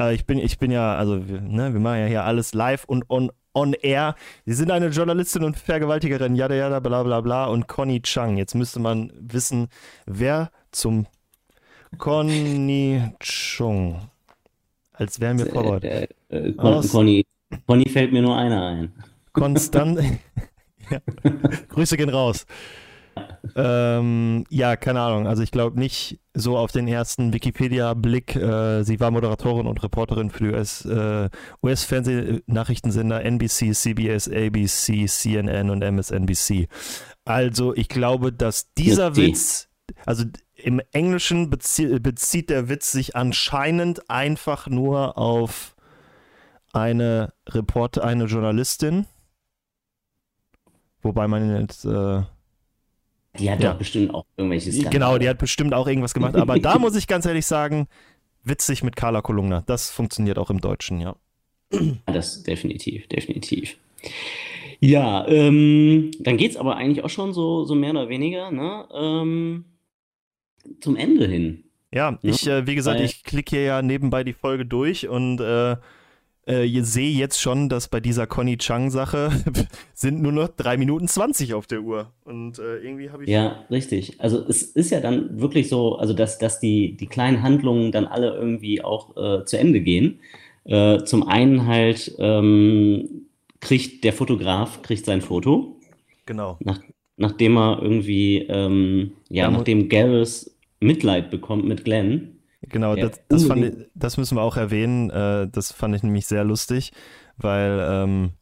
äh, 0.00 0.14
ich, 0.14 0.24
bin, 0.26 0.38
ich 0.38 0.58
bin 0.58 0.70
ja, 0.70 0.94
also 0.94 1.16
ne, 1.16 1.72
wir 1.72 1.80
machen 1.80 2.00
ja 2.00 2.06
hier 2.06 2.24
alles 2.24 2.54
live 2.54 2.84
und 2.84 3.10
on, 3.10 3.30
on 3.56 3.72
air. 3.72 4.14
Sie 4.44 4.52
sind 4.52 4.70
eine 4.70 4.88
Journalistin 4.88 5.42
und 5.42 5.56
Vergewaltigerin, 5.56 6.36
yada 6.36 6.54
yada, 6.54 6.78
bla 6.78 7.02
bla 7.02 7.20
bla. 7.22 7.46
Und 7.46 7.66
Conny 7.66 8.02
Chang. 8.02 8.36
Jetzt 8.36 8.54
müsste 8.54 8.78
man 8.78 9.10
wissen, 9.18 9.68
wer 10.04 10.50
zum 10.70 11.06
Conny 11.98 13.02
Chung. 13.18 14.08
Als 14.92 15.20
wären 15.20 15.38
wir 15.38 15.46
vorbereitet. 15.46 16.14
Äh, 16.28 16.36
äh, 16.36 16.52
Con 16.52 16.86
Conny, 16.88 17.24
Conny 17.66 17.88
fällt 17.88 18.12
mir 18.12 18.22
nur 18.22 18.36
einer 18.36 18.66
ein. 18.66 18.92
Konstant. 19.32 20.00
ja. 20.90 21.00
Grüße 21.68 21.96
gehen 21.96 22.08
raus. 22.10 22.46
Ähm, 23.54 24.44
ja, 24.50 24.76
keine 24.76 25.00
Ahnung. 25.00 25.26
Also 25.26 25.42
ich 25.42 25.50
glaube 25.50 25.78
nicht 25.78 26.20
so 26.34 26.58
auf 26.58 26.72
den 26.72 26.86
ersten 26.88 27.32
Wikipedia-Blick. 27.32 28.36
Äh, 28.36 28.82
sie 28.82 29.00
war 29.00 29.10
Moderatorin 29.10 29.66
und 29.66 29.82
Reporterin 29.82 30.30
für 30.30 30.44
die 30.44 30.50
US, 30.50 30.84
äh, 30.84 31.30
US-Fernsehnachrichtensender 31.62 33.24
NBC, 33.24 33.72
CBS, 33.72 34.28
ABC, 34.28 35.06
CNN 35.06 35.70
und 35.70 35.82
MSNBC. 35.82 36.68
Also 37.24 37.74
ich 37.74 37.88
glaube, 37.88 38.32
dass 38.32 38.72
dieser 38.74 39.16
Witz, 39.16 39.68
also 40.04 40.24
im 40.54 40.80
Englischen 40.92 41.48
bezie 41.48 41.98
bezieht 42.00 42.50
der 42.50 42.68
Witz 42.68 42.92
sich 42.92 43.16
anscheinend 43.16 44.10
einfach 44.10 44.66
nur 44.66 45.16
auf 45.16 45.76
eine 46.72 47.32
Reporter, 47.48 48.04
eine 48.04 48.24
Journalistin. 48.24 49.06
Wobei 51.02 51.28
man 51.28 51.60
jetzt 51.60 51.84
äh, 51.84 52.22
die 53.38 53.50
hat 53.50 53.62
ja. 53.62 53.70
doch 53.70 53.78
bestimmt 53.78 54.12
auch 54.12 54.24
irgendwelche 54.36 54.72
Skandale. 54.72 54.90
Genau, 54.90 55.18
die 55.18 55.28
hat 55.28 55.38
bestimmt 55.38 55.74
auch 55.74 55.86
irgendwas 55.86 56.14
gemacht. 56.14 56.36
Aber 56.36 56.58
da 56.58 56.78
muss 56.80 56.96
ich 56.96 57.06
ganz 57.06 57.26
ehrlich 57.26 57.46
sagen, 57.46 57.88
witzig 58.44 58.82
mit 58.82 58.96
Carla 58.96 59.22
Kolumna. 59.22 59.62
Das 59.66 59.90
funktioniert 59.90 60.38
auch 60.38 60.50
im 60.50 60.60
Deutschen, 60.60 61.00
ja. 61.00 61.16
Das 62.06 62.42
definitiv, 62.42 63.08
definitiv. 63.08 63.76
Ja, 64.80 65.26
ähm, 65.28 66.10
dann 66.20 66.36
geht 66.36 66.52
es 66.52 66.56
aber 66.56 66.76
eigentlich 66.76 67.04
auch 67.04 67.10
schon 67.10 67.32
so, 67.32 67.64
so 67.64 67.74
mehr 67.74 67.90
oder 67.90 68.08
weniger 68.08 68.50
ne? 68.50 68.86
Ähm, 68.94 69.64
zum 70.80 70.96
Ende 70.96 71.26
hin. 71.26 71.64
Ja, 71.92 72.18
ich, 72.22 72.46
äh, 72.46 72.66
wie 72.66 72.74
gesagt, 72.74 72.98
Weil, 72.98 73.06
ich 73.06 73.24
klicke 73.24 73.56
hier 73.56 73.64
ja 73.64 73.82
nebenbei 73.82 74.22
die 74.22 74.32
Folge 74.32 74.66
durch 74.66 75.08
und 75.08 75.40
äh, 75.40 75.76
äh, 76.46 76.82
sehe 76.82 77.10
jetzt 77.10 77.40
schon, 77.40 77.68
dass 77.68 77.88
bei 77.88 78.00
dieser 78.00 78.26
Conny 78.26 78.56
Chang-Sache 78.56 79.30
sind 79.94 80.22
nur 80.22 80.32
noch 80.32 80.48
3 80.48 80.76
Minuten 80.76 81.08
20 81.08 81.54
auf 81.54 81.66
der 81.66 81.82
Uhr. 81.82 82.12
Und 82.24 82.58
äh, 82.58 82.78
irgendwie 82.78 83.10
habe 83.10 83.24
ich. 83.24 83.30
Ja, 83.30 83.64
richtig. 83.70 84.20
Also 84.20 84.46
es 84.48 84.62
ist 84.62 84.90
ja 84.90 85.00
dann 85.00 85.40
wirklich 85.40 85.68
so, 85.68 85.96
also 85.96 86.14
dass, 86.14 86.38
dass 86.38 86.60
die, 86.60 86.96
die 86.96 87.06
kleinen 87.06 87.42
Handlungen 87.42 87.92
dann 87.92 88.06
alle 88.06 88.34
irgendwie 88.34 88.82
auch 88.82 89.16
äh, 89.16 89.44
zu 89.44 89.58
Ende 89.58 89.80
gehen. 89.80 90.20
Äh, 90.64 91.04
zum 91.04 91.26
einen 91.28 91.66
halt 91.66 92.14
ähm, 92.18 93.26
kriegt 93.60 94.04
der 94.04 94.12
Fotograf 94.12 94.82
kriegt 94.82 95.04
sein 95.04 95.20
Foto. 95.20 95.76
Genau. 96.26 96.56
Nach, 96.60 96.80
nachdem 97.16 97.56
er 97.56 97.80
irgendwie, 97.82 98.38
ähm, 98.48 99.12
ja, 99.28 99.44
ja 99.44 99.50
nachdem 99.50 99.88
Garrus 99.88 100.56
Mitleid 100.80 101.30
bekommt 101.30 101.64
mit 101.64 101.84
Glenn 101.84 102.35
Genau, 102.68 102.94
ja, 102.94 103.08
das, 103.08 103.20
das, 103.28 103.44
fand, 103.44 103.88
das, 103.94 104.16
müssen 104.16 104.36
wir 104.36 104.42
auch 104.42 104.56
erwähnen. 104.56 105.10
Äh, 105.10 105.48
das 105.48 105.72
fand 105.72 105.94
ich 105.94 106.02
nämlich 106.02 106.26
sehr 106.26 106.44
lustig, 106.44 106.92
weil 107.36 107.86
ähm, 107.88 108.32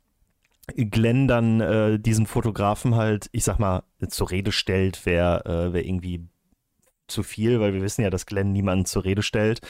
Glenn 0.76 1.28
dann 1.28 1.60
äh, 1.60 1.98
diesen 1.98 2.26
Fotografen 2.26 2.94
halt, 2.94 3.28
ich 3.32 3.44
sag 3.44 3.58
mal, 3.58 3.82
zur 4.08 4.30
Rede 4.30 4.52
stellt, 4.52 5.04
wäre 5.04 5.44
äh, 5.44 5.72
wär 5.72 5.84
irgendwie 5.84 6.26
zu 7.06 7.22
viel, 7.22 7.60
weil 7.60 7.74
wir 7.74 7.82
wissen 7.82 8.02
ja, 8.02 8.10
dass 8.10 8.26
Glenn 8.26 8.52
niemanden 8.52 8.86
zur 8.86 9.04
Rede 9.04 9.22
stellt. 9.22 9.60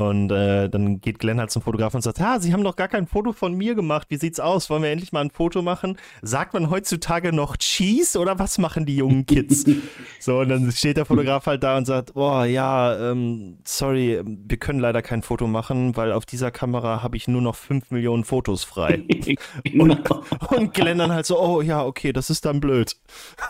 Und 0.00 0.30
äh, 0.30 0.68
dann 0.68 1.00
geht 1.00 1.18
Glenn 1.18 1.38
halt 1.38 1.50
zum 1.50 1.62
Fotografen 1.62 1.96
und 1.96 2.02
sagt, 2.02 2.20
ah, 2.20 2.40
Sie 2.40 2.52
haben 2.52 2.64
doch 2.64 2.76
gar 2.76 2.88
kein 2.88 3.06
Foto 3.06 3.32
von 3.32 3.54
mir 3.54 3.74
gemacht. 3.74 4.06
Wie 4.10 4.16
sieht's 4.16 4.40
aus? 4.40 4.70
Wollen 4.70 4.82
wir 4.82 4.90
endlich 4.90 5.12
mal 5.12 5.20
ein 5.20 5.30
Foto 5.30 5.62
machen? 5.62 5.98
Sagt 6.22 6.54
man 6.54 6.70
heutzutage 6.70 7.32
noch 7.32 7.56
Cheese 7.56 8.18
oder 8.18 8.38
was 8.38 8.58
machen 8.58 8.86
die 8.86 8.96
jungen 8.96 9.26
Kids? 9.26 9.64
so, 10.20 10.40
und 10.40 10.48
dann 10.48 10.70
steht 10.72 10.96
der 10.96 11.04
Fotograf 11.04 11.46
halt 11.46 11.62
da 11.62 11.76
und 11.76 11.86
sagt, 11.86 12.16
oh 12.16 12.42
ja, 12.44 13.10
ähm, 13.10 13.58
sorry, 13.64 14.20
wir 14.24 14.56
können 14.56 14.80
leider 14.80 15.02
kein 15.02 15.22
Foto 15.22 15.46
machen, 15.46 15.96
weil 15.96 16.12
auf 16.12 16.26
dieser 16.26 16.50
Kamera 16.50 17.02
habe 17.02 17.16
ich 17.16 17.28
nur 17.28 17.42
noch 17.42 17.56
5 17.56 17.90
Millionen 17.90 18.24
Fotos 18.24 18.64
frei. 18.64 19.04
und, 19.78 20.10
und 20.50 20.74
Glenn 20.74 20.98
dann 20.98 21.12
halt 21.12 21.26
so, 21.26 21.40
oh 21.40 21.60
ja, 21.60 21.84
okay, 21.84 22.12
das 22.12 22.30
ist 22.30 22.44
dann 22.44 22.60
blöd. 22.60 22.96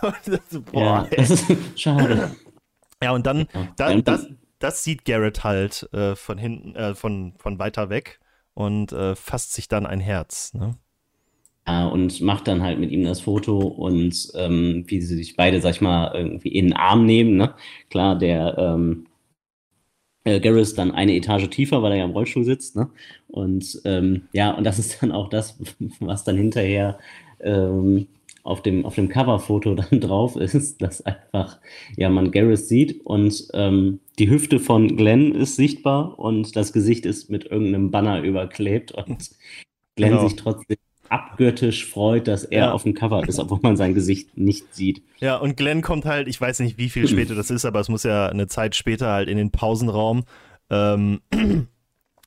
so, 0.51 0.63
boah, 0.63 1.09
ja, 1.11 1.17
das 1.17 1.31
ist 1.31 1.81
schade. 1.81 2.31
Ja, 3.03 3.13
und 3.13 3.27
dann, 3.27 3.47
da, 3.77 3.95
das, 3.95 4.27
das 4.61 4.85
sieht 4.85 5.05
Garrett 5.05 5.43
halt 5.43 5.89
äh, 5.93 6.15
von 6.15 6.39
hinten, 6.39 6.77
äh, 6.77 6.95
von, 6.95 7.35
von 7.39 7.59
weiter 7.59 7.91
weg 7.91 8.21
und 8.55 8.93
äh, 8.93 9.17
fasst 9.17 9.53
sich 9.55 9.69
dann 9.69 9.87
ein 9.87 10.01
Herz. 10.01 10.55
Ne? 10.55 10.77
Ja, 11.67 11.87
und 11.87 12.21
macht 12.21 12.47
dann 12.47 12.63
halt 12.63 12.79
mit 12.79 12.91
ihm 12.91 13.05
das 13.05 13.21
Foto 13.21 13.59
und 13.59 14.31
ähm, 14.35 14.85
wie 14.87 15.01
sie 15.01 15.17
sich 15.17 15.37
beide, 15.37 15.61
sag 15.61 15.71
ich 15.73 15.81
mal, 15.81 16.13
irgendwie 16.15 16.51
in 16.51 16.67
den 16.67 16.77
Arm 16.77 17.07
nehmen. 17.07 17.37
Ne? 17.37 17.55
Klar, 17.91 18.19
der 18.19 18.57
ähm, 18.59 19.07
äh, 20.25 20.41
Garrett 20.41 20.63
ist 20.63 20.79
dann 20.79 20.93
eine 20.93 21.15
Etage 21.15 21.49
tiefer, 21.49 21.83
weil 21.83 21.93
er 21.93 21.99
ja 21.99 22.05
im 22.05 22.11
Rollstuhl 22.11 22.45
sitzt. 22.45 22.77
Ne? 22.77 22.91
Und 23.29 23.81
ähm, 23.85 24.29
ja, 24.33 24.51
und 24.53 24.65
das 24.65 24.79
ist 24.79 25.03
dann 25.03 25.13
auch 25.13 25.29
das, 25.29 25.59
was 26.01 26.25
dann 26.25 26.37
hinterher 26.37 26.99
ähm, 27.41 28.09
auf 28.51 28.63
dem, 28.63 28.85
auf 28.85 28.97
dem 28.97 29.09
Coverfoto 29.09 29.75
dann 29.91 30.01
drauf 30.01 30.37
ist, 30.37 30.83
dass 30.83 31.01
einfach, 31.03 31.61
ja, 31.97 32.11
man 32.11 32.31
Gareth 32.31 32.67
sieht 32.67 33.01
und 33.05 33.49
ähm, 33.55 34.01
die 34.19 34.29
Hüfte 34.29 34.59
von 34.59 34.97
Glenn 34.97 35.35
ist 35.35 35.57
sichtbar 35.57 36.19
und 36.19 36.57
das 36.57 36.73
Gesicht 36.73 37.07
ist 37.07 37.31
mit 37.31 37.47
irgendeinem 37.47 37.91
Banner 37.91 38.21
überklebt 38.23 38.93
und 38.93 39.31
Glenn 39.97 40.11
genau. 40.11 40.29
sich 40.29 40.37
trotzdem 40.37 40.77
abgöttisch 41.09 41.87
freut, 41.87 42.29
dass 42.29 42.45
er 42.45 42.67
ja. 42.67 42.73
auf 42.73 42.85
dem 42.85 42.95
Cover 42.95 43.27
ist, 43.27 43.41
obwohl 43.41 43.59
man 43.63 43.77
sein 43.77 43.95
Gesicht 43.95 44.39
nicht 44.39 44.75
sieht. 44.75 45.03
Ja, 45.19 45.37
und 45.37 45.57
Glenn 45.57 45.83
kommt 45.83 46.05
halt, 46.05 46.29
ich 46.29 46.41
weiß 46.41 46.61
nicht, 46.61 46.79
wie 46.79 46.89
viel 46.89 47.09
später 47.09 47.35
das 47.35 47.51
ist, 47.51 47.65
aber 47.65 47.81
es 47.81 47.89
muss 47.89 48.05
ja 48.05 48.29
eine 48.29 48.47
Zeit 48.47 48.77
später 48.77 49.09
halt 49.09 49.29
in 49.29 49.37
den 49.37 49.51
Pausenraum. 49.51 50.25
Ähm, 50.71 51.21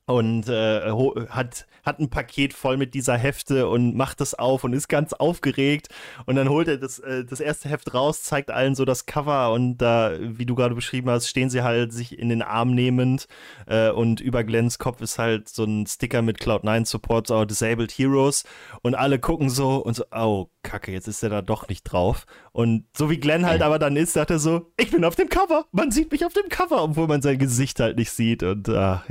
und 0.05 0.49
äh, 0.49 0.91
hat, 1.29 1.65
hat 1.83 1.99
ein 1.99 2.09
Paket 2.09 2.53
voll 2.53 2.77
mit 2.77 2.93
dieser 2.93 3.17
Hefte 3.17 3.69
und 3.69 3.95
macht 3.95 4.19
das 4.19 4.33
auf 4.33 4.63
und 4.63 4.73
ist 4.73 4.89
ganz 4.89 5.13
aufgeregt. 5.13 5.87
Und 6.25 6.35
dann 6.35 6.49
holt 6.49 6.67
er 6.67 6.77
das, 6.77 6.99
äh, 6.99 7.23
das 7.23 7.39
erste 7.39 7.69
Heft 7.69 7.93
raus, 7.93 8.23
zeigt 8.23 8.51
allen 8.51 8.75
so 8.75 8.83
das 8.83 9.05
Cover 9.05 9.53
und 9.53 9.77
da, 9.77 10.13
wie 10.19 10.45
du 10.45 10.55
gerade 10.55 10.75
beschrieben 10.75 11.09
hast, 11.09 11.27
stehen 11.27 11.49
sie 11.49 11.63
halt 11.63 11.93
sich 11.93 12.19
in 12.19 12.29
den 12.29 12.41
Arm 12.41 12.75
nehmend 12.75 13.27
äh, 13.65 13.89
und 13.91 14.19
über 14.19 14.43
Glens 14.43 14.77
Kopf 14.77 15.01
ist 15.01 15.19
halt 15.19 15.47
so 15.47 15.63
ein 15.63 15.87
Sticker 15.87 16.21
mit 16.21 16.39
Cloud9 16.39 16.85
Supports 16.85 17.31
Our 17.31 17.45
Disabled 17.45 17.91
Heroes. 17.91 18.43
Und 18.81 18.95
alle 18.95 19.19
gucken 19.19 19.49
so 19.49 19.77
und 19.77 19.95
so, 19.95 20.03
oh, 20.11 20.49
kacke, 20.63 20.91
jetzt 20.91 21.07
ist 21.07 21.23
er 21.23 21.29
da 21.29 21.41
doch 21.41 21.69
nicht 21.69 21.83
drauf. 21.83 22.25
Und 22.51 22.85
so 22.97 23.09
wie 23.09 23.17
Glenn 23.17 23.45
halt 23.45 23.61
aber 23.61 23.79
dann 23.79 23.95
ist, 23.95 24.13
sagt 24.13 24.31
er 24.31 24.39
so, 24.39 24.71
ich 24.77 24.91
bin 24.91 25.05
auf 25.05 25.15
dem 25.15 25.29
Cover, 25.29 25.65
man 25.71 25.91
sieht 25.91 26.11
mich 26.11 26.25
auf 26.25 26.33
dem 26.33 26.49
Cover, 26.49 26.83
obwohl 26.83 27.07
man 27.07 27.21
sein 27.21 27.37
Gesicht 27.37 27.79
halt 27.79 27.97
nicht 27.97 28.11
sieht. 28.11 28.43
Und 28.43 28.67
ach, 28.69 29.05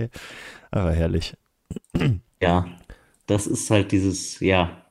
aber 0.72 0.92
herrlich. 0.92 1.34
Ja, 2.40 2.66
das 3.26 3.46
ist 3.46 3.70
halt 3.70 3.92
dieses, 3.92 4.40
ja, 4.40 4.82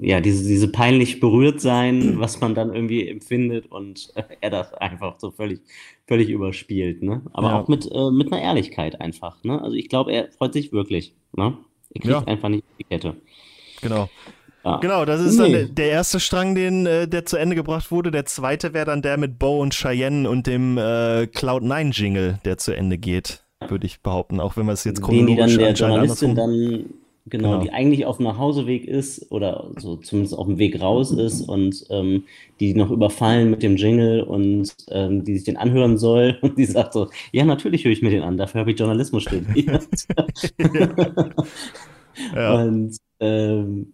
ja, 0.00 0.20
diese, 0.20 0.46
diese 0.46 0.68
peinlich 0.68 1.20
berührt 1.20 1.60
sein, 1.60 2.18
was 2.18 2.40
man 2.40 2.54
dann 2.54 2.74
irgendwie 2.74 3.08
empfindet 3.08 3.66
und 3.70 4.12
er 4.40 4.50
das 4.50 4.74
einfach 4.74 5.18
so 5.18 5.30
völlig, 5.30 5.60
völlig 6.06 6.28
überspielt, 6.28 7.02
ne? 7.02 7.22
Aber 7.32 7.48
ja. 7.48 7.60
auch 7.60 7.68
mit, 7.68 7.90
äh, 7.90 8.10
mit 8.10 8.32
einer 8.32 8.42
Ehrlichkeit 8.42 9.00
einfach, 9.00 9.42
ne? 9.44 9.60
Also 9.62 9.76
ich 9.76 9.88
glaube, 9.88 10.12
er 10.12 10.30
freut 10.32 10.52
sich 10.52 10.72
wirklich, 10.72 11.14
ne? 11.34 11.56
Er 11.94 12.00
kriegt 12.00 12.12
ja. 12.12 12.24
einfach 12.24 12.48
nicht 12.48 12.64
die 12.78 12.84
Kette. 12.84 13.16
Genau. 13.80 14.08
Ja. 14.64 14.78
Genau, 14.78 15.04
das 15.04 15.20
ist 15.20 15.36
nee. 15.36 15.42
dann 15.42 15.52
der, 15.52 15.64
der, 15.66 15.90
erste 15.90 16.18
Strang, 16.18 16.54
den, 16.54 16.86
äh, 16.86 17.06
der 17.06 17.24
zu 17.24 17.36
Ende 17.36 17.54
gebracht 17.54 17.90
wurde. 17.92 18.10
Der 18.10 18.26
zweite 18.26 18.74
wäre 18.74 18.86
dann 18.86 19.00
der 19.00 19.16
mit 19.16 19.38
Bo 19.38 19.60
und 19.60 19.74
Cheyenne 19.74 20.28
und 20.28 20.46
dem 20.46 20.76
äh, 20.76 21.28
Cloud9-Jingle, 21.32 22.40
der 22.44 22.58
zu 22.58 22.74
Ende 22.74 22.98
geht 22.98 23.45
würde 23.66 23.86
ich 23.86 24.00
behaupten, 24.00 24.40
auch 24.40 24.56
wenn 24.56 24.66
wir 24.66 24.72
es 24.72 24.84
jetzt 24.84 25.02
chronologisch 25.02 25.36
Den 25.36 25.48
die 25.48 25.56
dann 25.56 25.58
der 25.58 25.72
Journalistin 25.74 26.34
dann, 26.34 26.84
genau, 27.26 27.50
genau, 27.52 27.62
die 27.62 27.72
eigentlich 27.72 28.04
auf 28.04 28.18
dem 28.18 28.24
Nachhauseweg 28.26 28.86
ist 28.86 29.30
oder 29.32 29.70
so 29.76 29.96
zumindest 29.96 30.36
auf 30.36 30.46
dem 30.46 30.58
Weg 30.58 30.80
raus 30.80 31.10
ist 31.10 31.42
und 31.42 31.86
ähm, 31.90 32.24
die 32.60 32.74
noch 32.74 32.90
überfallen 32.90 33.50
mit 33.50 33.62
dem 33.62 33.76
Jingle 33.76 34.22
und 34.22 34.74
ähm, 34.90 35.24
die 35.24 35.34
sich 35.34 35.44
den 35.44 35.56
anhören 35.56 35.96
soll 35.96 36.38
und 36.42 36.58
die 36.58 36.66
sagt 36.66 36.92
so, 36.92 37.08
ja, 37.32 37.44
natürlich 37.44 37.84
höre 37.84 37.92
ich 37.92 38.02
mir 38.02 38.10
den 38.10 38.22
an, 38.22 38.36
dafür 38.36 38.60
habe 38.60 38.72
ich 38.72 38.78
Journalismus 38.78 39.22
studiert. 39.22 39.88
ja. 42.34 42.62
Und 42.62 42.96
ähm, 43.20 43.92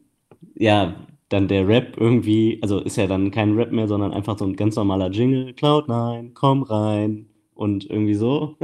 ja, 0.57 0.95
dann 1.29 1.49
der 1.49 1.67
Rap 1.67 1.97
irgendwie, 1.97 2.59
also 2.63 2.81
ist 2.81 2.97
ja 2.97 3.07
dann 3.07 3.31
kein 3.31 3.55
Rap 3.55 3.73
mehr, 3.73 3.89
sondern 3.89 4.13
einfach 4.13 4.39
so 4.39 4.45
ein 4.45 4.57
ganz 4.57 4.77
normaler 4.77 5.11
Jingle, 5.11 5.53
Cloud9, 5.53 6.33
komm 6.35 6.63
rein 6.63 7.27
und 7.55 7.89
irgendwie 7.89 8.15
so. 8.15 8.57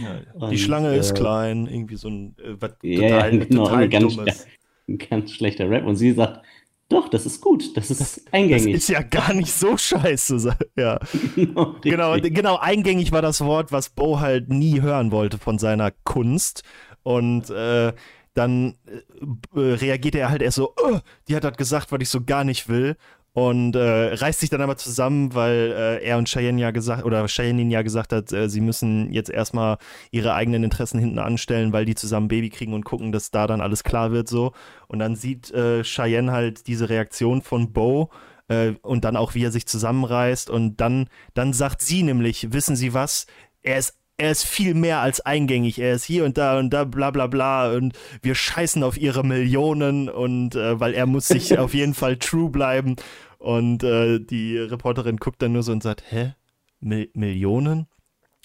Ja, 0.00 0.48
die 0.48 0.58
Schlange 0.58 0.94
ist 0.94 1.10
äh, 1.10 1.14
klein, 1.14 1.66
irgendwie 1.66 1.96
so 1.96 2.08
ein 2.08 2.36
äh, 2.38 2.54
was 2.60 2.72
ja, 2.82 3.00
total, 3.00 3.38
genau, 3.38 3.64
total 3.64 3.88
ganz, 3.88 4.16
dummes. 4.16 4.46
Ein 4.88 4.98
ganz 4.98 5.32
schlechter 5.32 5.68
Rap. 5.68 5.86
Und 5.86 5.96
sie 5.96 6.12
sagt, 6.12 6.44
doch, 6.88 7.08
das 7.08 7.24
ist 7.24 7.40
gut, 7.40 7.76
das 7.76 7.90
ist 7.90 8.00
das, 8.00 8.22
eingängig. 8.32 8.74
Das 8.74 8.82
ist 8.82 8.88
ja 8.88 9.02
gar 9.02 9.32
nicht 9.32 9.52
so 9.52 9.76
scheiße. 9.76 10.56
Ja. 10.76 10.98
genau, 11.34 11.76
genau, 11.80 12.16
genau, 12.20 12.56
eingängig 12.58 13.12
war 13.12 13.22
das 13.22 13.40
Wort, 13.40 13.72
was 13.72 13.88
Bo 13.88 14.20
halt 14.20 14.50
nie 14.50 14.82
hören 14.82 15.10
wollte 15.10 15.38
von 15.38 15.58
seiner 15.58 15.90
Kunst. 16.04 16.62
Und 17.02 17.50
äh, 17.50 17.92
dann 18.34 18.76
äh, 18.86 19.58
reagiert 19.58 20.14
er 20.14 20.30
halt 20.30 20.42
erst 20.42 20.56
so, 20.56 20.74
oh, 20.82 20.98
die 21.28 21.36
hat 21.36 21.44
das 21.44 21.56
gesagt, 21.56 21.92
was 21.92 22.00
ich 22.00 22.08
so 22.08 22.22
gar 22.22 22.44
nicht 22.44 22.68
will 22.68 22.96
und 23.34 23.74
äh, 23.76 24.14
reißt 24.14 24.40
sich 24.40 24.50
dann 24.50 24.60
aber 24.60 24.76
zusammen, 24.76 25.34
weil 25.34 25.72
äh, 25.74 26.04
er 26.04 26.18
und 26.18 26.28
Cheyenne 26.28 26.60
ja 26.60 26.70
gesagt 26.70 27.04
oder 27.04 27.26
Cheyenne 27.26 27.62
ja 27.62 27.82
gesagt 27.82 28.12
hat, 28.12 28.30
äh, 28.32 28.48
sie 28.48 28.60
müssen 28.60 29.10
jetzt 29.12 29.30
erstmal 29.30 29.78
ihre 30.10 30.34
eigenen 30.34 30.64
Interessen 30.64 30.98
hinten 30.98 31.18
anstellen, 31.18 31.72
weil 31.72 31.86
die 31.86 31.94
zusammen 31.94 32.28
Baby 32.28 32.50
kriegen 32.50 32.74
und 32.74 32.84
gucken, 32.84 33.10
dass 33.10 33.30
da 33.30 33.46
dann 33.46 33.62
alles 33.62 33.84
klar 33.84 34.12
wird 34.12 34.28
so. 34.28 34.52
Und 34.86 34.98
dann 34.98 35.16
sieht 35.16 35.50
äh, 35.52 35.82
Cheyenne 35.82 36.32
halt 36.32 36.66
diese 36.66 36.90
Reaktion 36.90 37.40
von 37.40 37.72
Bo 37.72 38.10
äh, 38.48 38.72
und 38.82 39.04
dann 39.04 39.16
auch, 39.16 39.34
wie 39.34 39.44
er 39.44 39.50
sich 39.50 39.66
zusammenreißt 39.66 40.50
und 40.50 40.80
dann, 40.80 41.08
dann 41.32 41.54
sagt 41.54 41.80
sie 41.80 42.02
nämlich, 42.02 42.52
wissen 42.52 42.76
Sie 42.76 42.92
was? 42.92 43.26
Er 43.62 43.78
ist 43.78 43.96
er 44.16 44.30
ist 44.30 44.44
viel 44.44 44.74
mehr 44.74 45.00
als 45.00 45.20
eingängig. 45.20 45.78
Er 45.78 45.94
ist 45.94 46.04
hier 46.04 46.24
und 46.24 46.38
da 46.38 46.58
und 46.58 46.70
da, 46.70 46.84
bla 46.84 47.10
bla 47.10 47.26
bla. 47.26 47.72
Und 47.72 47.94
wir 48.22 48.34
scheißen 48.34 48.82
auf 48.82 48.96
ihre 48.96 49.24
Millionen 49.24 50.08
und 50.08 50.54
äh, 50.54 50.78
weil 50.78 50.94
er 50.94 51.06
muss 51.06 51.28
sich 51.28 51.58
auf 51.58 51.74
jeden 51.74 51.94
Fall 51.94 52.16
true 52.18 52.50
bleiben. 52.50 52.96
Und 53.38 53.82
äh, 53.82 54.20
die 54.20 54.58
Reporterin 54.58 55.16
guckt 55.16 55.42
dann 55.42 55.52
nur 55.52 55.62
so 55.62 55.72
und 55.72 55.82
sagt, 55.82 56.04
hä? 56.10 56.34
Mil 56.80 57.10
Millionen? 57.14 57.86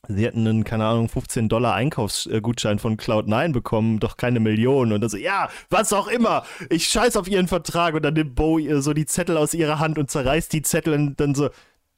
Sie 0.07 0.23
hätten 0.25 0.47
einen, 0.47 0.63
keine 0.63 0.85
Ahnung, 0.85 1.09
15 1.09 1.49
Dollar 1.49 1.73
Einkaufsgutschein 1.73 2.79
von 2.79 2.97
Cloud9 2.97 3.51
bekommen, 3.51 3.99
doch 3.99 4.15
keine 4.15 4.39
Millionen. 4.39 4.93
Und 4.93 5.01
dann 5.01 5.09
so, 5.09 5.17
ja, 5.17 5.49
was 5.69 5.91
auch 5.91 6.07
immer, 6.07 6.43
ich 6.69 6.87
scheiß 6.87 7.17
auf 7.17 7.27
ihren 7.27 7.47
Vertrag. 7.47 7.93
Und 7.93 8.03
dann 8.03 8.13
nimmt 8.13 8.35
Bo 8.35 8.59
so 8.79 8.93
die 8.93 9.05
Zettel 9.05 9.37
aus 9.37 9.53
ihrer 9.53 9.79
Hand 9.79 9.97
und 9.97 10.09
zerreißt 10.09 10.53
die 10.53 10.61
Zettel 10.61 10.93
und 10.93 11.19
dann 11.19 11.35
so, 11.35 11.49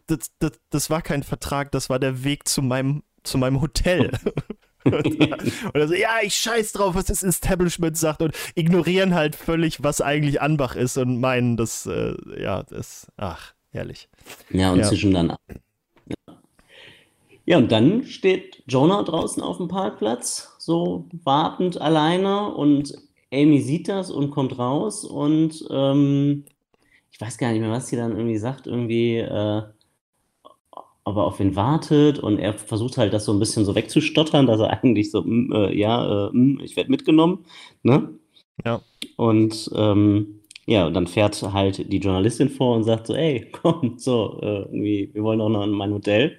das, 0.08 0.32
das, 0.40 0.54
das 0.70 0.90
war 0.90 1.02
kein 1.02 1.24
Vertrag, 1.24 1.72
das 1.72 1.90
war 1.90 2.00
der 2.00 2.24
Weg 2.24 2.48
zu 2.48 2.62
meinem 2.62 3.04
zu 3.24 3.38
meinem 3.38 3.62
Hotel. 3.62 4.12
und 4.84 5.76
er 5.76 5.88
so, 5.88 5.94
ja, 5.94 6.18
ich 6.24 6.36
scheiß 6.36 6.72
drauf, 6.74 6.96
was 6.96 7.06
das 7.06 7.24
Establishment 7.24 7.98
sagt 7.98 8.22
und 8.22 8.34
ignorieren 8.56 9.14
halt 9.14 9.36
völlig, 9.36 9.84
was 9.84 10.02
eigentlich 10.02 10.42
Anbach 10.42 10.76
ist 10.76 10.98
und 10.98 11.20
meinen, 11.20 11.58
dass, 11.58 11.86
äh, 11.86 12.16
ja, 12.42 12.64
das, 12.64 13.12
ach, 13.18 13.54
herrlich. 13.72 14.10
Ja, 14.50 14.72
und 14.72 14.80
ja. 14.80 14.88
zwischen 14.88 15.14
dann 15.14 15.32
ab. 15.32 15.42
Ja, 17.46 17.58
und 17.58 17.72
dann 17.72 18.04
steht 18.04 18.64
Jonah 18.68 19.02
draußen 19.04 19.42
auf 19.42 19.58
dem 19.58 19.68
Parkplatz, 19.68 20.56
so 20.60 21.10
wartend 21.24 21.82
alleine 21.82 22.54
und 22.54 22.94
Amy 23.34 23.60
sieht 23.62 23.88
das 23.88 24.12
und 24.12 24.30
kommt 24.30 24.60
raus 24.60 25.04
und 25.04 25.66
ähm, 25.72 26.46
ich 27.12 27.20
weiß 27.20 27.38
gar 27.38 27.52
nicht 27.52 27.62
mehr, 27.62 27.72
was 27.72 27.88
sie 27.88 27.96
dann 27.96 28.16
irgendwie 28.16 28.38
sagt, 28.38 28.68
irgendwie, 28.68 29.18
äh, 29.18 29.64
ob 31.04 31.18
er 31.18 31.24
auf 31.24 31.40
ihn 31.40 31.56
wartet 31.56 32.20
und 32.20 32.38
er 32.40 32.54
versucht 32.54 32.98
halt 32.98 33.14
das 33.14 33.26
so 33.26 33.34
ein 33.34 33.40
bisschen 33.40 33.66
so 33.66 33.76
wegzustottern, 33.76 34.48
dass 34.48 34.60
er 34.60 34.70
eigentlich 34.84 35.12
so, 35.12 35.24
mm, 35.24 35.52
äh, 35.54 35.76
ja, 35.76 36.28
äh, 36.28 36.30
mm, 36.32 36.60
ich 36.64 36.76
werde 36.76 36.92
mitgenommen, 36.92 37.46
ne? 37.84 38.10
Ja. 38.66 38.82
Und 39.16 39.70
ähm, 39.76 40.42
ja, 40.66 40.86
und 40.86 40.94
dann 40.94 41.08
fährt 41.08 41.42
halt 41.54 41.92
die 41.92 41.98
Journalistin 41.98 42.50
vor 42.50 42.76
und 42.76 42.84
sagt 42.84 43.08
so, 43.08 43.16
ey, 43.16 43.48
komm, 43.52 43.96
so, 43.98 44.40
äh, 44.42 44.62
irgendwie, 44.64 45.10
wir 45.14 45.24
wollen 45.24 45.42
auch 45.42 45.50
noch 45.50 45.64
in 45.64 45.72
mein 45.72 45.94
Hotel. 45.94 46.38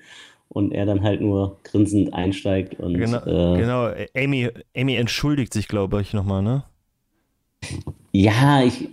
Und 0.52 0.72
er 0.72 0.84
dann 0.84 1.02
halt 1.04 1.20
nur 1.20 1.58
grinsend 1.62 2.12
einsteigt 2.12 2.80
und. 2.80 2.94
Genau, 2.94 3.18
äh, 3.18 3.56
genau. 3.60 3.88
Amy, 4.16 4.48
Amy 4.76 4.96
entschuldigt 4.96 5.52
sich, 5.54 5.68
glaube 5.68 6.00
ich, 6.00 6.12
nochmal, 6.12 6.42
ne? 6.42 6.64
Ja, 8.10 8.60
ich, 8.64 8.88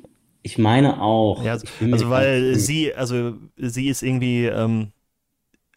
Ich 0.47 0.57
meine 0.57 1.01
auch. 1.01 1.43
Ja, 1.43 1.53
also, 1.53 1.67
also 1.91 2.09
weil 2.09 2.55
sie, 2.55 2.93
also 2.93 3.33
sie 3.57 3.89
ist 3.89 4.01
irgendwie, 4.01 4.45
ähm, 4.45 4.93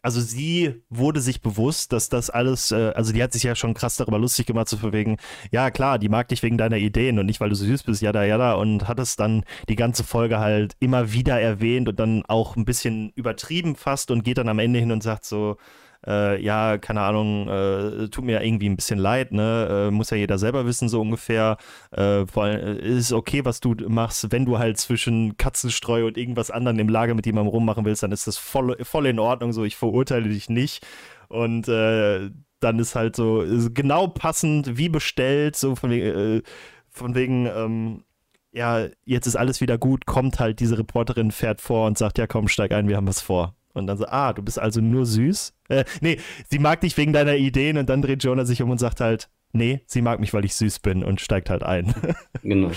also 0.01 0.19
sie 0.19 0.81
wurde 0.89 1.21
sich 1.21 1.41
bewusst, 1.41 1.93
dass 1.93 2.09
das 2.09 2.29
alles, 2.29 2.71
äh, 2.71 2.91
also 2.95 3.13
die 3.13 3.21
hat 3.21 3.33
sich 3.33 3.43
ja 3.43 3.55
schon 3.55 3.73
krass 3.73 3.97
darüber 3.97 4.17
lustig 4.17 4.45
gemacht, 4.45 4.67
zu 4.67 4.77
verwegen, 4.77 5.17
ja 5.51 5.69
klar, 5.71 5.99
die 5.99 6.09
mag 6.09 6.27
dich 6.27 6.41
wegen 6.43 6.57
deiner 6.57 6.77
Ideen 6.77 7.19
und 7.19 7.27
nicht, 7.27 7.39
weil 7.39 7.49
du 7.49 7.55
so 7.55 7.65
süß 7.65 7.83
bist, 7.83 8.01
jada 8.01 8.23
jada 8.23 8.53
und 8.53 8.87
hat 8.87 8.99
es 8.99 9.15
dann 9.15 9.43
die 9.69 9.75
ganze 9.75 10.03
Folge 10.03 10.39
halt 10.39 10.75
immer 10.79 11.13
wieder 11.13 11.39
erwähnt 11.39 11.87
und 11.87 11.99
dann 11.99 12.23
auch 12.27 12.55
ein 12.55 12.65
bisschen 12.65 13.11
übertrieben 13.15 13.75
fast 13.75 14.11
und 14.11 14.23
geht 14.23 14.37
dann 14.37 14.49
am 14.49 14.59
Ende 14.59 14.79
hin 14.79 14.91
und 14.91 15.03
sagt 15.03 15.25
so, 15.25 15.57
äh, 16.05 16.41
ja, 16.41 16.77
keine 16.77 17.01
Ahnung, 17.01 17.47
äh, 17.47 18.07
tut 18.09 18.25
mir 18.25 18.43
irgendwie 18.43 18.69
ein 18.69 18.75
bisschen 18.75 18.99
leid, 18.99 19.31
ne? 19.31 19.87
Äh, 19.87 19.91
muss 19.91 20.09
ja 20.09 20.17
jeder 20.17 20.37
selber 20.37 20.65
wissen, 20.65 20.89
so 20.89 21.01
ungefähr. 21.01 21.57
Äh, 21.91 22.25
vor 22.25 22.43
allem 22.43 22.79
äh, 22.79 22.87
ist 22.87 23.13
okay, 23.13 23.45
was 23.45 23.59
du 23.59 23.75
machst, 23.87 24.31
wenn 24.31 24.45
du 24.45 24.59
halt 24.59 24.77
zwischen 24.77 25.37
Katzenstreu 25.37 26.07
und 26.07 26.17
irgendwas 26.17 26.51
anderem 26.51 26.79
im 26.79 26.89
Lager 26.89 27.13
mit 27.13 27.25
jemandem 27.25 27.51
rummachen 27.51 27.85
willst, 27.85 28.03
dann 28.03 28.11
ist 28.11 28.27
das 28.27 28.37
voll, 28.37 28.77
voll 28.83 29.05
in 29.05 29.19
Ordnung, 29.19 29.53
so 29.53 29.63
ich 29.63 29.75
verurteile 29.75 30.29
dich 30.29 30.49
nicht. 30.49 30.85
Und 31.27 31.67
äh, 31.67 32.29
dann 32.59 32.79
ist 32.79 32.95
halt 32.95 33.15
so 33.15 33.41
ist 33.41 33.73
genau 33.73 34.07
passend, 34.07 34.77
wie 34.77 34.89
bestellt, 34.89 35.55
so 35.55 35.75
von 35.75 35.89
wegen, 35.89 36.43
von 36.89 37.15
wegen 37.15 37.47
ähm, 37.47 38.03
ja, 38.51 38.87
jetzt 39.05 39.27
ist 39.27 39.35
alles 39.35 39.61
wieder 39.61 39.77
gut, 39.77 40.05
kommt 40.05 40.39
halt 40.39 40.59
diese 40.59 40.77
Reporterin, 40.77 41.31
fährt 41.31 41.61
vor 41.61 41.87
und 41.87 41.97
sagt, 41.97 42.17
ja 42.17 42.27
komm, 42.27 42.47
steig 42.47 42.71
ein, 42.71 42.87
wir 42.87 42.97
haben 42.97 43.07
was 43.07 43.21
vor. 43.21 43.55
Und 43.73 43.87
dann 43.87 43.97
so, 43.97 44.05
ah, 44.07 44.33
du 44.33 44.41
bist 44.41 44.59
also 44.59 44.81
nur 44.81 45.05
süß? 45.05 45.53
Äh, 45.69 45.85
nee, 46.01 46.19
sie 46.49 46.59
mag 46.59 46.81
dich 46.81 46.97
wegen 46.97 47.13
deiner 47.13 47.35
Ideen 47.35 47.77
und 47.77 47.89
dann 47.89 48.01
dreht 48.01 48.23
Jonah 48.23 48.45
sich 48.45 48.61
um 48.61 48.69
und 48.69 48.79
sagt 48.79 48.99
halt, 48.99 49.29
nee, 49.53 49.81
sie 49.85 50.01
mag 50.01 50.19
mich, 50.19 50.33
weil 50.33 50.45
ich 50.45 50.55
süß 50.55 50.79
bin 50.79 51.03
und 51.03 51.21
steigt 51.21 51.49
halt 51.49 51.63
ein. 51.63 51.93
genau. 52.43 52.71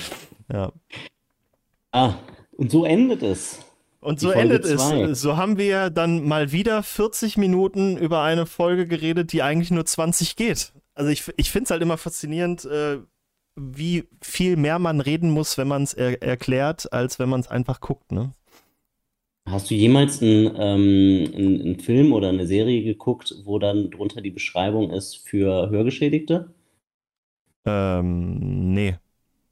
Ja. 0.52 0.72
Ah, 1.92 2.14
und 2.52 2.70
so 2.70 2.84
endet 2.84 3.22
es. 3.22 3.60
Und 4.00 4.20
so 4.20 4.30
endet 4.30 4.64
es. 4.66 5.20
So 5.20 5.36
haben 5.38 5.56
wir 5.56 5.88
dann 5.88 6.24
mal 6.24 6.52
wieder 6.52 6.82
40 6.82 7.38
Minuten 7.38 7.96
über 7.96 8.22
eine 8.22 8.44
Folge 8.44 8.86
geredet, 8.86 9.32
die 9.32 9.42
eigentlich 9.42 9.70
nur 9.70 9.86
20 9.86 10.36
geht. 10.36 10.72
Also 10.94 11.10
ich, 11.10 11.24
ich 11.36 11.50
finde 11.50 11.64
es 11.64 11.70
halt 11.70 11.82
immer 11.82 11.96
faszinierend, 11.96 12.66
äh, 12.66 12.98
wie 13.56 14.08
viel 14.20 14.56
mehr 14.56 14.78
man 14.78 15.00
reden 15.00 15.30
muss, 15.30 15.56
wenn 15.56 15.68
man 15.68 15.84
es 15.84 15.94
er 15.94 16.22
erklärt, 16.22 16.92
als 16.92 17.18
wenn 17.18 17.28
man 17.28 17.40
es 17.40 17.48
einfach 17.48 17.80
guckt, 17.80 18.12
ne? 18.12 18.32
Hast 19.46 19.70
du 19.70 19.74
jemals 19.74 20.22
einen, 20.22 20.46
ähm, 20.56 21.32
einen, 21.34 21.60
einen 21.60 21.80
Film 21.80 22.12
oder 22.12 22.30
eine 22.30 22.46
Serie 22.46 22.82
geguckt, 22.82 23.34
wo 23.44 23.58
dann 23.58 23.90
drunter 23.90 24.20
die 24.22 24.30
Beschreibung 24.30 24.90
ist 24.90 25.16
für 25.16 25.68
Hörgeschädigte? 25.70 26.54
Ähm, 27.66 28.72
nee. 28.72 28.96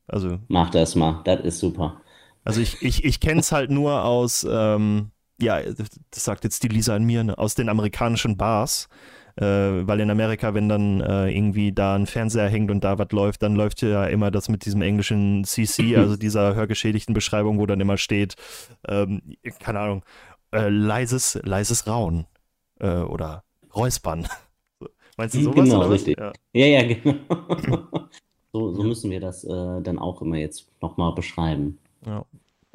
Also. 0.06 0.38
Mach 0.48 0.70
das 0.70 0.94
mal, 0.94 1.22
das 1.24 1.40
ist 1.44 1.58
super. 1.58 2.00
Also 2.44 2.60
ich, 2.60 2.82
ich, 2.82 3.04
ich 3.04 3.20
kenne 3.20 3.40
es 3.40 3.52
halt 3.52 3.70
nur 3.70 4.04
aus, 4.04 4.46
ähm, 4.50 5.10
ja, 5.40 5.60
das 5.62 6.24
sagt 6.24 6.44
jetzt 6.44 6.62
die 6.62 6.68
Lisa 6.68 6.96
an 6.96 7.04
mir, 7.04 7.22
ne, 7.22 7.38
aus 7.38 7.54
den 7.54 7.68
amerikanischen 7.68 8.36
Bars 8.36 8.88
äh, 9.36 9.44
weil 9.44 10.00
in 10.00 10.10
Amerika, 10.10 10.54
wenn 10.54 10.68
dann 10.68 11.00
äh, 11.00 11.30
irgendwie 11.30 11.72
da 11.72 11.94
ein 11.94 12.06
Fernseher 12.06 12.48
hängt 12.48 12.70
und 12.70 12.84
da 12.84 12.98
was 12.98 13.10
läuft, 13.12 13.42
dann 13.42 13.54
läuft 13.54 13.82
ja 13.82 14.04
immer 14.06 14.30
das 14.30 14.48
mit 14.48 14.64
diesem 14.64 14.82
englischen 14.82 15.44
CC, 15.44 15.96
also 15.96 16.16
dieser 16.16 16.54
hörgeschädigten 16.54 17.14
Beschreibung, 17.14 17.58
wo 17.58 17.66
dann 17.66 17.80
immer 17.80 17.96
steht, 17.96 18.36
ähm, 18.88 19.22
keine 19.60 19.80
Ahnung, 19.80 20.04
äh, 20.52 20.68
leises, 20.68 21.38
leises 21.42 21.86
Rauen 21.86 22.26
äh, 22.80 22.98
oder 22.98 23.44
Räuspern. 23.74 24.28
Meinst 25.16 25.34
du 25.34 25.42
sowas? 25.42 25.64
Genau, 25.64 25.82
richtig. 25.88 26.18
Ja. 26.18 26.32
ja, 26.52 26.66
ja, 26.66 26.94
genau. 26.94 27.16
so, 28.52 28.74
so 28.74 28.82
müssen 28.82 29.10
wir 29.10 29.20
das 29.20 29.44
äh, 29.44 29.82
dann 29.82 29.98
auch 29.98 30.22
immer 30.22 30.36
jetzt 30.36 30.70
nochmal 30.80 31.14
beschreiben. 31.14 31.78
Ja. 32.06 32.24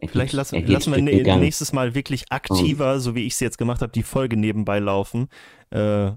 Vielleicht 0.06 0.34
lassen, 0.34 0.64
lassen 0.68 0.94
wir 0.94 1.38
nächstes 1.38 1.74
Mal 1.74 1.96
wirklich 1.96 2.32
aktiver, 2.32 3.00
so 3.00 3.16
wie 3.16 3.26
ich 3.26 3.34
es 3.34 3.40
jetzt 3.40 3.58
gemacht 3.58 3.82
habe, 3.82 3.92
die 3.92 4.04
Folge 4.04 4.38
nebenbei 4.38 4.78
laufen. 4.78 5.28
Äh, 5.72 6.12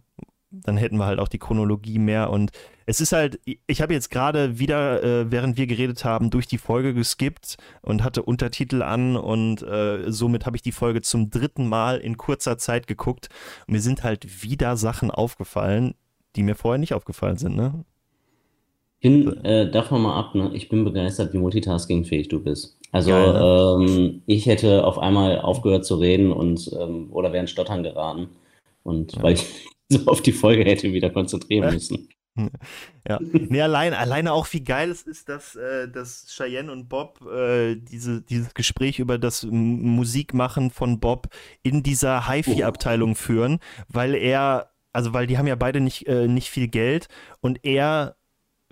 dann 0.50 0.76
hätten 0.76 0.96
wir 0.96 1.06
halt 1.06 1.18
auch 1.18 1.28
die 1.28 1.38
Chronologie 1.38 1.98
mehr. 1.98 2.30
Und 2.30 2.50
es 2.86 3.00
ist 3.00 3.12
halt, 3.12 3.40
ich 3.44 3.82
habe 3.82 3.92
jetzt 3.92 4.10
gerade 4.10 4.58
wieder, 4.58 5.02
äh, 5.02 5.30
während 5.30 5.56
wir 5.56 5.66
geredet 5.66 6.04
haben, 6.04 6.30
durch 6.30 6.46
die 6.46 6.58
Folge 6.58 6.92
geskippt 6.94 7.56
und 7.82 8.02
hatte 8.02 8.22
Untertitel 8.22 8.82
an 8.82 9.16
und 9.16 9.62
äh, 9.62 10.10
somit 10.10 10.46
habe 10.46 10.56
ich 10.56 10.62
die 10.62 10.72
Folge 10.72 11.02
zum 11.02 11.30
dritten 11.30 11.68
Mal 11.68 11.98
in 11.98 12.16
kurzer 12.16 12.58
Zeit 12.58 12.86
geguckt. 12.86 13.28
Und 13.66 13.72
mir 13.74 13.80
sind 13.80 14.02
halt 14.02 14.42
wieder 14.42 14.76
Sachen 14.76 15.10
aufgefallen, 15.10 15.94
die 16.36 16.42
mir 16.42 16.54
vorher 16.54 16.78
nicht 16.78 16.94
aufgefallen 16.94 17.36
sind, 17.36 17.56
ne? 17.56 17.84
bin, 19.00 19.44
äh, 19.44 19.70
davon 19.70 20.02
mal 20.02 20.18
ab, 20.18 20.34
ne? 20.34 20.50
ich 20.52 20.68
bin 20.68 20.84
begeistert, 20.84 21.32
wie 21.32 21.38
multitaskingfähig 21.38 22.28
du 22.28 22.40
bist. 22.40 22.78
Also 22.92 23.10
Geil, 23.10 23.32
ne? 23.32 23.84
ähm, 23.86 24.22
ich 24.26 24.46
hätte 24.46 24.84
auf 24.84 24.98
einmal 24.98 25.40
aufgehört 25.40 25.84
zu 25.84 25.96
reden 25.96 26.32
und 26.32 26.70
ähm, 26.78 27.08
oder 27.10 27.32
wäre 27.32 27.42
in 27.42 27.48
Stottern 27.48 27.82
geraten. 27.82 28.28
Und 28.82 29.14
ja. 29.14 29.22
weil 29.22 29.34
ich 29.34 29.46
so 29.90 30.06
auf 30.06 30.22
die 30.22 30.32
Folge 30.32 30.64
hätte 30.64 30.92
wieder 30.92 31.10
konzentrieren 31.10 31.74
müssen. 31.74 32.08
Ja, 33.08 33.18
nee, 33.20 33.60
allein, 33.60 33.92
alleine 33.92 34.32
auch, 34.32 34.46
wie 34.52 34.62
geil 34.62 34.90
es 34.90 35.02
ist, 35.02 35.28
dass, 35.28 35.56
äh, 35.56 35.88
dass 35.88 36.26
Cheyenne 36.28 36.70
und 36.70 36.88
Bob 36.88 37.20
äh, 37.26 37.74
diese, 37.74 38.22
dieses 38.22 38.54
Gespräch 38.54 38.98
über 39.00 39.18
das 39.18 39.44
Musikmachen 39.44 40.70
von 40.70 41.00
Bob 41.00 41.28
in 41.62 41.82
dieser 41.82 42.28
HiFi-Abteilung 42.28 43.16
führen, 43.16 43.58
weil 43.88 44.14
er, 44.14 44.70
also 44.92 45.12
weil 45.12 45.26
die 45.26 45.38
haben 45.38 45.48
ja 45.48 45.56
beide 45.56 45.80
nicht, 45.80 46.06
äh, 46.06 46.28
nicht 46.28 46.50
viel 46.50 46.68
Geld 46.68 47.08
und 47.40 47.64
er 47.64 48.16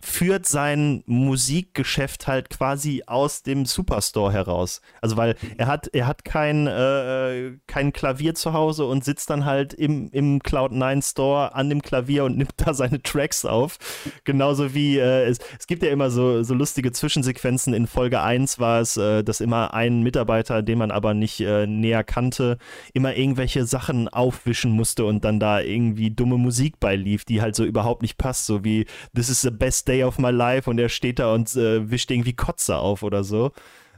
führt 0.00 0.46
sein 0.46 1.02
Musikgeschäft 1.06 2.28
halt 2.28 2.50
quasi 2.50 3.02
aus 3.06 3.42
dem 3.42 3.64
Superstore 3.66 4.32
heraus. 4.32 4.80
Also 5.00 5.16
weil 5.16 5.34
er 5.56 5.66
hat, 5.66 5.88
er 5.88 6.06
hat 6.06 6.24
kein, 6.24 6.68
äh, 6.68 7.52
kein 7.66 7.92
Klavier 7.92 8.34
zu 8.34 8.52
Hause 8.52 8.86
und 8.86 9.04
sitzt 9.04 9.28
dann 9.30 9.44
halt 9.44 9.74
im, 9.74 10.08
im 10.10 10.38
Cloud9 10.38 11.08
Store 11.08 11.54
an 11.54 11.68
dem 11.68 11.82
Klavier 11.82 12.24
und 12.24 12.38
nimmt 12.38 12.54
da 12.58 12.74
seine 12.74 13.02
Tracks 13.02 13.44
auf. 13.44 13.78
Genauso 14.22 14.72
wie 14.72 14.98
äh, 14.98 15.24
es, 15.24 15.38
es 15.58 15.66
gibt 15.66 15.82
ja 15.82 15.90
immer 15.90 16.10
so, 16.10 16.44
so 16.44 16.54
lustige 16.54 16.92
Zwischensequenzen. 16.92 17.74
In 17.74 17.88
Folge 17.88 18.20
1 18.20 18.60
war 18.60 18.80
es, 18.80 18.96
äh, 18.96 19.24
dass 19.24 19.40
immer 19.40 19.74
ein 19.74 20.02
Mitarbeiter, 20.02 20.62
den 20.62 20.78
man 20.78 20.92
aber 20.92 21.14
nicht 21.14 21.40
äh, 21.40 21.66
näher 21.66 22.04
kannte, 22.04 22.58
immer 22.94 23.16
irgendwelche 23.16 23.66
Sachen 23.66 24.08
aufwischen 24.08 24.70
musste 24.70 25.04
und 25.06 25.24
dann 25.24 25.40
da 25.40 25.60
irgendwie 25.60 26.10
dumme 26.12 26.38
Musik 26.38 26.78
beilief, 26.78 27.24
die 27.24 27.42
halt 27.42 27.56
so 27.56 27.64
überhaupt 27.64 28.02
nicht 28.02 28.16
passt. 28.16 28.46
So 28.46 28.62
wie 28.62 28.86
This 29.14 29.28
is 29.28 29.40
the 29.40 29.50
best 29.50 29.87
Day 29.88 30.04
of 30.04 30.18
My 30.18 30.30
Life 30.30 30.68
und 30.68 30.78
er 30.78 30.88
steht 30.88 31.18
da 31.18 31.34
und 31.34 31.54
äh, 31.56 31.90
wischt 31.90 32.10
irgendwie 32.10 32.34
Kotze 32.34 32.76
auf 32.76 33.02
oder 33.02 33.24
so. 33.24 33.52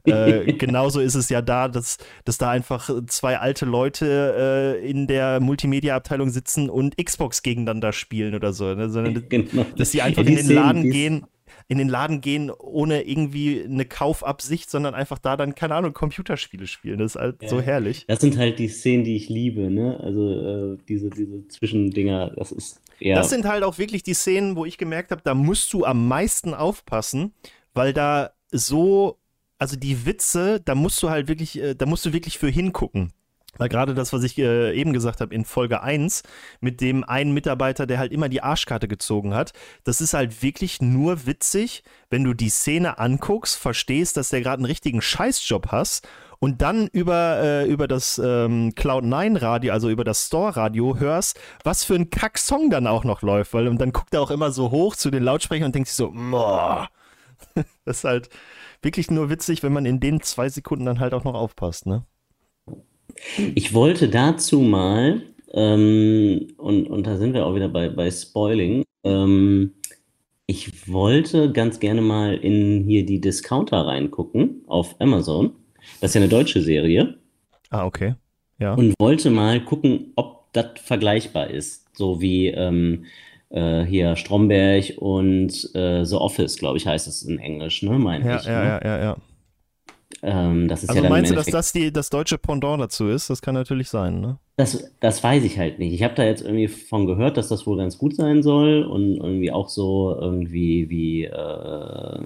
äh, 0.04 0.52
genauso 0.58 1.00
ist 1.00 1.14
es 1.14 1.28
ja 1.28 1.42
da, 1.42 1.68
dass, 1.68 1.98
dass 2.24 2.38
da 2.38 2.50
einfach 2.50 2.90
zwei 3.06 3.38
alte 3.38 3.66
Leute 3.66 4.78
äh, 4.80 4.88
in 4.90 5.06
der 5.06 5.40
Multimedia-Abteilung 5.40 6.30
sitzen 6.30 6.70
und 6.70 6.96
Xbox 6.96 7.42
gegeneinander 7.42 7.92
spielen 7.92 8.34
oder 8.34 8.52
so. 8.52 8.74
Ne? 8.74 8.88
Sondern, 8.88 9.24
genau. 9.28 9.66
dass 9.76 9.90
die 9.90 10.02
einfach 10.02 10.24
in 10.24 10.36
den 10.36 10.50
Laden 10.50 10.90
gehen 10.90 11.26
in 11.68 11.78
den 11.78 11.88
Laden 11.88 12.20
gehen 12.20 12.50
ohne 12.50 13.02
irgendwie 13.02 13.62
eine 13.62 13.84
Kaufabsicht, 13.84 14.68
sondern 14.68 14.94
einfach 14.94 15.18
da 15.18 15.36
dann, 15.36 15.54
keine 15.54 15.76
Ahnung, 15.76 15.92
Computerspiele 15.92 16.66
spielen. 16.66 16.98
Das 16.98 17.14
ist 17.14 17.20
halt 17.20 17.42
ja. 17.42 17.48
so 17.48 17.60
herrlich. 17.60 18.04
Das 18.08 18.20
sind 18.20 18.36
halt 18.38 18.58
die 18.58 18.66
Szenen, 18.66 19.04
die 19.04 19.14
ich 19.14 19.28
liebe, 19.28 19.70
ne? 19.70 19.98
Also 20.00 20.74
äh, 20.74 20.78
diese, 20.88 21.10
diese 21.10 21.46
Zwischendinger, 21.46 22.32
das 22.36 22.50
ist 22.50 22.80
ja. 23.00 23.16
Das 23.16 23.30
sind 23.30 23.46
halt 23.46 23.64
auch 23.64 23.78
wirklich 23.78 24.02
die 24.02 24.14
Szenen, 24.14 24.56
wo 24.56 24.64
ich 24.64 24.78
gemerkt 24.78 25.10
habe, 25.10 25.22
da 25.24 25.34
musst 25.34 25.72
du 25.72 25.84
am 25.84 26.06
meisten 26.06 26.54
aufpassen, 26.54 27.34
weil 27.74 27.92
da 27.92 28.30
so, 28.50 29.18
also 29.58 29.76
die 29.76 30.06
Witze, 30.06 30.60
da 30.60 30.74
musst 30.74 31.02
du 31.02 31.10
halt 31.10 31.28
wirklich, 31.28 31.58
äh, 31.58 31.74
da 31.74 31.86
musst 31.86 32.04
du 32.06 32.12
wirklich 32.12 32.38
für 32.38 32.48
hingucken. 32.48 33.12
Weil 33.58 33.68
gerade 33.68 33.94
das, 33.94 34.12
was 34.12 34.22
ich 34.22 34.38
äh, 34.38 34.72
eben 34.74 34.92
gesagt 34.92 35.20
habe 35.20 35.34
in 35.34 35.44
Folge 35.44 35.82
1, 35.82 36.22
mit 36.60 36.80
dem 36.80 37.02
einen 37.02 37.32
Mitarbeiter, 37.32 37.86
der 37.86 37.98
halt 37.98 38.12
immer 38.12 38.28
die 38.28 38.42
Arschkarte 38.42 38.86
gezogen 38.86 39.34
hat, 39.34 39.52
das 39.84 40.00
ist 40.00 40.14
halt 40.14 40.42
wirklich 40.42 40.80
nur 40.80 41.26
witzig, 41.26 41.82
wenn 42.10 42.22
du 42.22 42.32
die 42.32 42.48
Szene 42.48 42.98
anguckst, 42.98 43.56
verstehst, 43.56 44.16
dass 44.16 44.28
der 44.28 44.40
gerade 44.40 44.60
einen 44.60 44.66
richtigen 44.66 45.02
Scheißjob 45.02 45.72
hast 45.72 46.06
und 46.40 46.62
dann 46.62 46.88
über, 46.88 47.38
äh, 47.42 47.70
über 47.70 47.86
das 47.86 48.18
ähm, 48.18 48.72
Cloud9-Radio, 48.74 49.72
also 49.72 49.90
über 49.90 50.04
das 50.04 50.26
Store-Radio 50.26 50.98
hörst, 50.98 51.38
was 51.64 51.84
für 51.84 51.94
ein 51.94 52.10
Kack-Song 52.10 52.70
dann 52.70 52.86
auch 52.86 53.04
noch 53.04 53.22
läuft. 53.22 53.52
Weil, 53.54 53.68
und 53.68 53.80
dann 53.80 53.92
guckt 53.92 54.14
er 54.14 54.22
auch 54.22 54.30
immer 54.30 54.50
so 54.50 54.70
hoch 54.70 54.96
zu 54.96 55.10
den 55.10 55.22
Lautsprechern 55.22 55.66
und 55.66 55.74
denkt 55.74 55.88
sich 55.88 55.96
so, 55.96 56.10
Moah. 56.10 56.88
das 57.84 57.98
ist 57.98 58.04
halt 58.04 58.30
wirklich 58.82 59.10
nur 59.10 59.30
witzig, 59.30 59.62
wenn 59.62 59.72
man 59.72 59.86
in 59.86 60.00
den 60.00 60.22
zwei 60.22 60.48
Sekunden 60.48 60.86
dann 60.86 61.00
halt 61.00 61.14
auch 61.14 61.24
noch 61.24 61.34
aufpasst, 61.34 61.86
ne? 61.86 62.04
Ich 63.54 63.74
wollte 63.74 64.08
dazu 64.08 64.60
mal, 64.60 65.22
ähm, 65.52 66.48
und, 66.56 66.86
und 66.88 67.06
da 67.06 67.16
sind 67.16 67.34
wir 67.34 67.44
auch 67.44 67.54
wieder 67.54 67.68
bei, 67.68 67.88
bei 67.88 68.10
Spoiling, 68.10 68.84
ähm, 69.04 69.74
ich 70.46 70.90
wollte 70.90 71.52
ganz 71.52 71.80
gerne 71.80 72.00
mal 72.00 72.34
in 72.34 72.84
hier 72.84 73.04
die 73.04 73.20
Discounter 73.20 73.86
reingucken 73.86 74.62
auf 74.66 74.96
Amazon. 75.00 75.52
Das 76.00 76.10
ist 76.10 76.14
ja 76.14 76.20
eine 76.20 76.28
deutsche 76.28 76.62
Serie. 76.62 77.14
Ah, 77.70 77.84
okay. 77.84 78.14
Ja. 78.58 78.74
Und 78.74 78.94
wollte 78.98 79.30
mal 79.30 79.60
gucken, 79.64 80.12
ob 80.16 80.52
das 80.52 80.66
vergleichbar 80.82 81.50
ist. 81.50 81.96
So 81.96 82.20
wie 82.20 82.48
ähm, 82.48 83.04
äh, 83.50 83.82
hier 83.84 84.16
Stromberg 84.16 84.94
und 84.98 85.74
äh, 85.74 86.04
The 86.04 86.16
Office, 86.16 86.56
glaube 86.58 86.78
ich, 86.78 86.86
heißt 86.86 87.06
es 87.06 87.22
in 87.22 87.38
Englisch, 87.38 87.82
ne? 87.82 87.98
Meine 87.98 88.26
ja, 88.26 88.36
ich. 88.38 88.46
Ja, 88.46 88.62
ne? 88.62 88.68
ja, 88.68 88.80
ja, 88.84 89.02
ja. 89.02 89.16
Ähm, 90.22 90.68
das 90.68 90.82
ist 90.82 90.90
also 90.90 91.02
ja 91.02 91.08
meinst 91.08 91.30
du, 91.30 91.34
dass 91.34 91.46
das 91.46 91.72
die, 91.72 91.92
das 91.92 92.10
deutsche 92.10 92.36
Pendant 92.36 92.82
dazu 92.82 93.08
ist? 93.08 93.30
Das 93.30 93.40
kann 93.40 93.54
natürlich 93.54 93.88
sein, 93.88 94.20
ne? 94.20 94.38
Das, 94.56 94.90
das 95.00 95.24
weiß 95.24 95.42
ich 95.44 95.58
halt 95.58 95.78
nicht. 95.78 95.94
Ich 95.94 96.02
habe 96.02 96.14
da 96.14 96.24
jetzt 96.24 96.42
irgendwie 96.42 96.68
von 96.68 97.06
gehört, 97.06 97.36
dass 97.36 97.48
das 97.48 97.66
wohl 97.66 97.78
ganz 97.78 97.96
gut 97.96 98.14
sein 98.14 98.42
soll 98.42 98.82
und 98.82 99.16
irgendwie 99.16 99.50
auch 99.50 99.68
so 99.70 100.14
irgendwie 100.18 100.90
wie 100.90 101.24
äh, 101.24 102.20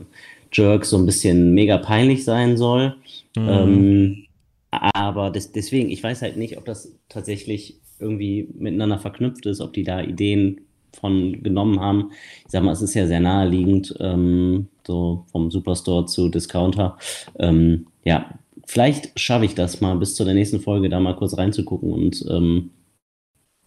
Jerk 0.52 0.84
so 0.84 0.96
ein 0.96 1.06
bisschen 1.06 1.54
mega 1.54 1.78
peinlich 1.78 2.24
sein 2.24 2.56
soll. 2.56 2.96
Mhm. 3.36 3.48
Ähm, 3.48 4.24
aber 4.70 5.30
des, 5.30 5.52
deswegen, 5.52 5.90
ich 5.90 6.02
weiß 6.02 6.22
halt 6.22 6.36
nicht, 6.36 6.58
ob 6.58 6.64
das 6.64 6.92
tatsächlich 7.08 7.80
irgendwie 8.00 8.48
miteinander 8.54 8.98
verknüpft 8.98 9.46
ist, 9.46 9.60
ob 9.60 9.72
die 9.72 9.84
da 9.84 10.00
Ideen 10.02 10.62
von 10.94 11.42
genommen 11.42 11.80
haben. 11.80 12.10
Ich 12.44 12.52
sag 12.52 12.62
mal, 12.62 12.72
es 12.72 12.82
ist 12.82 12.94
ja 12.94 13.06
sehr 13.06 13.20
naheliegend, 13.20 13.94
ähm, 14.00 14.68
so 14.86 15.24
vom 15.30 15.50
Superstore 15.50 16.06
zu 16.06 16.28
Discounter. 16.28 16.98
Ähm, 17.38 17.86
ja, 18.04 18.38
vielleicht 18.66 19.18
schaffe 19.18 19.44
ich 19.44 19.54
das 19.54 19.80
mal 19.80 19.96
bis 19.96 20.14
zu 20.14 20.24
der 20.24 20.34
nächsten 20.34 20.60
Folge 20.60 20.88
da 20.88 21.00
mal 21.00 21.16
kurz 21.16 21.36
reinzugucken 21.36 21.92
und 21.92 22.24
ähm, 22.30 22.70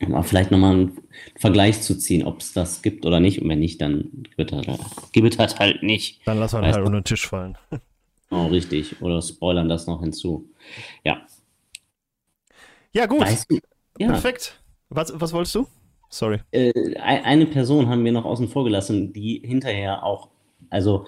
mal 0.06 0.24
vielleicht 0.24 0.52
nochmal 0.52 0.74
einen 0.74 0.98
Vergleich 1.36 1.82
zu 1.82 1.98
ziehen, 1.98 2.24
ob 2.24 2.42
es 2.42 2.54
das 2.54 2.82
gibt 2.82 3.06
oder 3.06 3.20
nicht. 3.20 3.42
Und 3.42 3.50
wenn 3.50 3.60
nicht, 3.60 3.82
dann 3.82 4.24
gibt 4.36 4.52
es 4.52 4.58
halt, 4.58 4.80
gibt 5.12 5.40
es 5.40 5.60
halt 5.60 5.84
nicht. 5.84 6.22
Dann 6.26 6.40
lassen 6.40 6.62
wir 6.62 6.68
halt 6.68 6.78
unter 6.78 7.02
den 7.02 7.04
Tisch 7.04 7.28
fallen. 7.28 7.58
Oh, 8.30 8.48
richtig. 8.48 9.02
Oder 9.02 9.22
spoilern 9.22 9.70
das 9.70 9.88
noch 9.88 10.02
hinzu. 10.02 10.50
Ja. 11.06 11.22
Ja, 12.92 13.06
gut. 13.06 13.22
Weißt 13.22 13.50
du, 13.50 13.60
ja. 14.00 14.08
Perfekt. 14.10 14.60
Was, 14.90 15.14
was 15.16 15.32
wolltest 15.32 15.56
du? 15.56 15.68
Sorry. 16.10 16.40
Äh, 16.52 16.96
eine 16.98 17.46
Person 17.46 17.88
haben 17.90 18.06
wir 18.06 18.12
noch 18.12 18.26
außen 18.26 18.48
vor 18.48 18.64
gelassen, 18.64 19.14
die 19.14 19.42
hinterher 19.44 20.04
auch, 20.04 20.30
also 20.70 21.06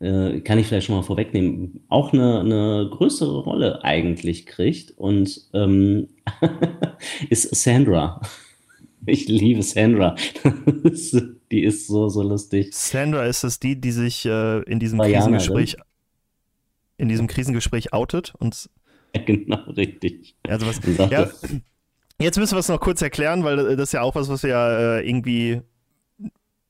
äh, 0.00 0.40
kann 0.40 0.58
ich 0.58 0.66
vielleicht 0.66 0.86
schon 0.86 0.96
mal 0.96 1.02
vorwegnehmen, 1.02 1.84
auch 1.88 2.12
eine, 2.12 2.40
eine 2.40 2.88
größere 2.90 3.40
Rolle 3.40 3.84
eigentlich 3.84 4.46
kriegt 4.46 4.92
und 4.96 5.48
ähm, 5.54 6.08
ist 7.30 7.54
Sandra. 7.54 8.20
Ich 9.06 9.28
liebe 9.28 9.62
Sandra. 9.62 10.16
die 11.50 11.62
ist 11.62 11.86
so, 11.86 12.08
so 12.08 12.22
lustig. 12.22 12.74
Sandra 12.74 13.24
ist 13.26 13.44
es 13.44 13.60
die, 13.60 13.80
die 13.80 13.92
sich 13.92 14.26
äh, 14.26 14.62
in 14.62 14.80
diesem 14.80 14.98
Krisengespräch 15.00 15.76
in 16.98 17.08
diesem 17.08 17.26
Krisengespräch 17.26 17.92
outet 17.92 18.34
und 18.38 18.70
ja, 19.14 19.22
genau, 19.26 19.62
richtig. 19.70 20.34
Also 20.46 20.66
was, 20.66 20.80
ja, 21.10 21.30
Jetzt 22.20 22.38
müssen 22.38 22.54
wir 22.54 22.60
es 22.60 22.68
noch 22.68 22.80
kurz 22.80 23.02
erklären, 23.02 23.44
weil 23.44 23.56
das 23.56 23.88
ist 23.88 23.92
ja 23.92 24.02
auch 24.02 24.14
was, 24.14 24.28
was 24.28 24.42
wir 24.42 24.50
ja 24.50 24.96
äh, 24.96 25.08
irgendwie 25.08 25.60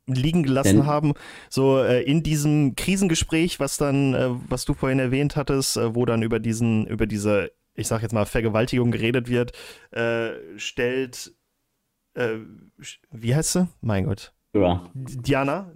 liegen 0.07 0.43
gelassen 0.43 0.79
Denn? 0.79 0.87
haben. 0.87 1.15
So 1.51 1.79
äh, 1.83 2.03
in 2.03 2.23
diesem 2.23 2.75
Krisengespräch, 2.77 3.61
was 3.61 3.77
dann, 3.77 4.15
äh, 4.15 4.29
was 4.49 4.65
du 4.65 4.75
vorhin 4.75 4.99
erwähnt 4.99 5.37
hattest, 5.37 5.77
äh, 5.77 5.95
wo 5.95 6.05
dann 6.05 6.23
über 6.23 6.39
diesen, 6.39 6.87
über 6.87 7.07
diese, 7.07 7.53
ich 7.75 7.89
sag 7.89 8.03
jetzt 8.03 8.13
mal, 8.13 8.27
Vergewaltigung 8.27 8.91
geredet 8.91 9.29
wird, 9.29 9.53
äh, 9.91 10.31
stellt, 10.57 11.35
äh, 12.15 12.39
wie 13.11 13.35
heißt 13.35 13.53
sie? 13.53 13.69
Mein 13.81 14.05
Gott. 14.07 14.33
Ja. 14.55 14.91
Diana? 14.95 15.73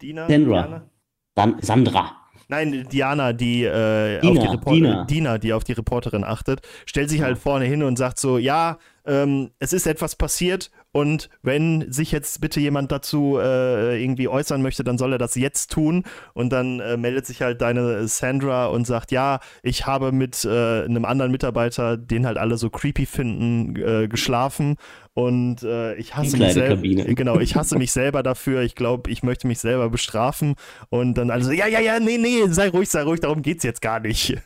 Dina? 0.00 0.28
Sandra. 0.28 0.88
Diana? 1.36 1.58
Sandra. 1.60 2.16
Nein, 2.48 2.86
Diana, 2.92 3.32
die, 3.32 3.64
äh, 3.64 4.20
Dina, 4.20 4.50
auf 4.50 4.60
die 4.60 4.70
Dina. 4.70 5.04
Dina, 5.04 5.38
die 5.38 5.52
auf 5.52 5.64
die 5.64 5.72
Reporterin 5.72 6.24
achtet, 6.24 6.60
stellt 6.84 7.08
sich 7.08 7.22
halt 7.22 7.38
vorne 7.38 7.64
hin 7.64 7.82
und 7.82 7.96
sagt 7.96 8.18
so, 8.18 8.36
ja, 8.36 8.78
ähm, 9.06 9.50
es 9.58 9.72
ist 9.72 9.86
etwas 9.86 10.16
passiert 10.16 10.70
und 10.94 11.28
wenn 11.42 11.90
sich 11.90 12.12
jetzt 12.12 12.40
bitte 12.40 12.60
jemand 12.60 12.92
dazu 12.92 13.36
äh, 13.40 14.00
irgendwie 14.00 14.28
äußern 14.28 14.62
möchte, 14.62 14.84
dann 14.84 14.96
soll 14.96 15.10
er 15.10 15.18
das 15.18 15.34
jetzt 15.34 15.72
tun. 15.72 16.04
Und 16.34 16.50
dann 16.50 16.78
äh, 16.78 16.96
meldet 16.96 17.26
sich 17.26 17.42
halt 17.42 17.60
deine 17.62 18.06
Sandra 18.06 18.66
und 18.66 18.86
sagt, 18.86 19.10
ja, 19.10 19.40
ich 19.64 19.86
habe 19.86 20.12
mit 20.12 20.44
äh, 20.44 20.84
einem 20.84 21.04
anderen 21.04 21.32
Mitarbeiter, 21.32 21.96
den 21.96 22.26
halt 22.26 22.38
alle 22.38 22.56
so 22.56 22.70
creepy 22.70 23.06
finden, 23.06 23.74
äh, 23.74 24.06
geschlafen. 24.06 24.76
Und 25.14 25.64
äh, 25.64 25.96
ich 25.96 26.14
hasse 26.14 26.36
mich 26.36 26.52
selber. 26.52 26.80
Genau, 26.80 27.40
ich 27.40 27.56
hasse 27.56 27.76
mich 27.76 27.90
selber 27.90 28.22
dafür. 28.22 28.62
Ich 28.62 28.76
glaube, 28.76 29.10
ich 29.10 29.24
möchte 29.24 29.48
mich 29.48 29.58
selber 29.58 29.90
bestrafen. 29.90 30.54
Und 30.90 31.14
dann 31.14 31.32
alle 31.32 31.42
so, 31.42 31.50
ja, 31.50 31.66
ja, 31.66 31.80
ja, 31.80 31.98
nee, 31.98 32.18
nee, 32.18 32.46
sei 32.50 32.68
ruhig, 32.68 32.88
sei 32.88 33.02
ruhig, 33.02 33.18
darum 33.18 33.42
geht's 33.42 33.64
jetzt 33.64 33.82
gar 33.82 33.98
nicht. 33.98 34.36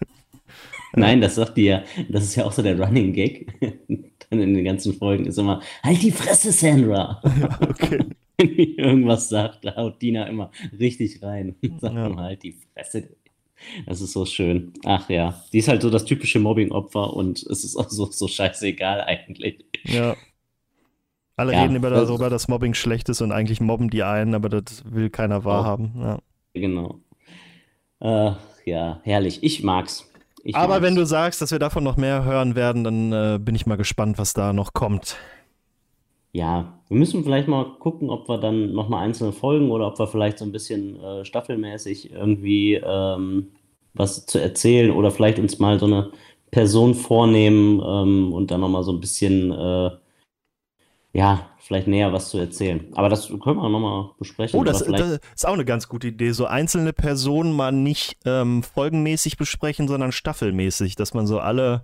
Nein, 0.97 1.21
das 1.21 1.35
sagt 1.35 1.57
die 1.57 1.65
ja, 1.65 1.83
das 2.09 2.25
ist 2.25 2.37
ja 2.37 2.45
auch 2.45 2.53
so 2.53 2.63
der 2.63 2.79
Running 2.79 3.13
Gag 3.13 3.47
dann 4.31 4.41
in 4.41 4.55
den 4.55 4.65
ganzen 4.65 4.95
Folgen 4.95 5.27
ist 5.27 5.39
immer, 5.39 5.61
halt 5.83 6.03
die 6.03 6.11
Fresse, 6.11 6.53
Sandra. 6.53 7.23
Ja, 7.41 7.59
okay. 7.63 8.05
Wenn 8.37 8.57
die 8.57 8.77
irgendwas 8.77 9.29
sagt, 9.29 9.65
da 9.65 9.75
haut 9.77 10.01
Dina 10.01 10.25
immer 10.25 10.51
richtig 10.79 11.23
rein. 11.23 11.57
Sagt 11.79 11.95
ja. 11.95 12.09
mal, 12.09 12.25
halt 12.25 12.43
die 12.43 12.53
Fresse. 12.53 13.09
Das 13.87 14.01
ist 14.01 14.13
so 14.13 14.25
schön. 14.25 14.73
Ach 14.85 15.11
ja, 15.11 15.43
die 15.53 15.59
ist 15.59 15.67
halt 15.67 15.83
so 15.83 15.91
das 15.91 16.05
typische 16.05 16.39
Mobbing-Opfer 16.39 17.15
und 17.15 17.43
es 17.43 17.65
ist 17.65 17.77
auch 17.77 17.91
so, 17.91 18.07
so 18.07 18.29
scheißegal 18.29 19.03
eigentlich. 19.03 19.65
Ja. 19.85 20.15
Alle 21.37 21.53
ja, 21.53 21.63
reden 21.63 21.77
immer 21.77 21.91
darüber, 21.91 22.31
dass 22.31 22.49
Mobbing 22.49 22.75
schlecht 22.75 23.09
ist 23.09 23.21
und 23.21 23.33
eigentlich 23.33 23.61
mobben 23.61 23.91
die 23.91 24.05
einen, 24.05 24.35
aber 24.35 24.49
das 24.49 24.85
will 24.85 25.11
keiner 25.11 25.45
wahrhaben. 25.45 25.93
Ja. 25.99 26.19
Genau. 26.55 27.01
Äh, 28.01 28.33
ja, 28.65 29.01
herrlich. 29.03 29.43
Ich 29.43 29.63
mag's. 29.63 30.09
Ich 30.43 30.55
Aber 30.55 30.81
mag's. 30.81 30.83
wenn 30.83 30.95
du 30.97 31.05
sagst, 31.07 31.41
dass 31.43 31.53
wir 31.53 31.59
davon 31.59 31.85
noch 31.85 31.97
mehr 31.97 32.25
hören 32.25 32.55
werden, 32.57 32.85
dann 32.85 33.13
äh, 33.13 33.39
bin 33.41 33.55
ich 33.55 33.67
mal 33.67 33.77
gespannt, 33.77 34.19
was 34.19 34.33
da 34.35 34.53
noch 34.53 34.73
kommt. 34.73 35.17
Ja, 36.33 36.81
wir 36.89 36.97
müssen 36.99 37.25
vielleicht 37.25 37.49
mal 37.49 37.65
gucken, 37.79 38.11
ob 38.11 38.29
wir 38.29 38.39
dann 38.39 38.73
nochmal 38.73 39.05
einzelne 39.05 39.33
Folgen 39.33 39.71
oder 39.71 39.87
ob 39.89 39.99
wir 39.99 40.07
vielleicht 40.07 40.39
so 40.39 40.45
ein 40.45 40.53
bisschen 40.53 41.01
äh, 41.03 41.25
staffelmäßig 41.25 42.13
irgendwie 42.13 42.75
ähm, 42.75 43.49
was 43.95 44.27
zu 44.27 44.39
erzählen 44.39 44.91
oder 44.91 45.11
vielleicht 45.11 45.39
uns 45.39 45.59
mal 45.59 45.79
so 45.79 45.87
eine 45.87 46.11
Person 46.51 46.95
vornehmen 46.95 47.81
ähm, 47.85 48.33
und 48.33 48.51
dann 48.51 48.61
nochmal 48.61 48.85
so 48.85 48.93
ein 48.93 49.01
bisschen 49.01 49.53
äh, 49.53 49.91
ja, 51.19 51.51
vielleicht 51.59 51.89
näher 51.89 52.13
was 52.13 52.31
zu 52.31 52.39
erzählen. 52.39 52.87
Aber 52.95 53.09
das 53.09 53.27
können 53.27 53.57
wir 53.57 53.69
nochmal 53.69 54.11
besprechen. 54.21 54.59
Oh, 54.59 54.63
das, 54.63 54.85
das, 54.85 55.19
ist 55.35 55.47
auch 55.47 55.55
eine 55.55 55.65
ganz 55.65 55.89
gute 55.89 56.07
Idee. 56.07 56.31
So 56.31 56.47
einzelne 56.47 56.93
Personen 56.93 57.53
mal 57.53 57.73
nicht 57.73 58.19
ähm, 58.25 58.63
folgenmäßig 58.63 59.37
besprechen, 59.37 59.89
sondern 59.89 60.13
staffelmäßig, 60.13 60.95
dass 60.95 61.15
man 61.15 61.27
so 61.27 61.41
alle. 61.41 61.83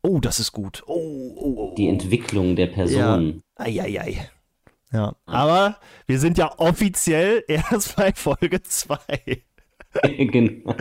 Oh, 0.00 0.18
das 0.18 0.40
ist 0.40 0.52
gut. 0.52 0.82
Oh, 0.86 0.94
oh, 0.94 1.54
oh. 1.58 1.74
Die 1.76 1.88
Entwicklung 1.88 2.56
der 2.56 2.68
Person. 2.68 3.42
Ja. 3.58 3.64
Eieiei. 3.66 4.30
Ja, 4.92 5.14
aber 5.26 5.76
wir 6.06 6.18
sind 6.18 6.38
ja 6.38 6.58
offiziell 6.58 7.44
erst 7.48 7.96
bei 7.96 8.14
Folge 8.14 8.62
2. 8.62 8.96
genau. 10.16 10.74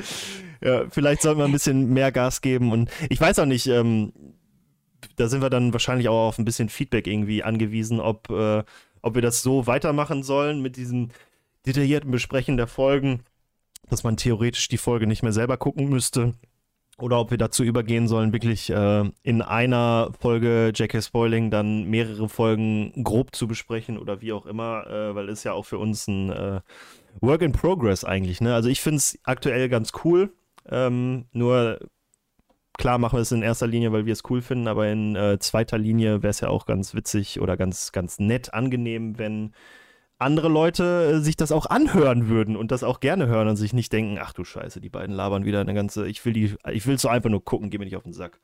Ja, 0.62 0.86
vielleicht 0.90 1.22
sollten 1.22 1.42
wir 1.42 1.46
ein 1.46 1.52
bisschen 1.52 1.90
mehr 1.90 2.14
Gas 2.14 2.40
geben 2.40 2.72
und 2.72 2.90
ich 3.10 3.20
weiß 3.20 3.40
auch 3.40 3.46
nicht, 3.46 3.68
ähm, 3.68 4.14
da 5.16 5.28
sind 5.28 5.42
wir 5.42 5.50
dann 5.50 5.74
wahrscheinlich 5.74 6.10
auch 6.10 6.30
auf 6.30 6.40
ein 6.40 6.46
bisschen 6.46 6.70
Feedback 6.70 7.08
irgendwie 7.08 7.44
angewiesen, 7.44 8.00
ob, 8.00 8.30
äh, 8.30 8.64
ob 9.02 9.16
wir 9.16 9.22
das 9.22 9.42
so 9.42 9.68
weitermachen 9.68 10.24
sollen 10.24 10.62
mit 10.62 10.78
diesem 10.78 11.10
detaillierten 11.66 12.12
Besprechen 12.12 12.58
der 12.58 12.68
Folgen, 12.68 13.22
dass 13.90 14.04
man 14.04 14.18
theoretisch 14.18 14.68
die 14.68 14.78
Folge 14.78 15.08
nicht 15.08 15.24
mehr 15.24 15.34
selber 15.34 15.58
gucken 15.58 15.90
müsste. 15.90 16.34
Oder 17.00 17.20
ob 17.20 17.32
wir 17.32 17.38
dazu 17.38 17.64
übergehen 17.64 18.10
sollen, 18.10 18.34
wirklich 18.34 18.70
äh, 18.70 19.10
in 19.24 19.42
einer 19.42 20.12
Folge 20.20 20.74
J.K. 20.76 21.02
Spoiling 21.02 21.50
dann 21.50 21.86
mehrere 21.86 22.28
Folgen 22.28 22.92
grob 23.04 23.34
zu 23.34 23.48
besprechen 23.48 23.98
oder 23.98 24.22
wie 24.22 24.34
auch 24.34 24.46
immer, 24.46 24.86
äh, 24.88 25.16
weil 25.16 25.30
es 25.30 25.46
ja 25.46 25.54
auch 25.54 25.66
für 25.66 25.78
uns 25.78 26.08
ein 26.10 26.30
äh, 26.30 26.60
Work 27.22 27.42
in 27.42 27.54
Progress 27.54 28.04
eigentlich. 28.04 28.42
Ne? 28.42 28.54
Also 28.54 28.68
ich 28.68 28.82
finde 28.82 28.98
es 28.98 29.18
aktuell 29.24 29.70
ganz 29.70 29.94
cool. 30.04 30.34
Ähm, 30.70 31.26
nur 31.32 31.80
klar 32.80 32.98
machen 32.98 33.18
wir 33.18 33.22
es 33.22 33.32
in 33.32 33.44
erster 33.44 33.68
Linie, 33.68 33.92
weil 33.92 34.06
wir 34.06 34.14
es 34.14 34.24
cool 34.30 34.42
finden, 34.42 34.68
aber 34.68 34.90
in 34.90 35.16
äh, 35.16 35.38
zweiter 35.40 35.78
Linie 35.78 36.24
wäre 36.24 36.32
es 36.32 36.40
ja 36.40 36.48
auch 36.48 36.66
ganz 36.66 36.96
witzig 36.96 37.40
oder 37.42 37.58
ganz, 37.58 37.92
ganz 37.92 38.20
nett, 38.20 38.54
angenehm, 38.54 39.20
wenn 39.20 39.52
andere 40.18 40.48
Leute 40.48 41.14
äh, 41.14 41.20
sich 41.20 41.36
das 41.36 41.52
auch 41.52 41.66
anhören 41.66 42.30
würden 42.30 42.56
und 42.56 42.72
das 42.72 42.84
auch 42.84 43.02
gerne 43.02 43.28
hören 43.28 43.50
und 43.50 43.58
sich 43.58 43.74
nicht 43.74 43.92
denken, 43.92 44.18
ach 44.20 44.34
du 44.34 44.46
Scheiße, 44.46 44.80
die 44.80 44.90
beiden 44.90 45.14
labern 45.14 45.46
wieder 45.46 45.60
eine 45.60 45.74
ganze, 45.74 46.08
ich 46.08 46.24
will 46.26 46.34
die, 46.34 46.56
ich 46.72 46.88
will 46.88 46.98
so 46.98 47.10
einfach 47.10 47.30
nur 47.30 47.44
gucken, 47.44 47.70
geh 47.70 47.78
mir 47.78 47.86
nicht 47.86 47.98
auf 47.98 48.04
den 48.04 48.14
Sack. 48.14 48.40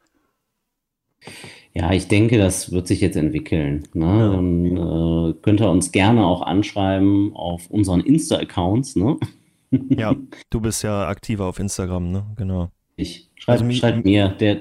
Ja, 1.74 1.92
ich 1.92 2.08
denke, 2.08 2.38
das 2.38 2.72
wird 2.72 2.88
sich 2.88 3.00
jetzt 3.02 3.16
entwickeln. 3.16 3.88
Ne? 3.94 4.32
Dann 4.32 4.78
äh, 4.78 5.34
könnt 5.42 5.62
ihr 5.62 5.70
uns 5.70 5.92
gerne 5.92 6.26
auch 6.26 6.42
anschreiben 6.42 7.34
auf 7.36 7.70
unseren 7.70 8.02
Insta-Accounts. 8.02 8.98
Ne? 8.98 9.18
ja, 9.90 10.14
du 10.50 10.60
bist 10.60 10.84
ja 10.84 11.08
aktiver 11.08 11.46
auf 11.46 11.58
Instagram, 11.58 12.12
ne? 12.12 12.26
Genau. 12.36 12.70
Ich. 12.96 13.30
Schreib, 13.46 13.62
also, 13.62 13.72
schreib 13.72 14.04
mir, 14.04 14.30
der, 14.30 14.58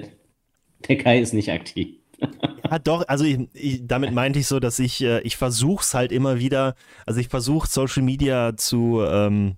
der 0.87 0.97
Kai 0.97 1.19
ist 1.19 1.33
nicht 1.33 1.51
aktiv. 1.51 1.95
Ja, 2.71 2.79
doch, 2.79 3.07
also 3.07 3.23
ich, 3.23 3.37
ich, 3.53 3.81
damit 3.85 4.11
meinte 4.11 4.39
ich 4.39 4.47
so, 4.47 4.59
dass 4.59 4.79
ich, 4.79 4.99
äh, 5.03 5.21
ich 5.21 5.37
versuche 5.37 5.83
es 5.83 5.93
halt 5.93 6.11
immer 6.11 6.39
wieder, 6.39 6.73
also 7.05 7.19
ich 7.19 7.27
versuche 7.27 7.67
Social 7.67 8.01
Media 8.01 8.57
zu, 8.57 9.03
ähm, 9.07 9.57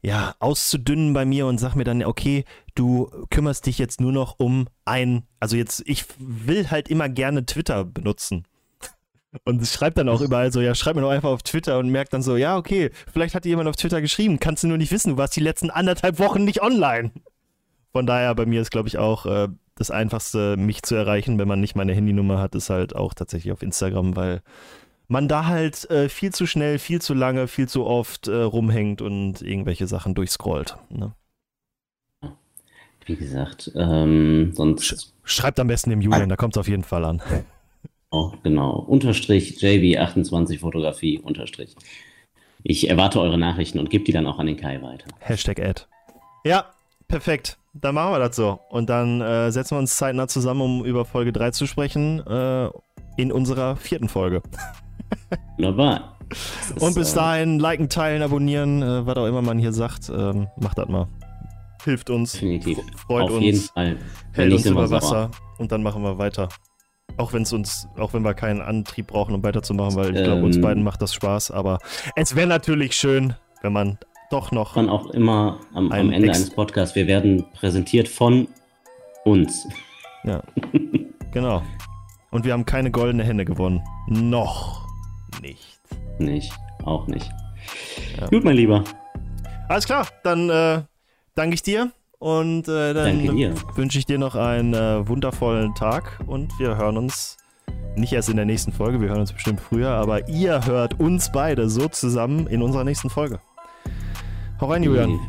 ja, 0.00 0.34
auszudünnen 0.38 1.12
bei 1.12 1.26
mir 1.26 1.46
und 1.46 1.58
sag 1.58 1.74
mir 1.74 1.84
dann, 1.84 2.02
okay, 2.02 2.44
du 2.74 3.10
kümmerst 3.28 3.66
dich 3.66 3.76
jetzt 3.76 4.00
nur 4.00 4.10
noch 4.10 4.36
um 4.38 4.68
ein, 4.86 5.24
also 5.38 5.56
jetzt, 5.56 5.82
ich 5.84 6.06
will 6.18 6.70
halt 6.70 6.88
immer 6.88 7.10
gerne 7.10 7.44
Twitter 7.44 7.84
benutzen. 7.84 8.44
Und 9.44 9.66
schreibt 9.66 9.98
dann 9.98 10.08
auch 10.08 10.22
überall 10.22 10.50
so, 10.50 10.62
ja, 10.62 10.74
schreib 10.74 10.96
mir 10.96 11.02
doch 11.02 11.10
einfach 11.10 11.30
auf 11.30 11.42
Twitter 11.42 11.78
und 11.78 11.90
merkt 11.90 12.14
dann 12.14 12.22
so, 12.22 12.36
ja, 12.36 12.56
okay, 12.56 12.90
vielleicht 13.12 13.34
hat 13.34 13.44
dir 13.44 13.50
jemand 13.50 13.68
auf 13.68 13.76
Twitter 13.76 14.00
geschrieben, 14.00 14.40
kannst 14.40 14.62
du 14.62 14.68
nur 14.68 14.78
nicht 14.78 14.92
wissen, 14.92 15.10
du 15.10 15.16
warst 15.18 15.36
die 15.36 15.40
letzten 15.40 15.68
anderthalb 15.68 16.18
Wochen 16.18 16.44
nicht 16.44 16.62
online. 16.62 17.10
Von 17.94 18.06
daher, 18.06 18.34
bei 18.34 18.44
mir 18.44 18.60
ist, 18.60 18.72
glaube 18.72 18.88
ich, 18.88 18.98
auch 18.98 19.24
äh, 19.24 19.46
das 19.76 19.92
Einfachste, 19.92 20.56
mich 20.56 20.82
zu 20.82 20.96
erreichen, 20.96 21.38
wenn 21.38 21.46
man 21.46 21.60
nicht 21.60 21.76
meine 21.76 21.94
Handynummer 21.94 22.40
hat, 22.40 22.56
ist 22.56 22.68
halt 22.68 22.96
auch 22.96 23.14
tatsächlich 23.14 23.52
auf 23.52 23.62
Instagram, 23.62 24.16
weil 24.16 24.42
man 25.06 25.28
da 25.28 25.46
halt 25.46 25.88
äh, 25.90 26.08
viel 26.08 26.32
zu 26.34 26.48
schnell, 26.48 26.80
viel 26.80 27.00
zu 27.00 27.14
lange, 27.14 27.46
viel 27.46 27.68
zu 27.68 27.86
oft 27.86 28.26
äh, 28.26 28.34
rumhängt 28.34 29.00
und 29.00 29.42
irgendwelche 29.42 29.86
Sachen 29.86 30.16
durchscrollt. 30.16 30.76
Ne? 30.90 31.14
Wie 33.06 33.14
gesagt, 33.14 33.70
ähm, 33.76 34.50
sonst. 34.54 35.14
Schreibt 35.22 35.60
am 35.60 35.68
besten 35.68 35.90
dem 35.90 36.00
Julian, 36.00 36.28
da 36.28 36.34
kommt 36.34 36.56
es 36.56 36.58
auf 36.58 36.68
jeden 36.68 36.84
Fall 36.84 37.04
an. 37.04 37.22
Oh, 38.16 38.30
genau. 38.44 38.78
Unterstrich 38.78 39.58
JB28 39.58 40.60
Fotografie, 40.60 41.18
Unterstrich. 41.18 41.74
Ich 42.62 42.88
erwarte 42.88 43.20
eure 43.20 43.38
Nachrichten 43.38 43.80
und 43.80 43.90
gebe 43.90 44.04
die 44.04 44.12
dann 44.12 44.28
auch 44.28 44.38
an 44.38 44.46
den 44.46 44.56
Kai 44.56 44.80
weiter. 44.82 45.06
Hashtag 45.18 45.58
Ad. 45.58 45.82
Ja, 46.44 46.73
perfekt. 47.08 47.58
Dann 47.74 47.94
machen 47.94 48.12
wir 48.12 48.18
das 48.20 48.36
so. 48.36 48.60
Und 48.70 48.88
dann 48.88 49.20
äh, 49.20 49.50
setzen 49.50 49.76
wir 49.76 49.78
uns 49.80 49.96
zeitnah 49.96 50.28
zusammen, 50.28 50.60
um 50.60 50.84
über 50.84 51.04
Folge 51.04 51.32
3 51.32 51.50
zu 51.50 51.66
sprechen. 51.66 52.24
Äh, 52.26 52.70
in 53.16 53.32
unserer 53.32 53.76
vierten 53.76 54.08
Folge. 54.08 54.42
Wunderbar. 55.56 56.16
Und 56.80 56.94
bis 56.94 57.14
dahin 57.14 57.58
liken, 57.58 57.88
teilen, 57.88 58.22
abonnieren, 58.22 58.82
äh, 58.82 59.06
was 59.06 59.16
auch 59.16 59.26
immer 59.26 59.42
man 59.42 59.58
hier 59.58 59.72
sagt. 59.72 60.08
Ähm, 60.08 60.48
macht 60.58 60.78
das 60.78 60.88
mal. 60.88 61.08
Hilft 61.84 62.10
uns. 62.10 62.32
Definitiv. 62.32 62.78
Freut 63.06 63.24
Auf 63.24 63.32
uns. 63.32 63.42
jeden 63.42 63.60
Fall. 63.60 63.96
Hält 64.32 64.52
uns 64.52 64.66
über 64.66 64.90
Wasser. 64.90 65.30
Und 65.58 65.70
dann 65.70 65.82
machen 65.82 66.02
wir 66.02 66.18
weiter. 66.18 66.48
Auch 67.16 67.32
wenn 67.32 67.42
es 67.42 67.52
uns, 67.52 67.86
auch 67.96 68.14
wenn 68.14 68.24
wir 68.24 68.34
keinen 68.34 68.60
Antrieb 68.60 69.08
brauchen, 69.08 69.34
um 69.34 69.42
weiterzumachen, 69.42 69.94
weil 69.94 70.16
ich 70.16 70.24
glaube, 70.24 70.42
uns 70.42 70.56
ähm. 70.56 70.62
beiden 70.62 70.82
macht 70.82 71.02
das 71.02 71.14
Spaß. 71.14 71.50
Aber 71.50 71.78
es 72.16 72.34
wäre 72.34 72.46
natürlich 72.46 72.96
schön, 72.96 73.34
wenn 73.62 73.72
man 73.72 73.98
doch 74.30 74.52
noch. 74.52 74.76
Man 74.76 74.88
auch 74.88 75.10
immer 75.10 75.60
am, 75.74 75.92
am 75.92 76.12
Ende 76.12 76.28
Ex 76.28 76.38
eines 76.38 76.50
Podcasts. 76.50 76.96
Wir 76.96 77.06
werden 77.06 77.44
präsentiert 77.52 78.08
von 78.08 78.48
uns. 79.24 79.66
Ja. 80.24 80.42
genau. 81.32 81.62
Und 82.30 82.44
wir 82.44 82.52
haben 82.52 82.64
keine 82.64 82.90
goldene 82.90 83.24
Hände 83.24 83.44
gewonnen. 83.44 83.82
Noch 84.08 84.86
nicht. 85.40 85.78
Nicht. 86.18 86.52
Auch 86.84 87.06
nicht. 87.06 87.30
Ja. 88.18 88.26
Gut, 88.28 88.44
mein 88.44 88.56
Lieber. 88.56 88.84
Alles 89.68 89.86
klar, 89.86 90.08
dann 90.22 90.50
äh, 90.50 90.82
danke 91.34 91.54
ich 91.54 91.62
dir 91.62 91.90
und 92.18 92.68
äh, 92.68 92.92
dann 92.92 93.26
wünsche 93.74 93.98
ich 93.98 94.06
dir 94.06 94.18
noch 94.18 94.34
einen 94.34 94.74
äh, 94.74 95.08
wundervollen 95.08 95.74
Tag 95.74 96.20
und 96.26 96.58
wir 96.58 96.76
hören 96.76 96.96
uns 96.98 97.38
nicht 97.96 98.12
erst 98.12 98.28
in 98.28 98.36
der 98.36 98.44
nächsten 98.44 98.72
Folge, 98.72 99.00
wir 99.00 99.08
hören 99.08 99.20
uns 99.20 99.32
bestimmt 99.32 99.60
früher, 99.60 99.90
aber 99.90 100.28
ihr 100.28 100.66
hört 100.66 101.00
uns 101.00 101.32
beide 101.32 101.70
so 101.70 101.88
zusammen 101.88 102.46
in 102.46 102.60
unserer 102.60 102.84
nächsten 102.84 103.08
Folge. 103.08 103.40
Hau 104.60 104.70
rein, 104.70 104.82
Julian. 104.82 105.20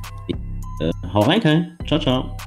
Äh, 0.80 0.92
hau 1.14 1.22
rein, 1.22 1.40
Kai. 1.40 1.68
Ciao, 1.86 2.00
ciao. 2.00 2.38